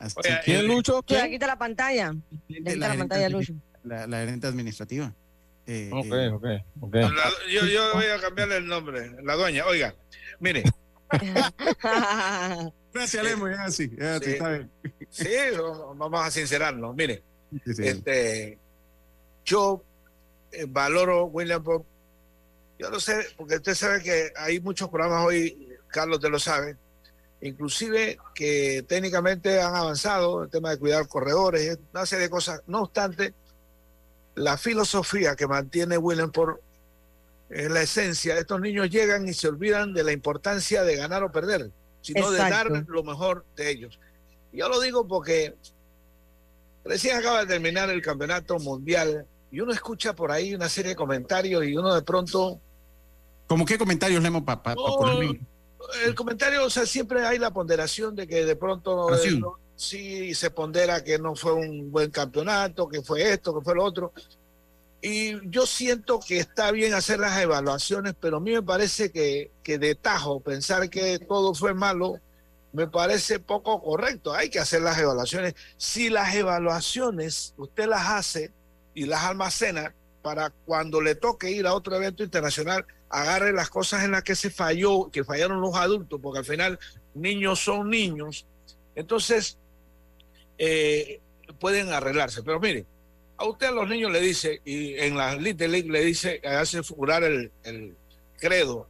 Así 0.00 0.14
Oye, 0.18 0.28
que- 0.28 0.40
¿Quién, 0.46 0.66
Lucho? 0.66 1.02
¿Quién? 1.04 1.20
aquí 1.20 1.34
está 1.34 1.46
la 1.46 1.58
pantalla. 1.58 2.12
Quita 2.48 2.62
la 2.64 2.70
gerente 2.86 2.98
pantalla 2.98 3.28
Lucho. 3.28 3.52
La, 3.84 4.06
la 4.08 4.18
gerente 4.18 4.46
administrativa. 4.48 5.14
Eh, 5.66 5.90
Ok, 5.92 6.06
eh, 6.06 6.28
ok, 6.30 6.44
ok. 6.80 6.94
La- 6.94 7.30
yo, 7.52 7.66
yo 7.66 7.92
voy 7.94 8.06
a 8.06 8.18
cambiarle 8.20 8.56
el 8.56 8.66
nombre, 8.66 9.12
la 9.22 9.34
dueña. 9.36 9.64
Oiga, 9.66 9.94
mire, 10.40 10.64
Gracias, 12.92 13.22
Lemo, 13.24 13.48
ya 13.48 13.64
así, 13.64 13.90
ya 13.96 14.18
Sí. 14.18 14.30
está 14.32 14.48
bien. 14.50 14.70
sí, 15.10 15.28
vamos 15.96 16.20
a 16.26 16.30
sincerarnos. 16.30 16.94
Mire, 16.96 17.22
Sí, 17.64 17.74
sí. 17.74 17.86
este, 17.86 18.58
yo 19.44 19.82
eh, 20.52 20.66
valoro 20.68 21.26
Williamsport. 21.26 21.84
Yo 22.78 22.90
no 22.90 22.98
sé, 22.98 23.26
porque 23.36 23.56
usted 23.56 23.74
sabe 23.74 24.02
que 24.02 24.32
hay 24.36 24.60
muchos 24.60 24.88
programas 24.88 25.24
hoy, 25.26 25.68
Carlos 25.88 26.20
te 26.20 26.28
lo 26.30 26.38
sabe, 26.38 26.76
inclusive 27.40 28.18
que 28.34 28.84
técnicamente 28.86 29.60
han 29.60 29.74
avanzado 29.74 30.44
el 30.44 30.50
tema 30.50 30.70
de 30.70 30.78
cuidar 30.78 31.08
corredores, 31.08 31.78
una 31.92 32.06
serie 32.06 32.24
de 32.24 32.30
cosas. 32.30 32.62
No 32.66 32.82
obstante, 32.82 33.34
la 34.34 34.56
filosofía 34.56 35.36
que 35.36 35.46
mantiene 35.46 35.98
Williamsport 35.98 36.60
es 37.48 37.70
la 37.70 37.82
esencia. 37.82 38.38
Estos 38.38 38.60
niños 38.60 38.90
llegan 38.90 39.26
y 39.26 39.34
se 39.34 39.48
olvidan 39.48 39.92
de 39.94 40.04
la 40.04 40.12
importancia 40.12 40.82
de 40.82 40.96
ganar 40.96 41.22
o 41.22 41.32
perder, 41.32 41.70
sino 42.02 42.30
de 42.30 42.38
dar 42.38 42.70
lo 42.86 43.02
mejor 43.02 43.44
de 43.56 43.70
ellos. 43.70 43.98
Yo 44.52 44.68
lo 44.68 44.80
digo 44.80 45.06
porque 45.06 45.54
recién 46.84 47.16
acaba 47.16 47.40
de 47.40 47.46
terminar 47.46 47.90
el 47.90 48.02
campeonato 48.02 48.58
mundial 48.58 49.26
y 49.50 49.60
uno 49.60 49.72
escucha 49.72 50.14
por 50.14 50.30
ahí 50.30 50.54
una 50.54 50.68
serie 50.68 50.90
de 50.90 50.96
comentarios 50.96 51.64
y 51.64 51.76
uno 51.76 51.94
de 51.94 52.02
pronto 52.02 52.60
¿Cómo 53.50 53.64
qué 53.64 53.76
comentarios, 53.76 54.22
Lemo, 54.22 54.44
para 54.44 54.76
No, 54.76 54.96
el 56.04 56.14
comentario, 56.14 56.64
o 56.64 56.70
sea, 56.70 56.86
siempre 56.86 57.24
hay 57.26 57.38
la 57.38 57.52
ponderación 57.52 58.14
de 58.14 58.26
que 58.26 58.44
de 58.44 58.56
pronto 58.56 59.08
Ah, 59.12 59.16
eh, 59.24 59.30
no- 59.38 59.58
sí 59.76 60.34
se 60.34 60.50
pondera 60.50 61.02
que 61.02 61.18
no 61.18 61.34
fue 61.34 61.52
un 61.54 61.90
buen 61.90 62.10
campeonato, 62.10 62.88
que 62.88 63.02
fue 63.02 63.32
esto, 63.32 63.58
que 63.58 63.64
fue 63.64 63.74
lo 63.74 63.84
otro. 63.84 64.12
Y 65.02 65.48
yo 65.48 65.64
siento 65.66 66.20
que 66.20 66.38
está 66.38 66.70
bien 66.72 66.92
hacer 66.92 67.18
las 67.18 67.40
evaluaciones, 67.40 68.14
pero 68.20 68.36
a 68.36 68.40
mí 68.40 68.52
me 68.52 68.62
parece 68.62 69.10
que, 69.10 69.50
que 69.62 69.78
de 69.78 69.94
tajo 69.94 70.40
pensar 70.40 70.90
que 70.90 71.18
todo 71.18 71.54
fue 71.54 71.72
malo, 71.72 72.18
me 72.72 72.86
parece 72.86 73.38
poco 73.40 73.80
correcto. 73.82 74.34
Hay 74.34 74.50
que 74.50 74.60
hacer 74.60 74.82
las 74.82 74.98
evaluaciones. 74.98 75.54
Si 75.78 76.10
las 76.10 76.34
evaluaciones 76.34 77.54
usted 77.56 77.86
las 77.86 78.06
hace 78.08 78.52
y 78.94 79.06
las 79.06 79.24
almacena 79.24 79.94
para 80.20 80.50
cuando 80.50 81.00
le 81.00 81.14
toque 81.14 81.50
ir 81.50 81.66
a 81.66 81.72
otro 81.74 81.96
evento 81.96 82.22
internacional, 82.22 82.84
agarre 83.10 83.52
las 83.52 83.68
cosas 83.68 84.04
en 84.04 84.12
las 84.12 84.22
que 84.22 84.34
se 84.34 84.50
falló, 84.50 85.10
que 85.10 85.24
fallaron 85.24 85.60
los 85.60 85.74
adultos, 85.74 86.20
porque 86.22 86.38
al 86.38 86.44
final 86.44 86.78
niños 87.14 87.60
son 87.60 87.90
niños. 87.90 88.46
Entonces, 88.94 89.58
eh, 90.58 91.20
pueden 91.58 91.92
arreglarse. 91.92 92.42
Pero 92.42 92.60
mire, 92.60 92.86
a 93.36 93.46
usted 93.46 93.66
a 93.66 93.72
los 93.72 93.88
niños 93.88 94.12
le 94.12 94.20
dice, 94.20 94.60
y 94.64 94.94
en 94.94 95.16
la 95.16 95.34
Little 95.34 95.68
League 95.68 95.90
le 95.90 96.04
dice, 96.04 96.40
hace 96.44 96.82
figurar 96.82 97.24
el, 97.24 97.50
el 97.64 97.96
credo, 98.38 98.88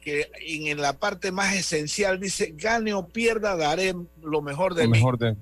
que 0.00 0.30
en, 0.40 0.80
la 0.80 0.98
parte 0.98 1.32
más 1.32 1.54
esencial 1.54 2.18
dice, 2.18 2.54
gane 2.56 2.94
o 2.94 3.06
pierda, 3.06 3.56
daré 3.56 3.94
lo 4.22 4.40
mejor 4.40 4.74
de 4.74 4.84
Lo 4.84 4.90
mí. 4.90 4.98
mejor 4.98 5.18
de. 5.18 5.36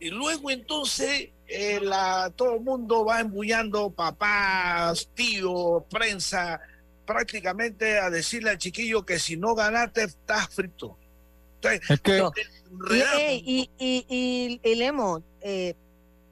Y 0.00 0.10
luego 0.10 0.50
entonces 0.50 1.28
eh, 1.46 1.80
la, 1.82 2.32
todo 2.34 2.54
el 2.54 2.60
mundo 2.60 3.04
va 3.04 3.20
embullando 3.20 3.90
papás, 3.90 5.08
tíos, 5.14 5.84
prensa, 5.90 6.60
prácticamente 7.14 7.98
a 7.98 8.08
decirle 8.08 8.50
al 8.50 8.58
chiquillo 8.58 9.04
que 9.04 9.18
si 9.18 9.36
no 9.36 9.54
ganaste 9.56 10.04
estás 10.04 10.48
frito. 10.48 10.96
Entonces, 11.56 11.90
Es 11.90 12.00
que 12.00 12.18
No. 12.18 12.30
Y, 12.92 13.42
y, 13.44 13.70
y, 13.78 14.06
y- 14.08 14.60
y 14.62 14.74
Lemo, 14.76 15.20
eh, 15.40 15.74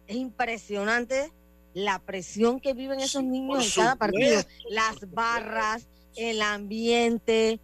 es 0.06 0.16
impresionante 0.16 1.32
la 1.74 1.98
presión 1.98 2.60
que 2.60 2.74
viven 2.74 3.00
esos 3.00 3.24
niños 3.24 3.64
en 3.76 3.82
cada 3.82 3.96
partido. 3.96 4.40
Las 4.70 4.96
barras, 5.12 5.88
el 6.16 6.40
ambiente, 6.42 7.58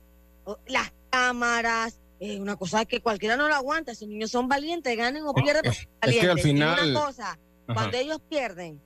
las 0.66 0.92
cámaras, 1.10 2.00
eh, 2.18 2.40
una 2.40 2.56
cosa 2.56 2.84
que 2.84 3.00
cualquiera 3.00 3.36
no 3.36 3.46
lo 3.48 3.54
aguanta. 3.54 3.92
Esos 3.92 4.08
niños 4.08 4.32
son 4.32 4.48
valientes, 4.48 4.96
ganen 4.96 5.22
o 5.24 5.32
pierden. 5.34 5.70
es- 5.70 5.78
es 5.82 5.88
valientes. 6.00 6.24
que 6.26 6.30
al 6.32 6.38
Y 6.38 6.42
final- 6.42 6.90
una 6.90 7.00
cosa, 7.06 7.28
Ajá. 7.30 7.38
cuando 7.74 7.96
ellos 7.96 8.18
pierden, 8.28 8.80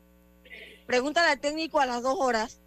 pregúntale 0.86 1.30
al 1.32 1.40
técnico 1.40 1.80
a 1.80 1.86
las 1.86 2.02
dos 2.02 2.16
horas. 2.18 2.60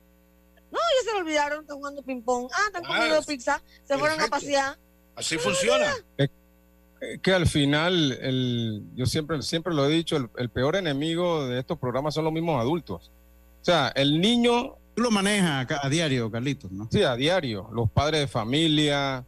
No, 0.71 0.79
ya 0.79 1.09
se 1.09 1.13
lo 1.13 1.19
olvidaron, 1.19 1.61
están 1.61 1.77
jugando 1.77 2.01
ping-pong. 2.01 2.49
Ah, 2.53 2.63
están 2.67 2.83
Ah, 2.85 2.87
comiendo 2.87 3.21
pizza, 3.23 3.61
se 3.83 3.97
fueron 3.97 4.21
a 4.21 4.27
pasear. 4.27 4.77
Así 5.15 5.37
funciona. 5.37 5.93
Eh, 6.17 6.29
que 7.21 7.33
al 7.33 7.47
final, 7.47 8.11
el, 8.21 8.83
yo 8.95 9.05
siempre, 9.05 9.41
siempre 9.41 9.73
lo 9.73 9.85
he 9.85 9.89
dicho, 9.89 10.15
el, 10.17 10.29
el 10.37 10.49
peor 10.49 10.75
enemigo 10.75 11.47
de 11.47 11.59
estos 11.59 11.77
programas 11.77 12.13
son 12.13 12.23
los 12.25 12.33
mismos 12.33 12.59
adultos. 12.61 13.11
O 13.61 13.65
sea, 13.65 13.91
el 13.95 14.19
niño... 14.21 14.75
Tú 14.93 15.03
lo 15.03 15.11
manejas 15.11 15.71
a, 15.71 15.85
a 15.85 15.89
diario, 15.89 16.29
Carlitos, 16.29 16.69
¿no? 16.69 16.87
Sí, 16.91 17.01
a 17.03 17.15
diario. 17.15 17.69
Los 17.73 17.89
padres 17.89 18.19
de 18.21 18.27
familia, 18.27 19.25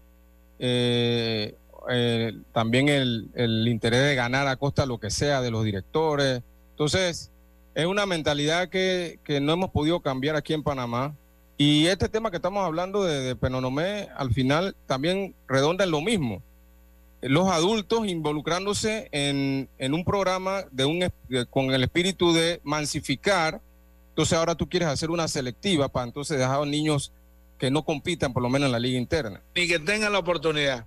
eh, 0.60 1.56
eh, 1.90 2.34
también 2.52 2.90
el, 2.90 3.30
el 3.34 3.68
interés 3.70 4.02
de 4.02 4.16
ganar 4.16 4.46
a 4.48 4.58
costa 4.58 4.82
de 4.82 4.90
lo 4.90 5.00
que 5.00 5.10
sea 5.10 5.42
de 5.42 5.52
los 5.52 5.64
directores. 5.64 6.42
Entonces, 6.72 7.32
es 7.76 7.86
una 7.86 8.06
mentalidad 8.06 8.68
que, 8.68 9.20
que 9.24 9.40
no 9.40 9.54
hemos 9.54 9.70
podido 9.72 10.02
cambiar 10.02 10.36
aquí 10.36 10.54
en 10.54 10.64
Panamá. 10.64 11.16
Y 11.58 11.86
este 11.88 12.10
tema 12.10 12.30
que 12.32 12.38
estamos 12.38 12.66
hablando 12.66 13.04
de, 13.04 13.22
de 13.22 13.36
Penonomé, 13.36 14.10
al 14.16 14.34
final 14.34 14.76
también 14.88 15.36
redonda 15.48 15.84
en 15.84 15.92
lo 15.92 16.02
mismo. 16.02 16.42
Los 17.22 17.48
adultos 17.50 18.06
involucrándose 18.08 19.08
en, 19.12 19.70
en 19.78 19.94
un 19.94 20.04
programa 20.04 20.64
de 20.72 20.86
un, 20.86 21.00
de- 21.30 21.46
con 21.50 21.72
el 21.72 21.84
espíritu 21.84 22.34
de 22.34 22.60
mansificar. 22.64 23.62
Entonces 24.10 24.38
ahora 24.38 24.56
tú 24.56 24.68
quieres 24.68 24.90
hacer 24.90 25.10
una 25.10 25.28
selectiva 25.28 25.88
para 25.88 26.06
entonces 26.08 26.38
dejar 26.38 26.56
a 26.56 26.60
los 26.60 26.68
niños 26.68 27.12
que 27.58 27.72
no 27.72 27.86
compitan 27.86 28.34
por 28.34 28.44
lo 28.44 28.50
menos 28.50 28.66
en 28.68 28.72
la 28.74 28.80
liga 28.80 28.98
interna 29.00 29.42
Ni 29.56 29.68
que 29.68 29.80
tengan 29.80 30.12
la 30.12 30.20
oportunidad. 30.20 30.86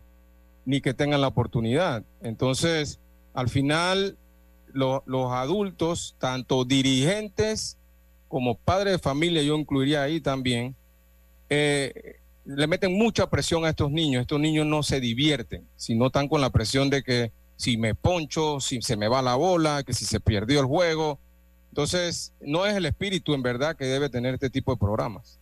ni 0.66 0.80
que 0.80 0.92
tengan 0.94 1.20
la 1.22 1.28
oportunidad. 1.28 2.02
Entonces, 2.22 2.98
al 3.34 3.48
final, 3.48 4.18
lo- 4.72 5.02
los 5.06 5.32
adultos, 5.32 6.16
tanto 6.18 6.64
dirigentes 6.66 7.78
como 8.28 8.56
padres 8.56 8.94
de 8.94 8.98
familia, 8.98 9.42
yo 9.42 9.56
incluiría 9.56 10.02
ahí 10.02 10.20
también, 10.20 10.74
eh, 11.48 12.16
le 12.44 12.66
meten 12.66 12.96
mucha 12.96 13.28
presión 13.28 13.64
a 13.64 13.70
estos 13.70 13.90
niños. 13.90 14.22
Estos 14.22 14.40
niños 14.40 14.66
no 14.66 14.82
se 14.82 15.00
divierten, 15.00 15.66
sino 15.76 16.06
están 16.06 16.28
con 16.28 16.40
la 16.40 16.50
presión 16.50 16.90
de 16.90 17.02
que 17.02 17.32
si 17.56 17.76
me 17.76 17.94
poncho, 17.94 18.60
si 18.60 18.80
se 18.82 18.96
me 18.96 19.08
va 19.08 19.22
la 19.22 19.34
bola, 19.34 19.82
que 19.84 19.92
si 19.92 20.04
se 20.04 20.20
perdió 20.20 20.60
el 20.60 20.66
juego. 20.66 21.18
Entonces, 21.70 22.32
no 22.40 22.66
es 22.66 22.74
el 22.76 22.86
espíritu 22.86 23.34
en 23.34 23.42
verdad 23.42 23.76
que 23.76 23.84
debe 23.84 24.08
tener 24.08 24.34
este 24.34 24.50
tipo 24.50 24.72
de 24.72 24.78
programas. 24.78 25.38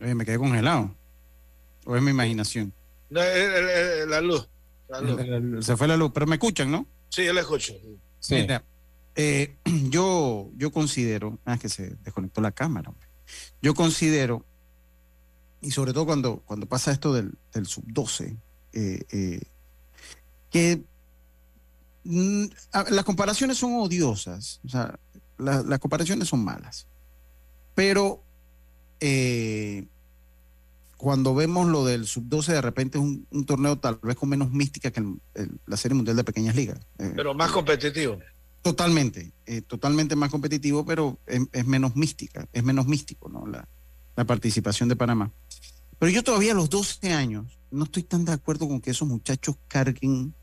Oye, 0.00 0.14
me 0.14 0.24
quedé 0.24 0.38
congelado. 0.38 0.94
O 1.84 1.96
es 1.96 2.02
mi 2.02 2.10
imaginación. 2.10 2.72
No, 3.10 3.20
la 3.20 4.20
luz. 4.20 4.48
La 4.88 5.00
luz. 5.00 5.66
Se 5.66 5.76
fue 5.76 5.86
la 5.86 5.96
luz, 5.96 6.10
pero 6.12 6.26
me 6.26 6.36
escuchan, 6.36 6.70
¿no? 6.70 6.86
Sí, 7.10 7.24
yo 7.24 7.32
le 7.32 7.40
escucho. 7.40 7.74
Mira, 8.30 8.64
eh, 9.16 9.56
yo, 9.90 10.50
yo 10.56 10.70
considero, 10.72 11.38
ah, 11.44 11.58
que 11.58 11.68
se 11.68 11.96
desconectó 12.02 12.40
la 12.40 12.52
cámara, 12.52 12.92
yo 13.62 13.74
considero, 13.74 14.44
y 15.60 15.70
sobre 15.72 15.92
todo 15.92 16.06
cuando, 16.06 16.38
cuando 16.46 16.66
pasa 16.66 16.90
esto 16.92 17.12
del, 17.12 17.34
del 17.52 17.66
sub-12, 17.66 18.36
eh, 18.72 19.02
eh, 19.10 19.40
que 20.50 20.82
mm, 22.04 22.44
las 22.90 23.04
comparaciones 23.04 23.58
son 23.58 23.74
odiosas, 23.74 24.60
o 24.64 24.68
sea, 24.68 24.98
la- 25.38 25.62
las 25.62 25.78
comparaciones 25.78 26.28
son 26.28 26.44
malas, 26.44 26.86
pero 27.74 28.22
eh, 29.00 29.86
cuando 30.96 31.34
vemos 31.34 31.66
lo 31.68 31.84
del 31.84 32.06
sub-12, 32.06 32.46
de 32.52 32.60
repente 32.60 32.98
es 32.98 33.04
un, 33.04 33.46
torneo 33.46 33.78
tal 33.78 33.98
vez 34.02 34.16
con 34.16 34.28
menos 34.28 34.50
mística 34.50 34.90
que 34.90 35.00
el- 35.00 35.60
la 35.66 35.76
Serie 35.78 35.94
Mundial 35.94 36.16
de 36.16 36.24
Pequeñas 36.24 36.54
Ligas. 36.54 36.78
Pero 36.96 37.32
más 37.32 37.50
competitivo. 37.52 38.18
Totalmente, 38.62 39.32
eh, 39.46 39.62
totalmente 39.62 40.16
más 40.16 40.30
competitivo, 40.30 40.84
pero 40.84 41.18
es, 41.26 41.40
es 41.52 41.66
menos 41.66 41.96
mística, 41.96 42.46
es 42.52 42.62
menos 42.62 42.86
místico, 42.86 43.28
¿no? 43.30 43.46
La, 43.46 43.66
la 44.16 44.24
participación 44.26 44.88
de 44.88 44.96
Panamá. 44.96 45.32
Pero 45.98 46.10
yo 46.12 46.22
todavía 46.22 46.52
a 46.52 46.54
los 46.54 46.68
12 46.68 47.12
años 47.12 47.58
no 47.70 47.84
estoy 47.84 48.02
tan 48.02 48.24
de 48.24 48.32
acuerdo 48.32 48.68
con 48.68 48.80
que 48.80 48.90
esos 48.90 49.08
muchachos 49.08 49.56
carguen 49.68 50.34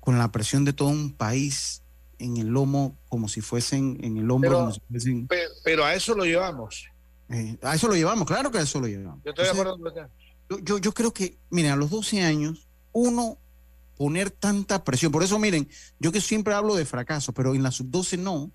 con 0.00 0.16
la 0.18 0.30
presión 0.30 0.64
de 0.64 0.72
todo 0.72 0.88
un 0.88 1.12
país 1.12 1.82
en 2.18 2.36
el 2.36 2.46
lomo 2.48 2.96
como 3.08 3.28
si 3.28 3.40
fuesen, 3.40 3.98
en 4.02 4.16
el 4.16 4.30
hombro 4.30 4.50
Pero- 4.50 4.60
como 4.60 4.72
si 4.72 4.80
fuesen... 4.88 5.26
Pe- 5.26 5.48
Pero 5.64 5.84
a 5.84 5.94
eso 5.94 6.14
lo 6.14 6.24
llevamos. 6.24 6.86
eh, 7.28 7.58
a 7.62 7.74
eso 7.74 7.88
lo 7.88 7.94
llevamos, 7.96 8.26
claro 8.28 8.50
que 8.52 8.58
a 8.58 8.62
eso 8.62 8.80
lo 8.80 8.86
llevamos. 8.86 9.22
Yo 9.24 9.30
estoy 9.30 9.44
de 9.44 9.50
Entonces, 9.50 9.72
acuerdo 9.82 10.08
con 10.08 10.10
yo, 10.48 10.58
yo, 10.64 10.78
yo 10.78 10.92
creo 10.94 11.12
que, 11.12 11.36
miren, 11.50 11.72
a 11.72 11.76
los 11.76 11.90
12 11.90 12.22
años, 12.22 12.68
uno 12.92 13.38
poner 13.96 14.30
tanta 14.30 14.84
presión. 14.84 15.12
Por 15.12 15.22
eso, 15.22 15.38
miren, 15.38 15.68
yo 15.98 16.12
que 16.12 16.20
siempre 16.20 16.54
hablo 16.54 16.74
de 16.76 16.84
fracaso, 16.86 17.32
pero 17.32 17.54
en 17.54 17.62
la 17.62 17.70
sub-12 17.70 18.18
no. 18.18 18.50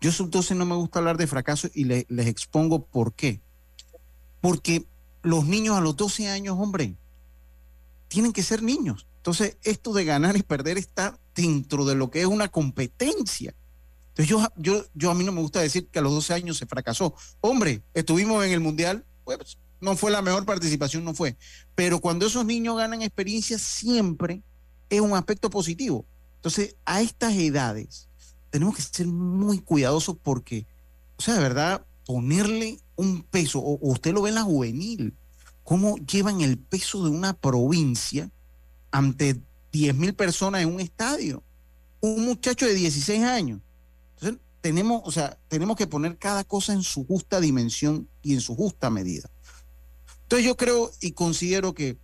Yo 0.00 0.10
sub-12 0.12 0.56
no 0.56 0.66
me 0.66 0.74
gusta 0.74 0.98
hablar 0.98 1.16
de 1.16 1.26
fracaso 1.26 1.68
y 1.74 1.84
le- 1.84 2.06
les 2.08 2.26
expongo 2.26 2.84
por 2.84 3.12
qué. 3.14 3.40
Porque 4.40 4.84
los 5.22 5.46
niños 5.46 5.76
a 5.76 5.80
los 5.80 5.96
12 5.96 6.28
años, 6.28 6.56
hombre, 6.58 6.96
tienen 8.08 8.32
que 8.32 8.42
ser 8.42 8.62
niños. 8.62 9.06
Entonces, 9.18 9.56
esto 9.62 9.92
de 9.92 10.04
ganar 10.04 10.36
y 10.36 10.42
perder 10.42 10.78
está 10.78 11.18
dentro 11.34 11.84
de 11.84 11.94
lo 11.94 12.10
que 12.10 12.20
es 12.20 12.26
una 12.26 12.48
competencia. 12.48 13.54
Entonces, 14.08 14.28
yo, 14.28 14.46
yo, 14.56 14.84
yo 14.94 15.10
a 15.10 15.14
mí 15.14 15.24
no 15.24 15.32
me 15.32 15.40
gusta 15.40 15.60
decir 15.60 15.86
que 15.86 16.00
a 16.00 16.02
los 16.02 16.12
12 16.12 16.34
años 16.34 16.58
se 16.58 16.66
fracasó. 16.66 17.14
Hombre, 17.40 17.82
estuvimos 17.94 18.44
en 18.44 18.52
el 18.52 18.60
Mundial, 18.60 19.04
pues 19.24 19.38
no 19.80 19.96
fue 19.96 20.10
la 20.10 20.20
mejor 20.22 20.44
participación, 20.44 21.04
no 21.04 21.14
fue. 21.14 21.36
Pero 21.74 22.00
cuando 22.00 22.26
esos 22.26 22.44
niños 22.44 22.76
ganan 22.76 23.00
experiencia, 23.02 23.58
siempre 23.58 24.42
es 24.96 25.00
un 25.00 25.14
aspecto 25.14 25.48
positivo. 25.48 26.04
Entonces, 26.36 26.76
a 26.84 27.00
estas 27.00 27.34
edades, 27.34 28.08
tenemos 28.50 28.76
que 28.76 28.82
ser 28.82 29.06
muy 29.06 29.58
cuidadosos 29.58 30.16
porque, 30.22 30.66
o 31.16 31.22
sea, 31.22 31.34
de 31.34 31.40
verdad, 31.40 31.84
ponerle 32.04 32.78
un 32.96 33.22
peso, 33.22 33.58
o, 33.58 33.78
usted 33.80 34.12
lo 34.12 34.22
ve 34.22 34.28
en 34.28 34.34
la 34.34 34.42
juvenil, 34.42 35.14
cómo 35.64 35.96
llevan 35.96 36.42
el 36.42 36.58
peso 36.58 37.04
de 37.04 37.10
una 37.10 37.32
provincia 37.32 38.30
ante 38.90 39.40
10 39.72 39.94
mil 39.94 40.14
personas 40.14 40.62
en 40.62 40.74
un 40.74 40.80
estadio. 40.80 41.42
Un 42.00 42.26
muchacho 42.26 42.66
de 42.66 42.74
16 42.74 43.22
años. 43.22 43.60
Entonces, 44.16 44.40
tenemos, 44.60 45.02
o 45.06 45.10
sea, 45.10 45.38
tenemos 45.48 45.76
que 45.76 45.86
poner 45.86 46.18
cada 46.18 46.44
cosa 46.44 46.74
en 46.74 46.82
su 46.82 47.06
justa 47.06 47.40
dimensión 47.40 48.08
y 48.22 48.34
en 48.34 48.42
su 48.42 48.54
justa 48.54 48.90
medida. 48.90 49.30
Entonces 50.24 50.46
yo 50.46 50.56
creo 50.56 50.90
y 51.00 51.12
considero 51.12 51.72
que 51.72 51.96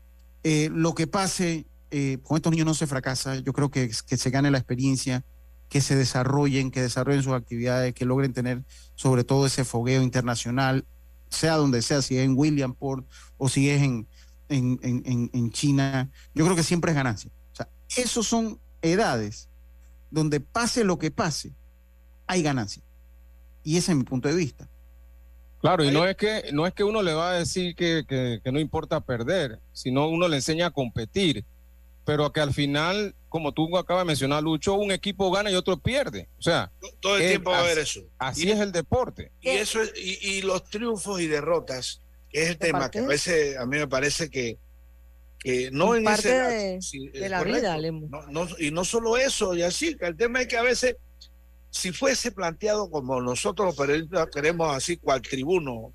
eh, 0.42 0.70
lo 0.72 0.94
que 0.94 1.06
pase 1.06 1.66
eh, 1.90 2.18
con 2.22 2.36
estos 2.36 2.50
niños 2.52 2.66
no 2.66 2.74
se 2.74 2.86
fracasa, 2.86 3.36
yo 3.36 3.52
creo 3.52 3.70
que, 3.70 3.90
que 4.06 4.16
se 4.16 4.30
gane 4.30 4.50
la 4.50 4.58
experiencia, 4.58 5.24
que 5.68 5.80
se 5.80 5.96
desarrollen, 5.96 6.70
que 6.70 6.80
desarrollen 6.82 7.22
sus 7.22 7.32
actividades, 7.34 7.92
que 7.94 8.04
logren 8.04 8.32
tener 8.32 8.64
sobre 8.94 9.24
todo 9.24 9.46
ese 9.46 9.64
fogueo 9.64 10.02
internacional, 10.02 10.84
sea 11.28 11.56
donde 11.56 11.82
sea, 11.82 12.00
si 12.02 12.16
es 12.16 12.24
en 12.24 12.36
Williamport 12.36 13.06
o 13.36 13.48
si 13.48 13.68
es 13.68 13.82
en, 13.82 14.06
en, 14.48 14.78
en- 14.82 15.30
en- 15.32 15.50
China, 15.52 16.10
yo 16.34 16.44
creo 16.44 16.56
que 16.56 16.62
siempre 16.62 16.90
es 16.92 16.96
ganancia. 16.96 17.30
O 17.52 17.56
sea, 17.56 17.68
esos 17.96 18.26
son 18.26 18.58
edades 18.80 19.48
donde 20.10 20.40
pase 20.40 20.84
lo 20.84 20.98
que 20.98 21.10
pase, 21.10 21.52
hay 22.26 22.42
ganancia. 22.42 22.82
Y 23.62 23.76
ese 23.76 23.92
es 23.92 23.98
mi 23.98 24.04
punto 24.04 24.28
de 24.28 24.34
vista. 24.36 24.68
Claro, 25.60 25.84
y 25.84 25.90
no 25.90 26.06
es 26.06 26.16
que 26.16 26.44
no 26.52 26.66
es 26.66 26.72
que 26.72 26.84
uno 26.84 27.02
le 27.02 27.12
va 27.12 27.30
a 27.30 27.32
decir 27.34 27.74
que, 27.74 28.04
que- 28.08 28.40
que 28.42 28.52
no 28.52 28.60
importa 28.60 29.00
perder, 29.00 29.60
sino 29.72 30.08
uno 30.08 30.28
le 30.28 30.36
enseña 30.36 30.66
a 30.66 30.70
competir, 30.70 31.44
pero 32.08 32.32
que 32.32 32.40
al 32.40 32.54
final, 32.54 33.14
como 33.28 33.52
tú 33.52 33.76
acabas 33.76 34.00
de 34.04 34.06
mencionar, 34.06 34.42
Lucho, 34.42 34.72
un 34.72 34.90
equipo 34.92 35.30
gana 35.30 35.50
y 35.50 35.54
otro 35.56 35.76
pierde. 35.78 36.26
O 36.38 36.42
sea, 36.42 36.72
Todo 37.00 37.18
el 37.18 37.28
tiempo 37.28 37.50
va 37.50 37.58
a 37.58 37.60
haber 37.60 37.80
así- 37.80 37.98
eso. 37.98 38.08
Así 38.16 38.46
Y- 38.48 38.50
es 38.50 38.60
el 38.60 38.72
deporte. 38.72 39.30
Y 39.42 39.48
eso 39.50 39.82
es, 39.82 39.92
y, 39.94 40.16
y 40.38 40.40
los 40.40 40.64
triunfos 40.70 41.20
y 41.20 41.26
derrotas, 41.26 42.00
que 42.30 42.44
es 42.44 42.48
el 42.48 42.56
tema 42.56 42.90
que 42.90 43.00
a 43.00 43.06
veces 43.06 43.58
a 43.58 43.66
mí 43.66 43.76
me 43.76 43.86
parece 43.86 44.30
que, 44.30 44.56
que 45.38 45.70
no 45.70 45.94
en 45.94 46.04
parte 46.04 46.28
ese 46.30 46.38
de, 46.38 46.80
sí, 46.80 47.08
de 47.08 47.24
es 47.26 47.30
la 47.30 47.40
correcto. 47.40 47.60
vida, 47.60 47.76
Lemo. 47.76 48.06
No, 48.08 48.26
no- 48.28 48.48
y 48.58 48.70
no 48.70 48.86
solo 48.86 49.18
eso, 49.18 49.54
y 49.54 49.60
así, 49.60 49.94
que 49.94 50.06
el 50.06 50.16
tema 50.16 50.40
es 50.40 50.48
que 50.48 50.56
a 50.56 50.62
veces, 50.62 50.96
si 51.68 51.92
fuese 51.92 52.32
planteado 52.32 52.90
como 52.90 53.20
nosotros 53.20 53.66
los 53.66 53.76
periodistas 53.76 54.28
queremos 54.34 54.74
así, 54.74 54.96
cual 54.96 55.20
tribuno, 55.20 55.92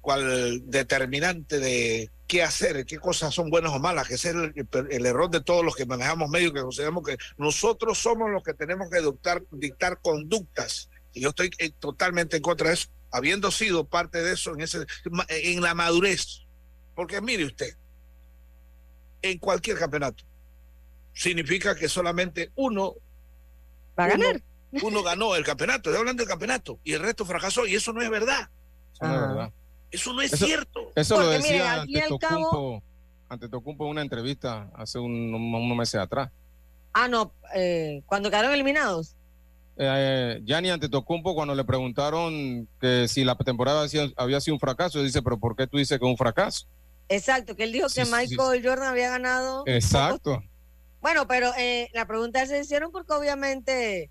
cual 0.00 0.62
determinante 0.70 1.58
de 1.58 2.10
qué 2.26 2.42
hacer, 2.42 2.84
qué 2.84 2.98
cosas 2.98 3.34
son 3.34 3.50
buenas 3.50 3.72
o 3.72 3.78
malas, 3.78 4.06
que 4.06 4.14
ese 4.14 4.30
es 4.30 4.34
el, 4.34 4.68
el 4.90 5.06
error 5.06 5.30
de 5.30 5.40
todos 5.40 5.64
los 5.64 5.74
que 5.74 5.86
manejamos 5.86 6.28
medios, 6.28 6.52
que 6.52 6.60
consideramos 6.60 7.02
que 7.02 7.16
nosotros 7.38 7.98
somos 7.98 8.30
los 8.30 8.42
que 8.42 8.54
tenemos 8.54 8.90
que 8.90 9.00
dictar, 9.00 9.42
dictar 9.50 9.98
conductas. 10.00 10.90
Y 11.12 11.22
yo 11.22 11.30
estoy 11.30 11.50
eh, 11.58 11.70
totalmente 11.78 12.36
en 12.36 12.42
contra 12.42 12.68
de 12.68 12.74
eso, 12.74 12.88
habiendo 13.10 13.50
sido 13.50 13.86
parte 13.86 14.22
de 14.22 14.34
eso 14.34 14.54
en, 14.54 14.60
ese, 14.60 14.86
en 15.28 15.62
la 15.62 15.74
madurez. 15.74 16.42
Porque 16.94 17.20
mire 17.20 17.44
usted, 17.44 17.76
en 19.22 19.38
cualquier 19.38 19.78
campeonato, 19.78 20.24
significa 21.14 21.74
que 21.74 21.88
solamente 21.88 22.52
uno 22.54 22.94
va 23.98 24.04
a 24.04 24.08
ganar. 24.08 24.42
Uno 24.82 25.02
ganó 25.02 25.34
el 25.34 25.44
campeonato, 25.44 25.88
estoy 25.88 26.00
hablando 26.00 26.20
del 26.20 26.28
campeonato, 26.28 26.78
y 26.84 26.92
el 26.92 27.00
resto 27.00 27.24
fracasó, 27.24 27.66
y 27.66 27.74
eso 27.74 27.92
no 27.94 28.02
es 28.02 28.10
verdad. 28.10 28.50
Eso 28.92 29.06
no 29.06 29.14
es 29.14 29.20
verdad. 29.20 29.52
Eso 29.90 30.12
no 30.12 30.20
es 30.22 30.32
Eso- 30.32 30.46
cierto. 30.46 30.90
Eso 30.94 31.16
lo 31.16 31.22
Porque, 31.24 31.38
miren, 31.38 31.52
decía 31.52 31.72
al 31.74 31.86
fin 31.86 31.96
y 31.96 31.98
al 32.00 32.08
cabo- 32.08 32.18
Tetocumpo, 32.18 32.82
Antetokounmpo 33.30 33.84
en 33.84 33.90
una 33.90 34.02
entrevista 34.02 34.70
hace 34.74 34.98
un- 34.98 35.34
unos 35.34 35.76
meses 35.76 36.00
atrás. 36.00 36.30
Ah, 36.92 37.08
no, 37.08 37.32
eh, 37.54 38.02
cuando 38.06 38.30
quedaron 38.30 38.52
eliminados. 38.52 39.14
Eh, 39.76 40.40
Gianni 40.44 40.70
Antetokounmpo 40.70 41.34
cuando 41.34 41.54
le 41.54 41.64
preguntaron 41.64 42.66
que 42.80 43.06
si 43.06 43.22
la 43.24 43.36
temporada 43.36 43.78
había 43.80 43.88
sido, 43.88 44.08
había 44.16 44.40
sido 44.40 44.54
un 44.56 44.60
fracaso, 44.60 45.02
dice, 45.02 45.22
pero 45.22 45.38
¿por 45.38 45.54
qué 45.54 45.66
tú 45.66 45.76
dices 45.78 45.98
que 45.98 46.04
es 46.04 46.10
un 46.10 46.16
fracaso? 46.16 46.66
Exacto, 47.08 47.54
que 47.54 47.62
él 47.64 47.72
dijo 47.72 47.88
Sí, 47.88 48.00
que 48.00 48.06
sí, 48.06 48.12
Michael 48.12 48.62
Jordan 48.66 48.88
había 48.88 49.10
ganado. 49.10 49.62
Exacto. 49.66 50.42
Bueno, 51.00 51.28
pero 51.28 51.52
eh, 51.56 51.88
la 51.94 52.06
pregunta 52.06 52.44
se 52.46 52.58
hicieron 52.60 52.90
porque 52.90 53.12
obviamente 53.12 54.10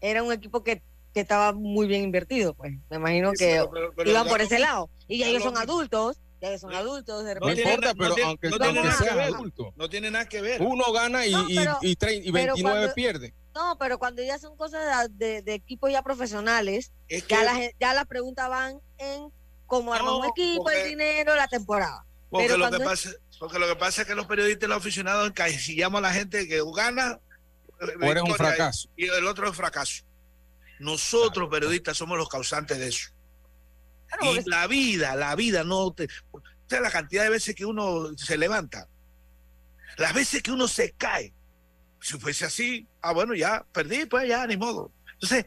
era 0.00 0.22
un 0.22 0.32
equipo 0.32 0.64
que, 0.64 0.82
que 1.14 1.20
estaba 1.20 1.52
muy 1.52 1.86
bien 1.86 2.02
invertido, 2.02 2.54
pues. 2.54 2.72
Me 2.90 2.96
imagino 2.96 3.30
Sí, 3.30 3.38
que 3.38 3.50
pero- 3.52 3.70
pero- 3.70 3.92
pero 3.94 4.10
iban 4.10 4.24
ya 4.24 4.30
por 4.30 4.40
ese 4.42 4.58
lado. 4.58 4.90
Y 5.06 5.18
ya 5.18 5.26
Ya 5.26 5.30
ellos 5.30 5.44
lo 5.44 5.50
son 5.52 5.58
adultos, 5.62 6.20
ya 6.42 6.48
ellos 6.48 6.60
son 6.60 6.74
adultos, 6.74 7.24
de 7.24 7.34
No 7.36 7.52
importa, 7.52 7.94
pero 7.94 8.14
tiene- 8.14 8.28
aunque, 8.28 8.48
no 8.50 8.58
tiene 8.58 8.82
nada 8.82 8.98
que 8.98 9.04
sean 9.04 9.16
ver. 9.16 9.26
adultos, 9.34 9.66
No 9.76 9.88
tiene 9.88 10.10
nada 10.10 10.28
que 10.28 10.40
ver. 10.42 10.60
uno 10.62 10.92
gana 10.92 11.24
y, 11.26 11.32
No, 11.32 11.48
y- 11.48 11.56
pero- 11.56 11.78
y 11.82 11.96
tre- 11.96 12.16
y 12.16 12.32
pero 12.32 12.44
29 12.46 12.78
cuando- 12.78 12.94
pierde. 12.94 13.34
No, 13.54 13.76
pero 13.78 13.98
cuando 13.98 14.22
ya 14.22 14.36
son 14.38 14.56
cosas 14.56 15.08
de, 15.16 15.24
de- 15.26 15.42
de 15.42 15.54
equipos 15.54 15.90
ya 15.92 16.02
profesionales, 16.02 16.90
Es 17.08 17.26
ya, 17.28 17.38
que- 17.38 17.44
la 17.44 17.54
gen- 17.54 17.72
ya 17.78 17.94
las 17.94 18.06
preguntas 18.06 18.48
van 18.48 18.80
en 18.98 19.28
cómo 19.66 19.94
No, 19.96 20.24
equipo, 20.24 20.64
porque- 20.64 20.82
el 20.82 20.88
dinero, 20.90 21.36
la 21.36 21.46
temporada. 21.46 22.04
Porque 22.30 22.46
Pero 22.48 22.58
lo, 22.58 22.70
que 22.76 22.84
pasa, 22.84 23.10
porque 23.38 23.58
lo 23.60 23.68
que 23.68 23.76
pasa 23.76 24.02
es 24.02 24.08
que 24.08 24.16
los 24.16 24.26
periodistas 24.26 24.66
y 24.66 24.68
los 24.68 24.78
aficionados 24.78 25.28
encasillamos 25.28 25.98
a 25.98 26.02
la 26.02 26.12
gente 26.12 26.48
que 26.48 26.60
gana 26.74 27.20
O 27.80 28.04
eres 28.10 28.22
un 28.24 28.34
fracaso. 28.34 28.88
y 28.96 29.04
el 29.06 29.24
otro 29.28 29.48
es 29.48 29.56
fracaso. 29.56 30.02
Nosotros, 30.84 31.48
periodistas, 31.50 31.96
somos 31.96 32.18
los 32.18 32.28
causantes 32.28 32.78
de 32.78 32.88
eso. 32.88 33.10
Claro, 34.06 34.36
Y 34.36 34.44
la 34.44 34.66
vida, 34.66 35.16
la 35.16 35.34
vida 35.34 35.64
no 35.64 35.90
te. 35.92 36.08
Usted 36.30 36.80
la 36.82 36.90
cantidad 36.90 37.24
de 37.24 37.30
veces 37.30 37.54
que 37.54 37.64
uno 37.64 38.14
se 38.16 38.36
levanta, 38.36 38.86
las 39.96 40.12
veces 40.12 40.42
que 40.42 40.52
uno 40.52 40.68
se 40.68 40.92
cae. 40.92 41.32
Si 42.00 42.18
fuese 42.18 42.44
así, 42.44 42.86
ah, 43.00 43.12
bueno, 43.12 43.34
ya 43.34 43.64
perdí, 43.72 44.04
pues 44.04 44.28
ya, 44.28 44.46
ni 44.46 44.58
modo. 44.58 44.92
Entonces, 45.14 45.46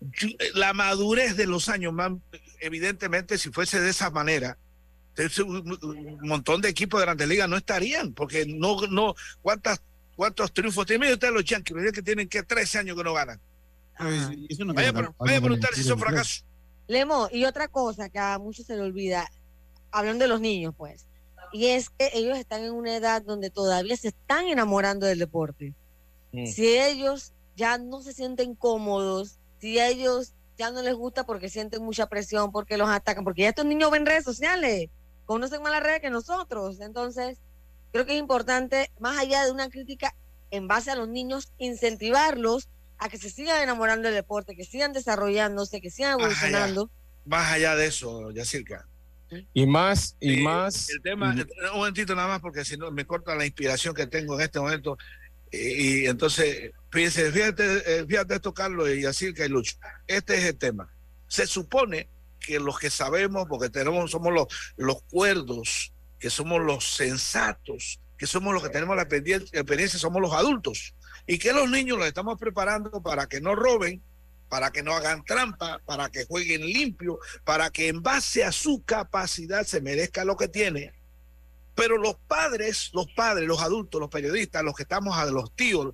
yo- 0.00 0.28
la 0.54 0.72
madurez 0.72 1.36
de 1.36 1.46
los 1.46 1.68
años, 1.68 1.92
man, 1.92 2.22
evidentemente, 2.60 3.38
si 3.38 3.50
fuese 3.50 3.80
de 3.80 3.90
esa 3.90 4.10
manera, 4.10 4.56
un, 5.44 6.18
montón 6.22 6.60
de 6.60 6.68
equipos 6.68 7.00
de 7.00 7.06
grandes 7.06 7.26
ligas 7.26 7.48
no 7.48 7.56
estarían, 7.56 8.12
porque 8.12 8.46
no, 8.46 8.86
no, 8.88 9.16
¿cuántas, 9.42 9.82
cuántos 10.14 10.52
triunfos 10.52 10.86
tienen? 10.86 11.12
Ustedes 11.12 11.34
los 11.34 11.44
Yankees, 11.44 11.76
los 11.76 11.92
que 11.92 12.02
tienen 12.02 12.28
que 12.28 12.44
13 12.44 12.78
años 12.78 12.96
que 12.96 13.02
no 13.02 13.14
ganan. 13.14 13.40
Eso 14.48 14.64
no 14.64 14.74
Vaya, 14.74 14.92
vaya 14.92 15.38
a 15.38 15.40
preguntar 15.40 15.70
si 15.74 15.82
son 15.82 15.98
fracasos. 15.98 16.44
Lemo, 16.86 17.28
y 17.30 17.44
otra 17.44 17.68
cosa 17.68 18.08
que 18.08 18.18
a 18.18 18.38
muchos 18.38 18.66
se 18.66 18.76
le 18.76 18.82
olvida, 18.82 19.30
hablando 19.90 20.24
de 20.24 20.28
los 20.28 20.40
niños, 20.40 20.74
pues, 20.76 21.06
y 21.52 21.66
es 21.66 21.88
que 21.88 22.10
ellos 22.14 22.36
están 22.36 22.64
en 22.64 22.72
una 22.72 22.96
edad 22.96 23.22
donde 23.22 23.48
todavía 23.48 23.96
se 23.96 24.08
están 24.08 24.46
enamorando 24.46 25.06
del 25.06 25.20
deporte. 25.20 25.72
Mm. 26.32 26.46
Si 26.46 26.66
ellos 26.66 27.32
ya 27.56 27.78
no 27.78 28.02
se 28.02 28.12
sienten 28.12 28.54
cómodos, 28.54 29.38
si 29.60 29.78
a 29.78 29.88
ellos 29.88 30.34
ya 30.58 30.70
no 30.70 30.82
les 30.82 30.94
gusta 30.94 31.24
porque 31.24 31.48
sienten 31.48 31.82
mucha 31.82 32.08
presión, 32.08 32.52
porque 32.52 32.76
los 32.76 32.88
atacan, 32.88 33.24
porque 33.24 33.42
ya 33.42 33.50
estos 33.50 33.66
niños 33.66 33.90
ven 33.90 34.04
redes 34.04 34.24
sociales, 34.24 34.90
conocen 35.26 35.62
más 35.62 35.72
las 35.72 35.82
redes 35.82 36.00
que 36.00 36.10
nosotros. 36.10 36.80
Entonces, 36.80 37.38
creo 37.92 38.04
que 38.04 38.14
es 38.14 38.18
importante, 38.18 38.90
más 38.98 39.18
allá 39.18 39.44
de 39.44 39.52
una 39.52 39.70
crítica 39.70 40.14
en 40.50 40.68
base 40.68 40.90
a 40.90 40.96
los 40.96 41.08
niños, 41.08 41.52
incentivarlos 41.58 42.68
a 42.98 43.08
que 43.08 43.18
se 43.18 43.30
sigan 43.30 43.62
enamorando 43.62 44.08
del 44.08 44.14
deporte, 44.14 44.54
que 44.56 44.64
sigan 44.64 44.92
desarrollándose, 44.92 45.80
que 45.80 45.90
sigan 45.90 46.16
Más 46.16 46.20
allá. 46.20 46.32
evolucionando. 46.36 46.90
Más 47.26 47.52
allá 47.52 47.74
de 47.76 47.86
eso, 47.86 48.30
Yacirca. 48.30 48.86
Y 49.52 49.66
más, 49.66 50.16
y 50.20 50.40
Eh, 50.40 50.42
más. 50.42 50.90
El 50.90 51.02
tema, 51.02 51.34
un 51.72 51.78
momentito 51.78 52.14
nada 52.14 52.28
más, 52.28 52.40
porque 52.40 52.64
si 52.64 52.76
no 52.76 52.90
me 52.92 53.04
corta 53.06 53.34
la 53.34 53.44
inspiración 53.46 53.94
que 53.94 54.06
tengo 54.06 54.34
en 54.36 54.42
este 54.42 54.60
momento. 54.60 54.96
Eh, 55.50 55.74
y 56.02 56.06
entonces, 56.06 56.72
fíjense, 56.90 57.32
fíjate, 57.32 58.00
eh, 58.00 58.06
fíjate 58.06 58.34
esto, 58.36 58.52
Carlos, 58.54 58.88
y 58.90 59.02
Yacirca 59.02 59.44
y 59.44 59.48
Lucho. 59.48 59.76
Este 60.06 60.36
es 60.36 60.44
el 60.44 60.56
tema. 60.56 60.88
Se 61.26 61.46
supone 61.46 62.08
que 62.38 62.60
los 62.60 62.78
que 62.78 62.90
sabemos, 62.90 63.46
porque 63.48 63.70
tenemos, 63.70 64.10
somos 64.10 64.32
los, 64.32 64.46
los 64.76 65.02
cuerdos, 65.04 65.92
que 66.18 66.28
somos 66.30 66.60
los 66.60 66.84
sensatos, 66.94 68.00
que 68.18 68.26
somos 68.26 68.52
los 68.54 68.62
que 68.62 68.68
tenemos 68.68 68.94
la 68.96 69.08
experien- 69.08 69.48
experiencia, 69.52 69.98
somos 69.98 70.20
los 70.22 70.32
adultos. 70.32 70.94
Y 71.26 71.38
que 71.38 71.52
los 71.52 71.70
niños 71.70 71.98
los 71.98 72.06
estamos 72.06 72.38
preparando 72.38 73.02
para 73.02 73.26
que 73.26 73.40
no 73.40 73.54
roben, 73.54 74.02
para 74.48 74.70
que 74.70 74.82
no 74.82 74.92
hagan 74.92 75.24
trampa, 75.24 75.80
para 75.86 76.10
que 76.10 76.26
jueguen 76.26 76.62
limpio, 76.62 77.18
para 77.44 77.70
que 77.70 77.88
en 77.88 78.02
base 78.02 78.44
a 78.44 78.52
su 78.52 78.82
capacidad 78.84 79.64
se 79.64 79.80
merezca 79.80 80.24
lo 80.24 80.36
que 80.36 80.48
tiene. 80.48 80.92
Pero 81.74 81.98
los 81.98 82.16
padres, 82.28 82.90
los 82.92 83.10
padres, 83.12 83.48
los 83.48 83.60
adultos, 83.60 84.00
los 84.00 84.10
periodistas, 84.10 84.62
los 84.62 84.74
que 84.74 84.84
estamos 84.84 85.16
a 85.16 85.24
los 85.26 85.54
tíos, 85.56 85.92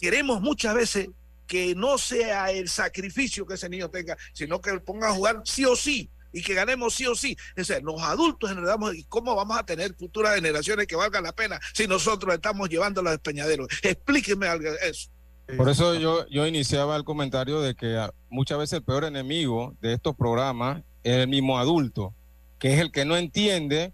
queremos 0.00 0.40
muchas 0.40 0.74
veces 0.74 1.08
que 1.46 1.74
no 1.74 1.98
sea 1.98 2.52
el 2.52 2.68
sacrificio 2.68 3.44
que 3.46 3.54
ese 3.54 3.68
niño 3.68 3.90
tenga, 3.90 4.16
sino 4.32 4.60
que 4.60 4.78
ponga 4.78 5.08
a 5.08 5.12
jugar 5.12 5.42
sí 5.44 5.64
o 5.64 5.74
sí 5.74 6.08
y 6.32 6.42
que 6.42 6.54
ganemos 6.54 6.94
sí 6.94 7.06
o 7.06 7.14
sí. 7.14 7.36
O 7.58 7.64
sea, 7.64 7.80
los 7.80 8.00
adultos 8.02 8.50
enredamos 8.50 8.94
y 8.94 9.04
cómo 9.04 9.34
vamos 9.34 9.58
a 9.58 9.64
tener 9.64 9.94
futuras 9.94 10.34
generaciones 10.34 10.86
que 10.86 10.96
valgan 10.96 11.24
la 11.24 11.32
pena 11.32 11.58
si 11.74 11.86
nosotros 11.86 12.34
estamos 12.34 12.68
llevando 12.68 13.02
los 13.02 13.12
despeñaderos. 13.12 13.68
Explíqueme 13.82 14.46
algo 14.46 14.70
de 14.70 14.78
eso. 14.88 15.10
Por 15.56 15.68
eso 15.68 15.94
yo, 15.96 16.26
yo 16.28 16.46
iniciaba 16.46 16.94
el 16.96 17.02
comentario 17.04 17.60
de 17.60 17.74
que 17.74 17.96
ah, 17.96 18.12
muchas 18.28 18.58
veces 18.58 18.74
el 18.78 18.84
peor 18.84 19.04
enemigo 19.04 19.74
de 19.80 19.94
estos 19.94 20.14
programas 20.14 20.82
es 21.02 21.16
el 21.16 21.26
mismo 21.28 21.58
adulto, 21.58 22.14
que 22.60 22.72
es 22.74 22.80
el 22.80 22.92
que 22.92 23.04
no 23.04 23.16
entiende 23.16 23.92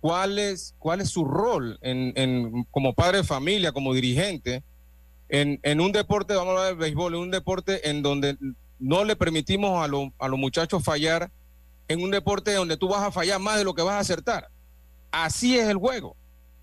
cuál 0.00 0.38
es, 0.38 0.74
cuál 0.78 1.00
es 1.00 1.08
su 1.10 1.24
rol 1.24 1.78
en, 1.82 2.12
en- 2.14 2.64
como 2.70 2.94
padre 2.94 3.18
de 3.18 3.24
familia, 3.24 3.72
como 3.72 3.94
dirigente, 3.94 4.62
en, 5.28 5.58
en 5.64 5.80
un 5.80 5.90
deporte, 5.90 6.34
vamos 6.34 6.50
a 6.50 6.58
hablar 6.58 6.66
del 6.68 6.76
béisbol, 6.76 7.14
en 7.14 7.20
un 7.20 7.30
deporte 7.32 7.88
en 7.90 8.02
donde 8.02 8.36
no 8.78 9.02
le 9.04 9.16
permitimos 9.16 9.82
a, 9.82 9.88
los- 9.88 10.10
a 10.20 10.28
los 10.28 10.38
muchachos 10.38 10.84
fallar, 10.84 11.32
en 11.88 12.02
un 12.02 12.10
deporte 12.10 12.52
donde 12.54 12.76
tú 12.76 12.88
vas 12.88 13.02
a 13.02 13.12
fallar 13.12 13.40
más 13.40 13.58
de 13.58 13.64
lo 13.64 13.74
que 13.74 13.82
vas 13.82 13.94
a 13.94 14.00
acertar. 14.00 14.48
Así 15.10 15.58
es 15.58 15.68
el 15.68 15.76
juego. 15.76 16.16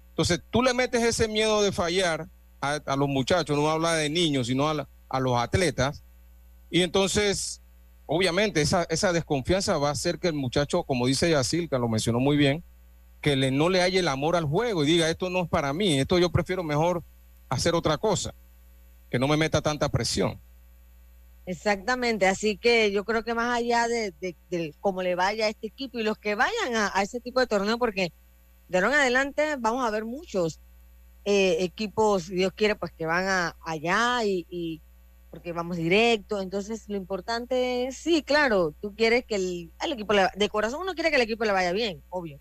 Entonces 0.10 0.42
tú 0.50 0.62
le 0.62 0.74
metes 0.74 1.02
ese 1.04 1.28
miedo 1.28 1.62
de 1.62 1.72
fallar 1.72 2.28
a, 2.62 2.96
los 2.96 3.10
muchachos, 3.10 3.58
no 3.58 3.70
habla 3.70 3.94
de 3.96 4.10
niños, 4.10 4.48
sino 4.48 4.70
a, 4.70 4.74
la- 4.74 4.88
a 5.10 5.20
los 5.20 5.38
atletas. 5.38 6.04
Y 6.70 6.82
entonces, 6.82 7.62
obviamente, 8.06 8.62
esa, 8.62 8.84
esa 8.84 9.12
desconfianza 9.12 9.78
va 9.78 9.90
a 9.90 9.92
hacer 9.92 10.18
que 10.20 10.30
el 10.30 10.34
muchacho, 10.34 10.84
como 10.84 11.08
dice 11.08 11.30
Yacil, 11.30 11.70
que 11.70 11.78
lo 11.78 11.90
mencionó 11.90 12.20
muy 12.20 12.38
bien, 12.38 12.64
que 13.22 13.36
no 13.52 13.70
le 13.70 13.82
haya 13.82 14.00
el 14.00 14.08
amor 14.08 14.36
al 14.36 14.46
juego 14.46 14.84
y 14.84 14.88
diga, 14.88 15.10
esto 15.10 15.30
no 15.30 15.44
es 15.44 15.50
para 15.50 15.74
mí, 15.74 16.00
esto 16.00 16.20
yo 16.20 16.30
prefiero 16.32 16.64
mejor 16.64 17.04
hacer 17.50 17.76
otra 17.76 17.98
cosa, 17.98 18.34
que 19.10 19.20
no 19.20 19.28
me 19.28 19.38
meta 19.38 19.62
tanta 19.62 19.90
presión. 19.90 20.40
Exactamente, 21.46 22.26
así 22.28 22.58
que 22.58 22.92
yo 22.94 23.04
creo 23.04 23.24
que 23.24 23.34
más 23.34 23.58
allá 23.58 23.88
de, 23.90 24.14
de- 24.50 24.74
cómo 24.80 25.02
le 25.02 25.16
vaya 25.16 25.46
a 25.48 25.50
este 25.50 25.68
equipo 25.68 26.00
y 26.00 26.04
los 26.04 26.18
que 26.18 26.36
vayan 26.36 26.76
a, 26.76 26.88
ese 27.02 27.20
tipo 27.20 27.42
de 27.42 27.48
torneo, 27.48 27.78
porque 27.78 28.12
de 28.68 28.78
ahora 28.80 28.90
en 28.90 29.02
adelante 29.02 29.56
vamos 29.60 29.86
a 29.86 29.92
ver 29.92 30.06
muchos 30.06 30.62
eh, 31.26 31.58
equipos, 31.64 32.26
si 32.26 32.36
Dios 32.36 32.54
quiere, 32.56 32.76
pues 32.78 32.94
que 32.98 33.06
van 33.08 33.28
a, 33.28 33.58
allá 33.62 34.22
y, 34.26 34.84
porque 35.30 35.54
vamos 35.54 35.78
directo. 35.78 36.42
Entonces, 36.42 36.86
lo 36.90 36.98
importante 36.98 37.88
es, 37.88 37.98
sí, 38.00 38.24
claro, 38.24 38.76
tú 38.82 38.96
quieres 38.96 39.26
que 39.28 39.36
el, 39.36 39.74
al 39.80 39.94
equipo, 39.94 40.14
le- 40.14 40.30
de 40.36 40.50
corazón 40.50 40.82
uno 40.84 40.94
quiere 40.96 41.10
que 41.12 41.18
el 41.18 41.24
equipo 41.24 41.46
le 41.46 41.54
vaya 41.54 41.74
bien, 41.74 42.04
obvio, 42.10 42.40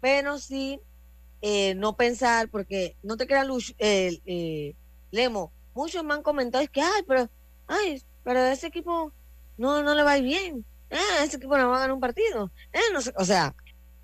pero 0.00 0.38
sí 0.38 0.80
eh, 1.42 1.74
no 1.76 1.96
pensar, 1.96 2.50
porque 2.50 2.96
no 3.02 3.16
te 3.16 3.26
creas, 3.26 3.46
eh, 3.78 4.74
Lemo, 5.10 5.54
muchos 5.74 6.04
me 6.04 6.14
han 6.14 6.22
comentado, 6.22 6.62
es 6.64 6.70
que, 6.70 6.80
ay, 6.82 7.02
pero, 7.06 7.28
ay, 7.66 8.02
pero 8.24 8.40
ese 8.40 8.66
equipo 8.68 9.12
no, 9.58 9.82
no 9.82 9.94
le 9.94 10.02
va 10.02 10.12
a 10.12 10.18
ir 10.18 10.24
bien. 10.24 10.64
Ah, 10.90 11.24
ese 11.24 11.36
equipo 11.36 11.56
no 11.56 11.68
va 11.68 11.76
a 11.76 11.80
ganar 11.80 11.92
un 11.94 12.00
partido. 12.00 12.50
Eh, 12.72 12.78
no 12.92 13.00
sé, 13.00 13.12
o 13.16 13.24
sea, 13.24 13.54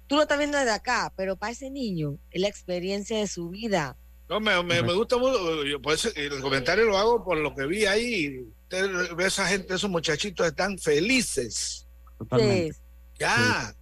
tú 0.07 0.17
lo 0.17 0.23
estás 0.23 0.39
viendo 0.39 0.57
desde 0.59 0.71
acá, 0.73 1.13
pero 1.17 1.37
para 1.37 1.53
ese 1.53 1.71
niño 1.71 2.17
es 2.31 2.41
la 2.41 2.49
experiencia 2.49 3.19
de 3.19 3.27
su 3.27 3.51
vida. 3.51 3.97
No, 4.29 4.41
me, 4.41 4.63
me, 4.63 4.83
me 4.83 4.93
gusta 4.93 5.17
mucho, 5.17 5.65
yo, 5.65 5.81
por 5.81 5.95
eso 5.95 6.11
el 6.15 6.41
comentario 6.41 6.85
lo 6.85 6.99
hago 6.99 7.25
por 7.25 7.39
lo 7.39 7.55
que 7.55 7.67
vi 7.67 7.87
ahí. 7.87 8.47
Usted 8.65 9.15
ve 9.17 9.27
esa 9.27 9.47
gente, 9.47 9.75
esos 9.75 9.89
muchachitos 9.91 10.47
están 10.47 10.79
felices. 10.79 11.87
Totalmente. 12.19 12.73
Sí, 12.75 12.81
Ya. 13.19 13.75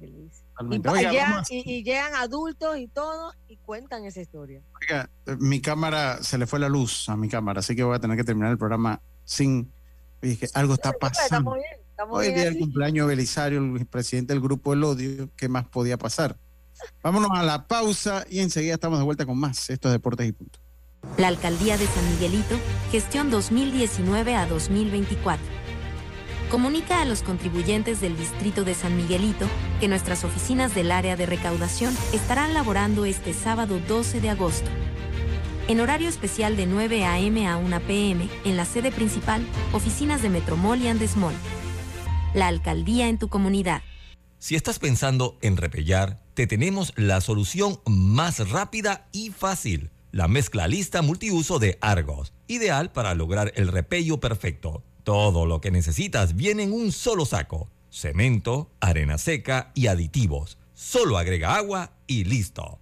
Y, 0.00 0.78
llegan- 1.10 1.42
y- 1.50 1.70
y 1.78 1.82
llegan 1.82 2.14
adultos 2.14 2.76
y 2.78 2.86
todo 2.86 3.32
y 3.48 3.56
cuentan 3.56 4.04
esa 4.04 4.20
historia. 4.20 4.60
Oiga, 4.80 5.08
eh, 5.26 5.36
mi 5.40 5.60
cámara, 5.60 6.22
se 6.22 6.38
le 6.38 6.46
fue 6.46 6.58
la 6.60 6.68
luz 6.68 7.08
a 7.08 7.16
mi 7.16 7.28
cámara, 7.28 7.60
así 7.60 7.74
que 7.74 7.82
voy 7.82 7.96
a 7.96 7.98
tener 8.00 8.16
que 8.16 8.24
terminar 8.24 8.50
el 8.52 8.58
programa 8.58 9.00
sin... 9.24 9.72
Dije, 10.20 10.46
algo 10.54 10.74
está 10.74 10.92
pasando. 10.92 11.56
Hoy 12.10 12.28
día 12.28 12.44
del 12.44 12.54
así. 12.54 12.58
cumpleaños 12.60 13.06
de 13.06 13.14
Belisario, 13.14 13.58
el 13.58 13.86
presidente 13.86 14.32
del 14.32 14.42
grupo 14.42 14.72
El 14.72 14.84
Odio, 14.84 15.30
¿qué 15.36 15.48
más 15.48 15.66
podía 15.66 15.98
pasar? 15.98 16.36
Vámonos 17.02 17.30
a 17.34 17.42
la 17.42 17.66
pausa 17.66 18.24
y 18.28 18.40
enseguida 18.40 18.74
estamos 18.74 18.98
de 18.98 19.04
vuelta 19.04 19.26
con 19.26 19.38
más 19.38 19.70
estos 19.70 19.92
deportes 19.92 20.28
y 20.28 20.32
punto. 20.32 20.58
La 21.18 21.28
Alcaldía 21.28 21.76
de 21.76 21.86
San 21.86 22.08
Miguelito, 22.10 22.56
gestión 22.90 23.30
2019 23.30 24.36
a 24.36 24.46
2024. 24.46 25.44
Comunica 26.50 27.00
a 27.00 27.04
los 27.04 27.22
contribuyentes 27.22 28.00
del 28.00 28.16
Distrito 28.16 28.62
de 28.64 28.74
San 28.74 28.96
Miguelito 28.96 29.46
que 29.80 29.88
nuestras 29.88 30.22
oficinas 30.22 30.74
del 30.74 30.92
área 30.92 31.16
de 31.16 31.26
recaudación 31.26 31.96
estarán 32.12 32.54
laborando 32.54 33.04
este 33.04 33.32
sábado 33.32 33.80
12 33.88 34.20
de 34.20 34.30
agosto. 34.30 34.70
En 35.68 35.78
horario 35.80 36.08
especial 36.08 36.56
de 36.56 36.66
9 36.66 37.04
a.m. 37.04 37.46
a 37.46 37.56
1 37.56 37.80
p.m. 37.82 38.28
en 38.44 38.56
la 38.56 38.64
sede 38.64 38.90
principal, 38.90 39.46
oficinas 39.72 40.20
de 40.20 40.28
Metromol 40.28 40.80
y 40.80 40.88
Andesmol. 40.88 41.34
La 42.34 42.48
alcaldía 42.48 43.08
en 43.08 43.18
tu 43.18 43.28
comunidad. 43.28 43.82
Si 44.38 44.56
estás 44.56 44.80
pensando 44.80 45.38
en 45.40 45.56
repellar, 45.56 46.20
te 46.34 46.48
tenemos 46.48 46.92
la 46.96 47.20
solución 47.20 47.78
más 47.86 48.50
rápida 48.50 49.06
y 49.12 49.30
fácil. 49.30 49.90
La 50.10 50.26
mezcla 50.26 50.66
lista 50.66 51.00
multiuso 51.00 51.60
de 51.60 51.78
Argos, 51.80 52.32
ideal 52.48 52.90
para 52.90 53.14
lograr 53.14 53.52
el 53.54 53.68
repello 53.68 54.18
perfecto. 54.18 54.82
Todo 55.04 55.46
lo 55.46 55.60
que 55.60 55.70
necesitas 55.70 56.34
viene 56.34 56.64
en 56.64 56.72
un 56.72 56.90
solo 56.90 57.24
saco. 57.24 57.70
Cemento, 57.88 58.72
arena 58.80 59.16
seca 59.16 59.70
y 59.74 59.86
aditivos. 59.86 60.58
Solo 60.74 61.18
agrega 61.18 61.54
agua 61.54 61.92
y 62.08 62.24
listo. 62.24 62.81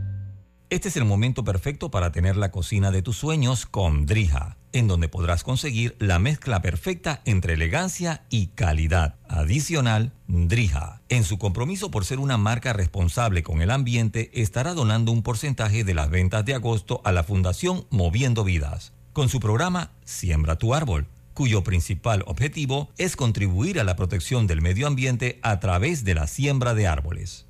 Este 0.71 0.87
es 0.87 0.95
el 0.95 1.03
momento 1.03 1.43
perfecto 1.43 1.91
para 1.91 2.13
tener 2.13 2.37
la 2.37 2.49
cocina 2.49 2.91
de 2.91 3.01
tus 3.01 3.17
sueños 3.17 3.65
con 3.65 4.05
Drija, 4.05 4.55
en 4.71 4.87
donde 4.87 5.09
podrás 5.09 5.43
conseguir 5.43 5.97
la 5.99 6.17
mezcla 6.17 6.61
perfecta 6.61 7.21
entre 7.25 7.55
elegancia 7.55 8.23
y 8.29 8.47
calidad. 8.47 9.15
Adicional, 9.27 10.13
Drija, 10.27 11.01
en 11.09 11.25
su 11.25 11.37
compromiso 11.37 11.91
por 11.91 12.05
ser 12.05 12.19
una 12.19 12.37
marca 12.37 12.71
responsable 12.71 13.43
con 13.43 13.61
el 13.61 13.69
ambiente, 13.69 14.31
estará 14.33 14.73
donando 14.73 15.11
un 15.11 15.23
porcentaje 15.23 15.83
de 15.83 15.93
las 15.93 16.09
ventas 16.09 16.45
de 16.45 16.53
agosto 16.53 17.01
a 17.03 17.11
la 17.11 17.25
Fundación 17.25 17.85
Moviendo 17.89 18.45
Vidas, 18.45 18.93
con 19.11 19.27
su 19.27 19.41
programa 19.41 19.91
Siembra 20.05 20.57
tu 20.57 20.73
árbol 20.73 21.05
cuyo 21.33 21.63
principal 21.65 22.23
objetivo 22.27 22.89
es 22.97 23.17
contribuir 23.17 23.77
a 23.77 23.83
la 23.83 23.97
protección 23.97 24.47
del 24.47 24.61
medio 24.61 24.87
ambiente 24.87 25.37
a 25.41 25.59
través 25.59 26.05
de 26.05 26.15
la 26.15 26.27
siembra 26.27 26.73
de 26.73 26.87
árboles. 26.87 27.45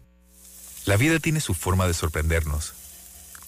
La 0.85 0.97
vida 0.97 1.19
tiene 1.19 1.39
su 1.39 1.53
forma 1.53 1.85
de 1.85 1.93
sorprendernos 1.93 2.80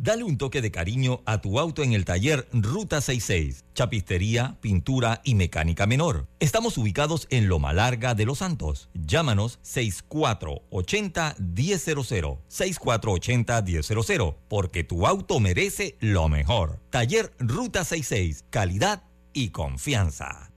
Dale 0.00 0.22
un 0.22 0.38
toque 0.38 0.62
de 0.62 0.70
cariño 0.70 1.22
a 1.26 1.40
tu 1.40 1.58
auto 1.58 1.82
en 1.82 1.92
el 1.92 2.04
taller 2.04 2.46
Ruta 2.52 3.00
66. 3.00 3.64
Chapistería, 3.74 4.56
pintura 4.60 5.20
y 5.24 5.34
mecánica 5.34 5.88
menor. 5.88 6.28
Estamos 6.38 6.78
ubicados 6.78 7.26
en 7.30 7.48
Loma 7.48 7.72
Larga 7.72 8.14
de 8.14 8.24
Los 8.24 8.38
Santos. 8.38 8.90
Llámanos 8.94 9.58
6480-1000. 9.64 12.38
6480-1000. 12.48 14.36
Porque 14.46 14.84
tu 14.84 15.04
auto 15.04 15.40
merece 15.40 15.96
lo 15.98 16.28
mejor. 16.28 16.78
Taller 16.90 17.32
Ruta 17.40 17.82
66. 17.82 18.44
Calidad 18.50 19.02
y 19.32 19.48
confianza. 19.48 20.52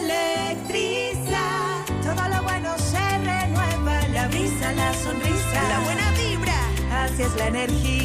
Electriza, 0.00 1.84
todo 2.02 2.28
lo 2.28 2.42
bueno 2.42 2.76
se 2.78 3.18
renueva, 3.18 4.08
la 4.08 4.26
brisa, 4.26 4.72
la 4.72 4.92
sonrisa, 4.92 5.68
la 5.68 5.78
buena 5.84 6.10
vibra, 6.12 6.68
así 7.04 7.22
es 7.22 7.36
la 7.36 7.46
energía 7.46 7.97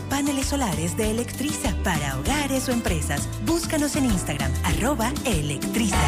paneles 0.00 0.46
solares 0.46 0.96
de 0.96 1.10
Electriza 1.10 1.76
para 1.84 2.18
hogares 2.18 2.68
o 2.68 2.72
empresas. 2.72 3.28
Búscanos 3.44 3.96
en 3.96 4.06
Instagram, 4.06 4.50
arroba 4.64 5.12
Electriza. 5.26 5.98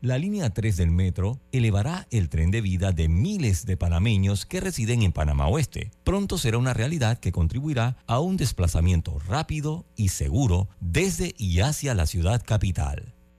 La 0.00 0.16
línea 0.16 0.50
3 0.50 0.76
del 0.76 0.92
metro 0.92 1.40
elevará 1.50 2.06
el 2.10 2.28
tren 2.28 2.52
de 2.52 2.60
vida 2.60 2.92
de 2.92 3.08
miles 3.08 3.66
de 3.66 3.76
panameños 3.76 4.46
que 4.46 4.60
residen 4.60 5.02
en 5.02 5.10
Panamá 5.10 5.48
Oeste. 5.48 5.90
Pronto 6.04 6.38
será 6.38 6.58
una 6.58 6.72
realidad 6.72 7.18
que 7.18 7.32
contribuirá 7.32 7.96
a 8.06 8.20
un 8.20 8.36
desplazamiento 8.36 9.18
rápido 9.26 9.86
y 9.96 10.10
seguro 10.10 10.68
desde 10.80 11.34
y 11.36 11.60
hacia 11.60 11.94
la 11.94 12.06
ciudad 12.06 12.44
capital. 12.46 13.17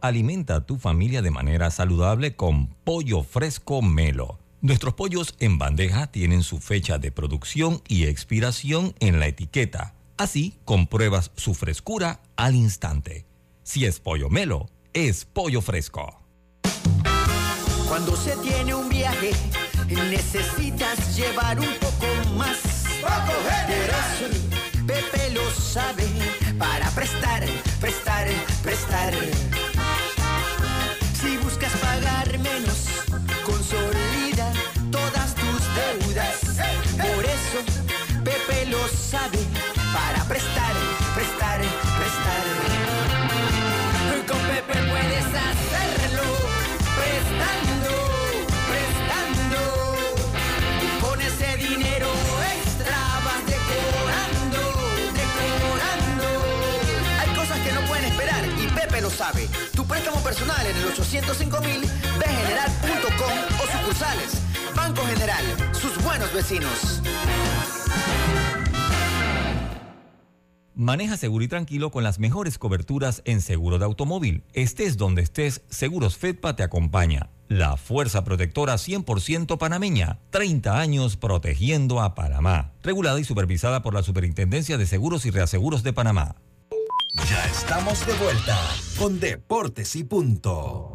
Alimenta 0.00 0.56
a 0.56 0.60
tu 0.66 0.78
familia 0.78 1.20
de 1.20 1.30
manera 1.30 1.70
saludable 1.70 2.34
con 2.34 2.68
pollo 2.68 3.22
fresco 3.22 3.82
Melo. 3.82 4.38
Nuestros 4.62 4.94
pollos 4.94 5.34
en 5.40 5.58
bandeja 5.58 6.06
tienen 6.06 6.42
su 6.42 6.58
fecha 6.58 6.98
de 6.98 7.12
producción 7.12 7.82
y 7.86 8.04
expiración 8.04 8.94
en 9.00 9.20
la 9.20 9.26
etiqueta. 9.26 9.94
Así 10.16 10.58
compruebas 10.64 11.32
su 11.36 11.54
frescura 11.54 12.22
al 12.36 12.54
instante. 12.54 13.26
Si 13.62 13.84
es 13.84 14.00
pollo 14.00 14.30
Melo, 14.30 14.70
es 14.94 15.26
pollo 15.26 15.60
fresco. 15.60 16.22
Cuando 17.86 18.16
se 18.16 18.34
tiene 18.36 18.74
un 18.74 18.88
viaje, 18.88 19.32
necesitas 19.88 21.14
llevar 21.14 21.60
un 21.60 21.74
poco 21.78 22.36
más. 22.38 22.58
Pepe 24.86 25.30
lo 25.34 25.50
sabe 25.50 26.04
para 26.58 26.88
prestar, 26.90 27.44
prestar, 27.80 28.28
prestar. 28.62 29.14
Consolida 33.70 34.52
todas 34.90 35.34
tus 35.34 35.60
deudas. 35.74 36.36
Por 36.96 37.24
eso 37.24 37.58
Pepe 38.24 38.66
lo 38.66 38.88
sabe 38.88 39.38
para 39.92 40.24
prestar, 40.24 40.74
prestar, 41.14 41.60
prestar. 41.98 42.44
Con 44.26 44.38
Pepe 44.38 44.74
puedes 44.90 45.26
hacerlo 45.26 46.22
prestando, 46.98 47.92
prestando. 48.70 49.60
Con 51.00 51.20
ese 51.20 51.56
dinero 51.56 52.08
extra 52.54 52.98
vas 53.24 53.42
decorando, 53.46 54.60
decorando. 55.20 56.28
Hay 57.20 57.30
cosas 57.34 57.58
que 57.60 57.72
no 57.72 57.80
pueden 57.82 58.04
esperar 58.06 58.44
y 58.46 58.66
Pepe 58.68 59.00
lo 59.00 59.10
sabe. 59.10 59.48
Préstamo 59.90 60.22
personal 60.22 60.64
en 60.66 60.76
el 60.76 60.84
805 60.84 61.60
mil, 61.62 61.80
bgeneral.com 61.80 63.32
o 63.58 63.78
sucursales. 63.78 64.40
Banco 64.76 65.02
General, 65.02 65.44
sus 65.72 66.02
buenos 66.04 66.32
vecinos. 66.32 67.02
Maneja 70.76 71.16
seguro 71.16 71.44
y 71.44 71.48
tranquilo 71.48 71.90
con 71.90 72.04
las 72.04 72.20
mejores 72.20 72.56
coberturas 72.56 73.20
en 73.24 73.40
seguro 73.40 73.80
de 73.80 73.84
automóvil. 73.84 74.44
Estés 74.52 74.96
donde 74.96 75.22
estés, 75.22 75.62
Seguros 75.68 76.16
Fedpa 76.16 76.54
te 76.54 76.62
acompaña. 76.62 77.28
La 77.48 77.76
fuerza 77.76 78.22
protectora 78.22 78.74
100% 78.74 79.58
panameña. 79.58 80.20
30 80.30 80.78
años 80.78 81.16
protegiendo 81.16 82.00
a 82.00 82.14
Panamá. 82.14 82.72
Regulada 82.84 83.18
y 83.18 83.24
supervisada 83.24 83.82
por 83.82 83.92
la 83.92 84.04
Superintendencia 84.04 84.78
de 84.78 84.86
Seguros 84.86 85.26
y 85.26 85.30
Reaseguros 85.32 85.82
de 85.82 85.92
Panamá. 85.92 86.36
Ya 87.14 87.44
estamos 87.46 88.06
de 88.06 88.14
vuelta 88.14 88.56
con 88.98 89.18
Deportes 89.20 89.96
y 89.96 90.04
Punto. 90.04 90.86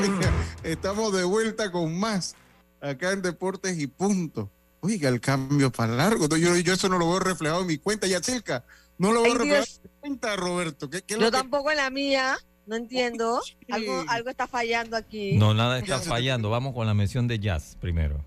Estamos 0.62 1.12
de 1.12 1.24
vuelta 1.24 1.70
con 1.70 1.98
más 1.98 2.34
acá 2.80 3.12
en 3.12 3.22
Deportes 3.22 3.78
y 3.78 3.86
Punto. 3.86 4.50
Oiga, 4.80 5.08
el 5.08 5.20
cambio 5.20 5.70
para 5.70 5.94
largo. 5.94 6.26
Yo, 6.36 6.56
yo 6.56 6.72
eso 6.72 6.88
no 6.88 6.98
lo 6.98 7.08
veo 7.08 7.18
reflejado 7.20 7.60
en 7.62 7.66
mi 7.66 7.78
cuenta, 7.78 8.06
ya 8.06 8.22
cerca. 8.22 8.64
No 8.98 9.12
lo 9.12 9.22
veo 9.22 9.32
Ay, 9.32 9.38
reflejado 9.38 9.64
Dios. 9.64 9.80
en 9.84 9.90
mi 9.90 9.98
cuenta, 10.00 10.36
Roberto. 10.36 10.88
¿Qué, 10.90 11.02
qué 11.02 11.14
es 11.14 11.20
Yo 11.20 11.26
que- 11.26 11.32
tampoco 11.32 11.70
en 11.70 11.76
la 11.78 11.90
mía, 11.90 12.38
no 12.66 12.76
entiendo. 12.76 13.40
Algo, 13.70 14.04
algo 14.08 14.30
está 14.30 14.46
fallando 14.46 14.96
aquí. 14.96 15.36
No, 15.36 15.52
nada 15.54 15.78
está 15.78 15.98
fallando. 16.00 16.48
Vamos 16.50 16.74
con 16.74 16.86
la 16.86 16.94
mención 16.94 17.28
de 17.28 17.38
jazz 17.38 17.76
primero. 17.80 18.24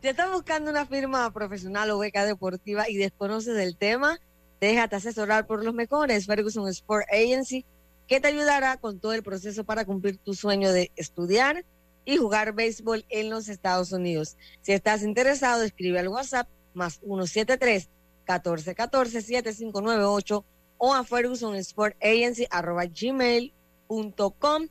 Si 0.00 0.08
estás 0.08 0.30
buscando 0.30 0.70
una 0.70 0.86
firma 0.86 1.32
profesional 1.32 1.90
o 1.90 1.98
beca 1.98 2.24
deportiva 2.24 2.88
y 2.88 2.96
desconoces 2.96 3.56
del 3.56 3.76
tema, 3.76 4.18
déjate 4.60 4.96
asesorar 4.96 5.46
por 5.46 5.64
los 5.64 5.74
mejores 5.74 6.26
Ferguson 6.26 6.68
Sport 6.68 7.06
Agency, 7.10 7.64
que 8.06 8.20
te 8.20 8.28
ayudará 8.28 8.76
con 8.76 9.00
todo 9.00 9.14
el 9.14 9.22
proceso 9.22 9.64
para 9.64 9.84
cumplir 9.84 10.18
tu 10.18 10.34
sueño 10.34 10.72
de 10.72 10.92
estudiar 10.96 11.64
y 12.04 12.18
jugar 12.18 12.54
béisbol 12.54 13.04
en 13.08 13.30
los 13.30 13.48
Estados 13.48 13.92
Unidos. 13.92 14.36
Si 14.62 14.72
estás 14.72 15.02
interesado, 15.02 15.62
escribe 15.62 15.98
al 15.98 16.08
WhatsApp 16.08 16.48
más 16.74 17.00
173 17.00 17.88
1414 18.26 19.22
7598 19.22 20.44
o 20.78 20.94
a 20.94 21.04
Ferguson 21.04 21.56
Sport 21.56 21.96
Agency 22.02 22.46
arroba 22.50 22.84
gmail.com. 22.84 24.68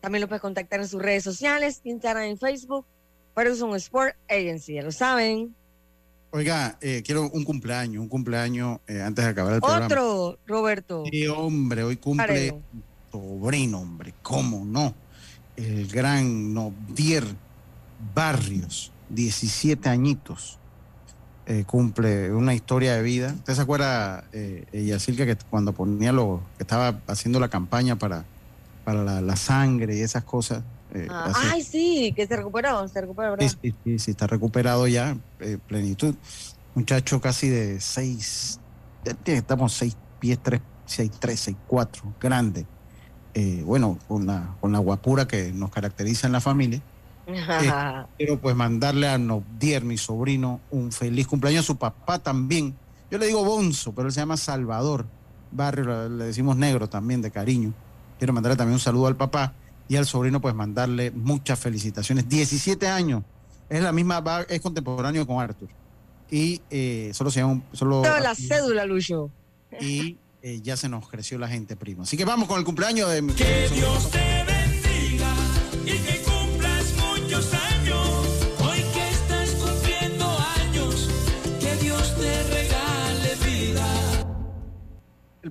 También 0.00 0.20
lo 0.20 0.28
puedes 0.28 0.42
contactar 0.42 0.80
en 0.80 0.88
sus 0.88 1.02
redes 1.02 1.24
sociales, 1.24 1.80
Instagram 1.82 2.30
y 2.30 2.36
Facebook. 2.36 2.86
Ferguson 3.38 3.72
Sport 3.76 4.16
Agency, 4.28 4.74
ya 4.74 4.82
lo 4.82 4.90
saben. 4.90 5.54
Oiga, 6.32 6.76
eh, 6.80 7.04
quiero 7.06 7.30
un 7.30 7.44
cumpleaños, 7.44 8.02
un 8.02 8.08
cumpleaños 8.08 8.80
eh, 8.88 9.00
antes 9.00 9.24
de 9.24 9.30
acabar 9.30 9.54
el 9.54 9.60
programa. 9.60 9.86
Otro, 9.86 10.38
Roberto. 10.44 11.04
Sí, 11.08 11.28
hombre, 11.28 11.84
hoy 11.84 11.98
cumple 11.98 12.60
sobrino, 13.12 13.78
hombre, 13.78 14.12
¿cómo 14.22 14.64
no? 14.64 14.92
El 15.56 15.86
gran 15.86 16.52
Nobdier 16.52 17.22
Barrios, 18.12 18.90
17 19.10 19.88
añitos, 19.88 20.58
eh, 21.46 21.62
cumple 21.64 22.32
una 22.32 22.54
historia 22.54 22.96
de 22.96 23.02
vida. 23.02 23.34
¿Usted 23.36 23.54
se 23.54 23.62
acuerda, 23.62 24.24
eh, 24.32 24.66
Yacirca, 24.72 25.24
que 25.24 25.36
cuando 25.48 25.72
ponía 25.72 26.10
lo, 26.10 26.42
que 26.56 26.64
estaba 26.64 26.98
haciendo 27.06 27.38
la 27.38 27.48
campaña 27.48 27.94
para, 27.94 28.24
para 28.84 29.04
la, 29.04 29.20
la 29.20 29.36
sangre 29.36 29.96
y 29.96 30.00
esas 30.00 30.24
cosas? 30.24 30.64
Eh, 30.94 31.06
Ah, 31.10 31.32
ay, 31.52 31.62
sí, 31.62 32.12
que 32.14 32.26
se 32.26 32.36
recuperó, 32.36 32.86
se 32.88 33.00
recuperó, 33.00 33.32
¿verdad? 33.32 33.48
Sí, 33.62 33.74
sí, 33.98 34.10
está 34.10 34.26
recuperado 34.26 34.86
ya, 34.86 35.16
eh, 35.40 35.58
plenitud. 35.66 36.14
Muchacho 36.74 37.20
casi 37.20 37.48
de 37.48 37.80
seis, 37.80 38.60
estamos 39.24 39.72
seis 39.72 39.96
pies, 40.18 40.38
tres, 40.42 40.60
seis, 40.86 41.10
tres, 41.18 41.40
seis, 41.40 41.56
cuatro, 41.66 42.14
grande. 42.20 42.66
Eh, 43.34 43.62
bueno, 43.64 43.98
con 44.08 44.26
la, 44.26 44.56
con 44.60 44.72
la 44.72 44.78
guapura 44.78 45.28
que 45.28 45.52
nos 45.52 45.70
caracteriza 45.70 46.26
en 46.26 46.32
la 46.32 46.40
familia. 46.40 46.80
Quiero 48.16 48.40
pues 48.40 48.56
mandarle 48.56 49.08
a 49.08 49.18
Nobdier, 49.18 49.84
mi 49.84 49.98
sobrino, 49.98 50.60
un 50.70 50.92
feliz 50.92 51.26
cumpleaños. 51.26 51.66
Su 51.66 51.76
papá 51.76 52.18
también. 52.18 52.74
Yo 53.10 53.18
le 53.18 53.26
digo 53.26 53.44
Bonzo, 53.44 53.94
pero 53.94 54.08
él 54.08 54.12
se 54.12 54.20
llama 54.20 54.36
Salvador 54.36 55.06
Barrio, 55.50 56.08
le 56.08 56.24
decimos 56.24 56.56
negro 56.56 56.88
también 56.88 57.22
de 57.22 57.30
cariño. 57.30 57.72
Quiero 58.18 58.32
mandarle 58.32 58.56
también 58.56 58.74
un 58.74 58.80
saludo 58.80 59.06
al 59.06 59.16
papá 59.16 59.54
y 59.88 59.96
al 59.96 60.06
sobrino, 60.06 60.40
pues 60.40 60.54
mandarle 60.54 61.10
muchas 61.10 61.58
felicitaciones. 61.58 62.28
17 62.28 62.86
años. 62.88 63.22
Es 63.68 63.82
la 63.82 63.92
misma, 63.92 64.20
va- 64.20 64.42
es 64.42 64.60
contemporáneo 64.60 65.26
con 65.26 65.40
Arthur. 65.42 65.68
Y 66.30 66.60
eh, 66.70 67.10
solo 67.14 67.30
se 67.30 67.40
llama 67.40 67.52
un- 67.54 67.64
solo 67.72 68.02
Toda 68.02 68.20
la 68.20 68.34
cédula, 68.34 68.84
Lucho. 68.84 69.30
y 69.80 70.16
eh, 70.42 70.60
ya 70.62 70.76
se 70.76 70.88
nos 70.88 71.08
creció 71.08 71.38
la 71.38 71.48
gente 71.48 71.74
primo. 71.76 72.02
Así 72.02 72.16
que 72.16 72.24
vamos 72.24 72.48
con 72.48 72.58
el 72.58 72.64
cumpleaños 72.64 73.10
de 73.10 73.22
mi 73.22 73.32
Que 73.32 73.68
Dios 73.74 74.10
te 74.10 74.27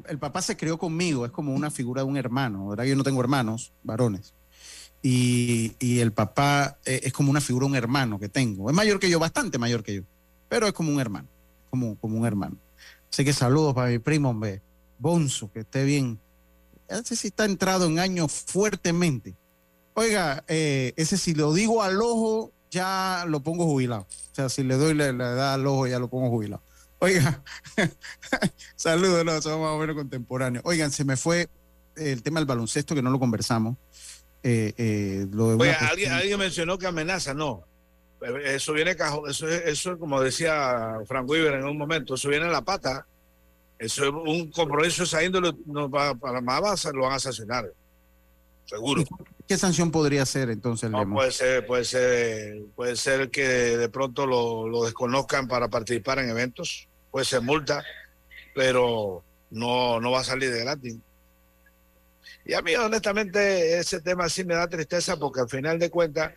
el, 0.07 0.19
papá 0.19 0.41
se 0.41 0.57
crió 0.57 0.77
conmigo, 0.77 1.25
es 1.25 1.31
como 1.31 1.53
una 1.53 1.71
figura 1.71 2.01
de 2.01 2.07
un 2.07 2.17
hermano, 2.17 2.67
¿verdad? 2.67 2.85
Yo 2.85 2.95
no 2.95 3.03
tengo 3.03 3.21
hermanos, 3.21 3.73
varones. 3.83 4.33
Y, 5.01 5.99
el 5.99 6.11
papá 6.11 6.79
eh, 6.85 7.01
es 7.03 7.13
como 7.13 7.31
una 7.31 7.41
figura 7.41 7.65
de 7.65 7.71
un 7.71 7.75
hermano 7.75 8.19
que 8.19 8.29
tengo. 8.29 8.69
Es 8.69 8.75
mayor 8.75 8.99
que 8.99 9.09
yo, 9.09 9.19
bastante 9.19 9.57
mayor 9.57 9.83
que 9.83 9.95
yo, 9.95 10.01
pero 10.49 10.67
es 10.67 10.73
como 10.73 10.91
un 10.91 10.99
hermano, 10.99 11.27
como, 11.69 11.97
como 11.97 12.17
un 12.17 12.25
hermano. 12.25 12.57
Así 13.11 13.23
que 13.23 13.33
saludos 13.33 13.73
para 13.73 13.89
mi 13.89 13.99
primo, 13.99 14.29
hombre, 14.29 14.61
Bonzo, 14.99 15.51
que 15.51 15.61
esté 15.61 15.85
bien. 15.85 16.19
Ese 16.87 17.15
sí 17.15 17.27
está 17.27 17.45
entrado 17.45 17.85
en 17.85 17.99
años 17.99 18.31
fuertemente. 18.31 19.35
Oiga, 19.93 20.43
eh, 20.47 20.93
ese 20.95 21.17
si 21.17 21.33
lo 21.33 21.53
digo 21.53 21.83
al 21.83 22.01
ojo, 22.01 22.51
ya 22.69 23.25
lo 23.27 23.41
pongo 23.41 23.65
jubilado. 23.65 24.01
O 24.01 24.35
sea, 24.35 24.49
si 24.49 24.63
le 24.63 24.75
doy 24.75 24.93
la, 24.93 25.11
la 25.11 25.31
edad 25.31 25.53
al 25.55 25.67
ojo, 25.67 25.87
ya 25.87 25.99
lo 25.99 26.09
pongo 26.09 26.29
jubilado. 26.29 26.61
Oiga, 26.99 27.43
saludos, 28.75 29.23
no, 29.23 29.41
somos 29.41 29.59
más 29.59 29.75
o 29.75 29.77
menos 29.77 29.95
contemporáneos. 29.95 30.63
Oigan, 30.65 30.91
se 30.91 31.05
me 31.05 31.15
fue 31.15 31.47
el 31.95 32.23
tema 32.23 32.39
del 32.39 32.47
baloncesto, 32.47 32.95
que 32.95 33.01
no 33.01 33.11
lo 33.11 33.19
conversamos. 33.19 33.77
Eh, 34.43 34.73
eh, 34.77 35.27
lo 35.31 35.57
de 35.57 35.71
alguien, 35.73 36.11
alguien 36.11 36.39
mencionó 36.39 36.77
que 36.77 36.87
amenaza, 36.87 37.33
no. 37.33 37.63
Eso 38.45 38.73
viene 38.73 38.95
cajo, 38.95 39.27
eso 39.27 39.47
es, 39.47 39.63
eso 39.65 39.91
es 39.91 39.97
como 39.99 40.19
decía 40.21 40.95
Frank 41.07 41.29
Weaver 41.29 41.53
en 41.53 41.65
un 41.65 41.77
momento, 41.77 42.15
eso 42.15 42.29
viene 42.29 42.45
en 42.45 42.51
la 42.51 42.63
pata. 42.63 43.05
Eso 43.77 44.05
es 44.05 44.09
un 44.09 44.49
compromiso 44.51 45.03
esa 45.03 45.23
índole, 45.23 45.53
no 45.67 45.87
va, 45.87 46.15
para 46.15 46.41
más 46.41 46.85
lo 46.85 47.03
van 47.03 47.13
a 47.13 47.19
sancionar. 47.19 47.71
Seguro. 48.65 49.03
¿Qué 49.47 49.57
sanción 49.57 49.91
podría 49.91 50.25
ser 50.25 50.49
entonces, 50.49 50.89
No, 50.89 51.07
puede 51.09 51.31
ser, 51.31 51.65
puede 51.65 51.85
ser, 51.85 52.63
puede 52.75 52.95
ser 52.97 53.29
que 53.29 53.47
de 53.47 53.87
pronto 53.87 54.25
lo, 54.25 54.67
lo 54.67 54.83
desconozcan 54.83 55.47
para 55.47 55.69
participar 55.69 56.19
en 56.19 56.29
eventos, 56.29 56.86
puede 57.11 57.25
ser 57.25 57.41
multa, 57.41 57.83
pero 58.55 59.23
no, 59.51 59.99
no 59.99 60.11
va 60.11 60.21
a 60.21 60.23
salir 60.23 60.51
de 60.51 60.59
gratis. 60.61 60.95
Y 62.45 62.53
a 62.53 62.61
mí, 62.61 62.75
honestamente, 62.75 63.77
ese 63.77 63.99
tema 64.01 64.29
sí 64.29 64.43
me 64.45 64.55
da 64.55 64.67
tristeza 64.67 65.17
porque 65.17 65.41
al 65.41 65.49
final 65.49 65.77
de 65.79 65.89
cuentas 65.89 66.33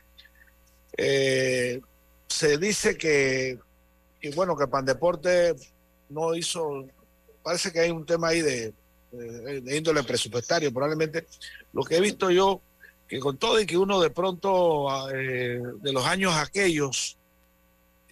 eh, 0.97 1.81
se 2.29 2.59
dice 2.59 2.97
que, 2.97 3.59
que, 4.21 4.31
bueno, 4.33 4.57
que 4.57 4.67
Pandeporte 4.67 5.55
no 6.09 6.35
hizo, 6.35 6.87
parece 7.43 7.73
que 7.73 7.81
hay 7.81 7.91
un 7.91 8.05
tema 8.05 8.29
ahí 8.29 8.41
de, 8.43 8.73
de- 9.13 9.61
de 9.61 9.77
índole 9.77 10.03
presupuestario, 10.03 10.73
probablemente. 10.73 11.27
Lo 11.73 11.85
que 11.85 11.97
he 11.97 12.01
visto 12.01 12.31
yo, 12.31 12.61
que 13.09 13.21
con 13.21 13.37
todo 13.39 13.61
y 13.61 13.67
que 13.67 13.77
uno 13.79 14.01
de 14.01 14.11
pronto 14.11 14.89
eh, 15.15 15.61
de 15.81 15.93
los 15.93 16.05
años 16.07 16.35
aquellos, 16.35 17.17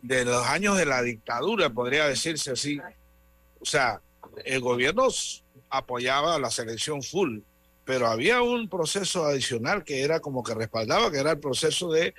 de 0.03 0.25
los 0.25 0.47
años 0.47 0.77
de 0.77 0.87
la 0.87 1.03
dictadura, 1.03 1.71
podría 1.71 2.07
decirse 2.07 2.53
así, 2.53 2.81
o 3.61 3.65
sea, 3.65 4.01
el 4.45 4.61
gobierno 4.61 5.09
apoyaba 5.71 6.37
a 6.37 6.39
la 6.39 6.51
selección 6.51 7.03
full, 7.03 7.41
pero 7.85 8.07
había 8.07 8.43
un 8.43 8.69
proceso 8.69 9.25
adicional 9.25 9.85
que 9.85 10.03
era 10.03 10.21
como 10.21 10.43
que 10.43 10.55
respaldaba, 10.55 11.11
que 11.11 11.19
era 11.19 11.33
el 11.33 11.41
proceso 11.41 11.91
de 11.91 12.15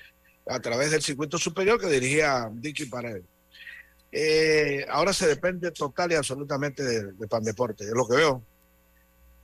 a 0.48 0.60
través 0.60 0.92
del 0.92 1.02
circuito 1.02 1.38
superior 1.38 1.80
que 1.80 1.88
dirigía 1.88 2.50
Dicky 2.52 2.86
Paredes. 2.86 3.24
Eh, 4.12 4.86
ahora 4.90 5.14
se 5.14 5.28
depende 5.28 5.72
total 5.72 6.12
y 6.12 6.16
absolutamente 6.16 6.84
de, 6.84 7.12
de 7.14 7.28
Pandeporte, 7.28 7.84
es 7.84 7.92
lo 7.92 8.08
que 8.08 8.16
veo. 8.16 8.44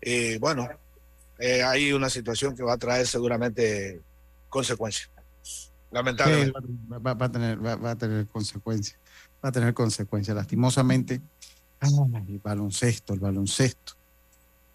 Eh, 0.02 0.38
bueno, 0.40 0.68
eh, 1.40 1.64
hay 1.64 1.92
una 1.94 2.10
situación 2.10 2.56
que 2.56 2.64
va 2.64 2.74
a 2.74 2.78
traer 2.78 3.06
seguramente 3.06 4.02
consecuencias. 4.50 5.10
Lamentablemente. 5.96 6.60
Sí, 6.68 6.76
va, 6.91 7.00
va- 7.00 7.14
va 7.14 7.26
a 7.28 7.32
tener, 7.32 7.66
va, 7.66 7.76
va 7.78 7.91
a 7.91 7.96
tener 7.96 8.28
consecuencias. 8.28 9.00
Va 9.43 9.50
a 9.50 9.52
tener 9.52 9.74
consecuencias. 9.74 10.36
Lastimosamente, 10.36 11.22
el 11.82 12.39
baloncesto, 12.43 13.14
el 13.14 13.20
baloncesto. 13.22 13.93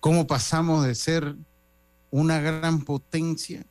¿Cómo 0.01 0.27
pasamos 0.27 0.87
de 0.87 0.95
ser 0.95 1.35
una 2.11 2.41
gran 2.41 2.83
potencia 2.85 3.63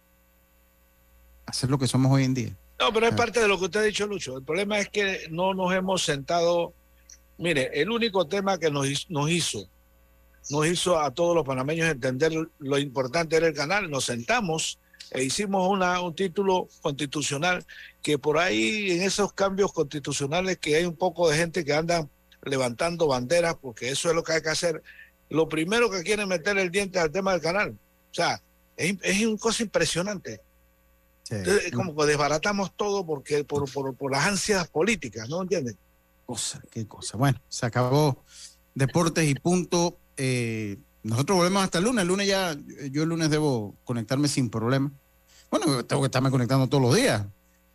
a 1.48 1.54
ser 1.54 1.72
lo 1.72 1.80
que 1.80 1.88
somos 1.88 2.12
hoy 2.12 2.24
en 2.26 2.34
día? 2.36 2.56
No, 2.80 2.94
pero 2.94 3.08
es 3.08 3.16
parte 3.16 3.40
de 3.40 3.48
lo 3.48 3.58
que 3.58 3.66
usted 3.66 3.80
ha 3.80 3.84
dicho, 3.84 4.06
Lucho. 4.06 4.38
El 4.38 4.44
problema 4.44 4.78
es 4.80 4.90
que 4.90 5.28
no 5.32 5.54
nos 5.56 5.74
hemos 5.74 6.04
sentado. 6.04 6.72
Mire, 7.40 7.72
el 7.82 7.90
único 7.90 8.28
tema 8.28 8.58
que 8.60 8.70
nos, 8.70 9.10
nos 9.10 9.30
hizo, 9.32 9.68
nos 10.52 10.68
hizo 10.68 11.00
a 11.00 11.10
todos 11.12 11.36
los 11.36 11.46
panameños 11.46 11.90
entender 11.90 12.32
lo 12.60 12.78
importante 12.78 13.36
era 13.38 13.48
el 13.48 13.54
canal. 13.56 13.90
Nos 13.90 14.06
sentamos 14.06 14.78
e 15.12 15.24
hicimos 15.24 15.68
una, 15.68 16.02
un 16.02 16.16
título 16.16 16.68
constitucional 16.82 17.66
que 18.02 18.18
por 18.18 18.38
ahí 18.38 18.92
en 18.92 19.02
esos 19.02 19.34
cambios 19.34 19.74
constitucionales 19.74 20.58
que 20.58 20.76
hay 20.76 20.86
un 20.86 20.96
poco 20.96 21.30
de 21.30 21.38
gente 21.38 21.66
que 21.66 21.74
anda 21.74 22.08
levantando 22.44 23.08
banderas, 23.08 23.56
porque 23.56 23.90
eso 23.90 24.10
es 24.10 24.16
lo 24.16 24.24
que 24.24 24.34
hay 24.34 24.42
que 24.42 24.50
hacer. 24.50 24.84
Lo 25.30 25.50
primero 25.50 25.90
que 25.90 26.04
quieren 26.04 26.28
meter 26.28 26.58
el 26.58 26.72
diente 26.72 27.00
al 27.00 27.12
tema 27.12 27.34
del 27.34 27.42
canal. 27.42 27.72
O 27.72 28.14
sea, 28.14 28.42
es, 28.78 28.96
es 29.02 29.26
una 29.26 29.38
cosa 29.38 29.64
impresionante. 29.64 30.42
Entonces, 31.30 31.66
es 31.66 31.72
como 31.72 31.96
que 31.96 32.06
desbaratamos 32.06 32.72
todo 32.76 33.06
porque 33.06 33.44
por, 33.44 33.72
por, 33.72 33.96
por 33.96 34.12
las 34.12 34.26
ansias 34.26 34.68
políticas, 34.68 35.30
¿no 35.30 35.42
entiendes? 35.42 35.76
Cosa, 36.26 36.62
qué 36.72 36.88
cosa. 36.88 37.18
Bueno, 37.18 37.40
se 37.50 37.66
acabó 37.66 38.24
Deportes 38.74 39.28
y 39.28 39.36
punto. 39.36 39.98
Eh, 40.18 40.78
nosotros 41.04 41.38
volvemos 41.38 41.64
hasta 41.64 41.78
el 41.78 41.86
lunes. 41.86 42.02
El 42.02 42.08
lunes 42.08 42.28
ya, 42.28 42.56
yo 42.92 43.04
el 43.04 43.10
lunes 43.10 43.30
debo 43.30 43.76
conectarme 43.84 44.28
sin 44.28 44.50
problema. 44.50 44.92
Bueno, 45.50 45.86
tengo 45.86 46.02
que 46.02 46.08
estarme 46.08 46.30
conectando 46.30 46.68
todos 46.68 46.84
los 46.84 46.96
días. 46.96 47.26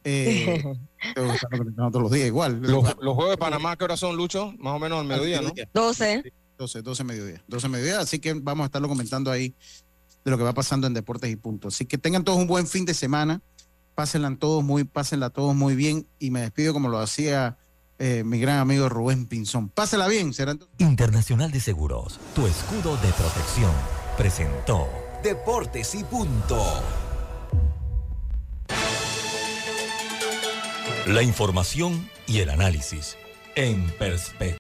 Eh, 0.05 0.63
tengo 1.15 1.29
que 1.29 1.35
estarme 1.35 1.59
conectando 1.59 1.91
todos 1.91 2.03
los 2.03 2.13
días 2.13 2.27
igual. 2.27 2.61
Los, 2.61 2.85
los 3.01 3.15
juegos 3.15 3.31
de 3.31 3.37
Panamá, 3.39 3.77
¿qué 3.77 3.85
hora 3.85 3.97
son, 3.97 4.17
Lucho? 4.17 4.53
Más 4.59 4.75
o 4.75 4.79
menos 4.79 5.01
al 5.01 5.07
mediodía, 5.07 5.41
¿no? 5.41 5.53
12. 5.73 6.33
12, 6.59 6.83
12 6.83 7.05
mediodía. 7.05 7.43
12 7.49 7.69
mediodía, 7.69 8.01
así 8.01 8.19
que 8.19 8.35
vamos 8.35 8.65
a 8.65 8.67
estarlo 8.67 8.89
comentando 8.89 9.31
ahí 9.31 9.55
de 10.25 10.31
lo 10.31 10.39
que 10.39 10.45
va 10.45 10.55
pasando 10.55 10.87
en 10.87 10.95
Deportes 10.95 11.31
y 11.31 11.37
Punto. 11.37 11.69
Así 11.69 11.85
que 11.85 11.99
tengan 11.99 12.25
todos 12.25 12.39
un 12.39 12.47
buen 12.47 12.67
fin 12.67 12.85
de 12.85 12.95
semana. 12.95 13.43
Pásenla 13.95 14.35
todos 14.37 14.65
muy, 14.65 14.85
pásenla 14.85 15.31
todos 15.31 15.55
muy 15.55 15.75
bien. 15.75 16.07
Y 16.19 16.31
me 16.31 16.41
despido 16.41 16.73
como 16.73 16.89
lo 16.89 16.99
hacía 16.99 17.57
eh, 17.99 18.23
mi 18.25 18.39
gran 18.39 18.59
amigo 18.59 18.89
Rubén 18.89 19.27
Pinzón. 19.27 19.69
Pásela 19.69 20.09
bien, 20.09 20.33
será 20.33 20.57
Internacional 20.79 21.51
de 21.51 21.61
Seguros, 21.61 22.19
tu 22.35 22.47
escudo 22.47 22.97
de 22.99 23.13
protección, 23.13 23.73
presentó 24.17 24.89
Deportes 25.23 25.95
y 25.95 26.05
punto. 26.05 26.63
la 31.07 31.23
información 31.23 32.09
y 32.27 32.39
el 32.39 32.49
análisis 32.49 33.17
en 33.57 33.85
perspectiva. 33.99 34.45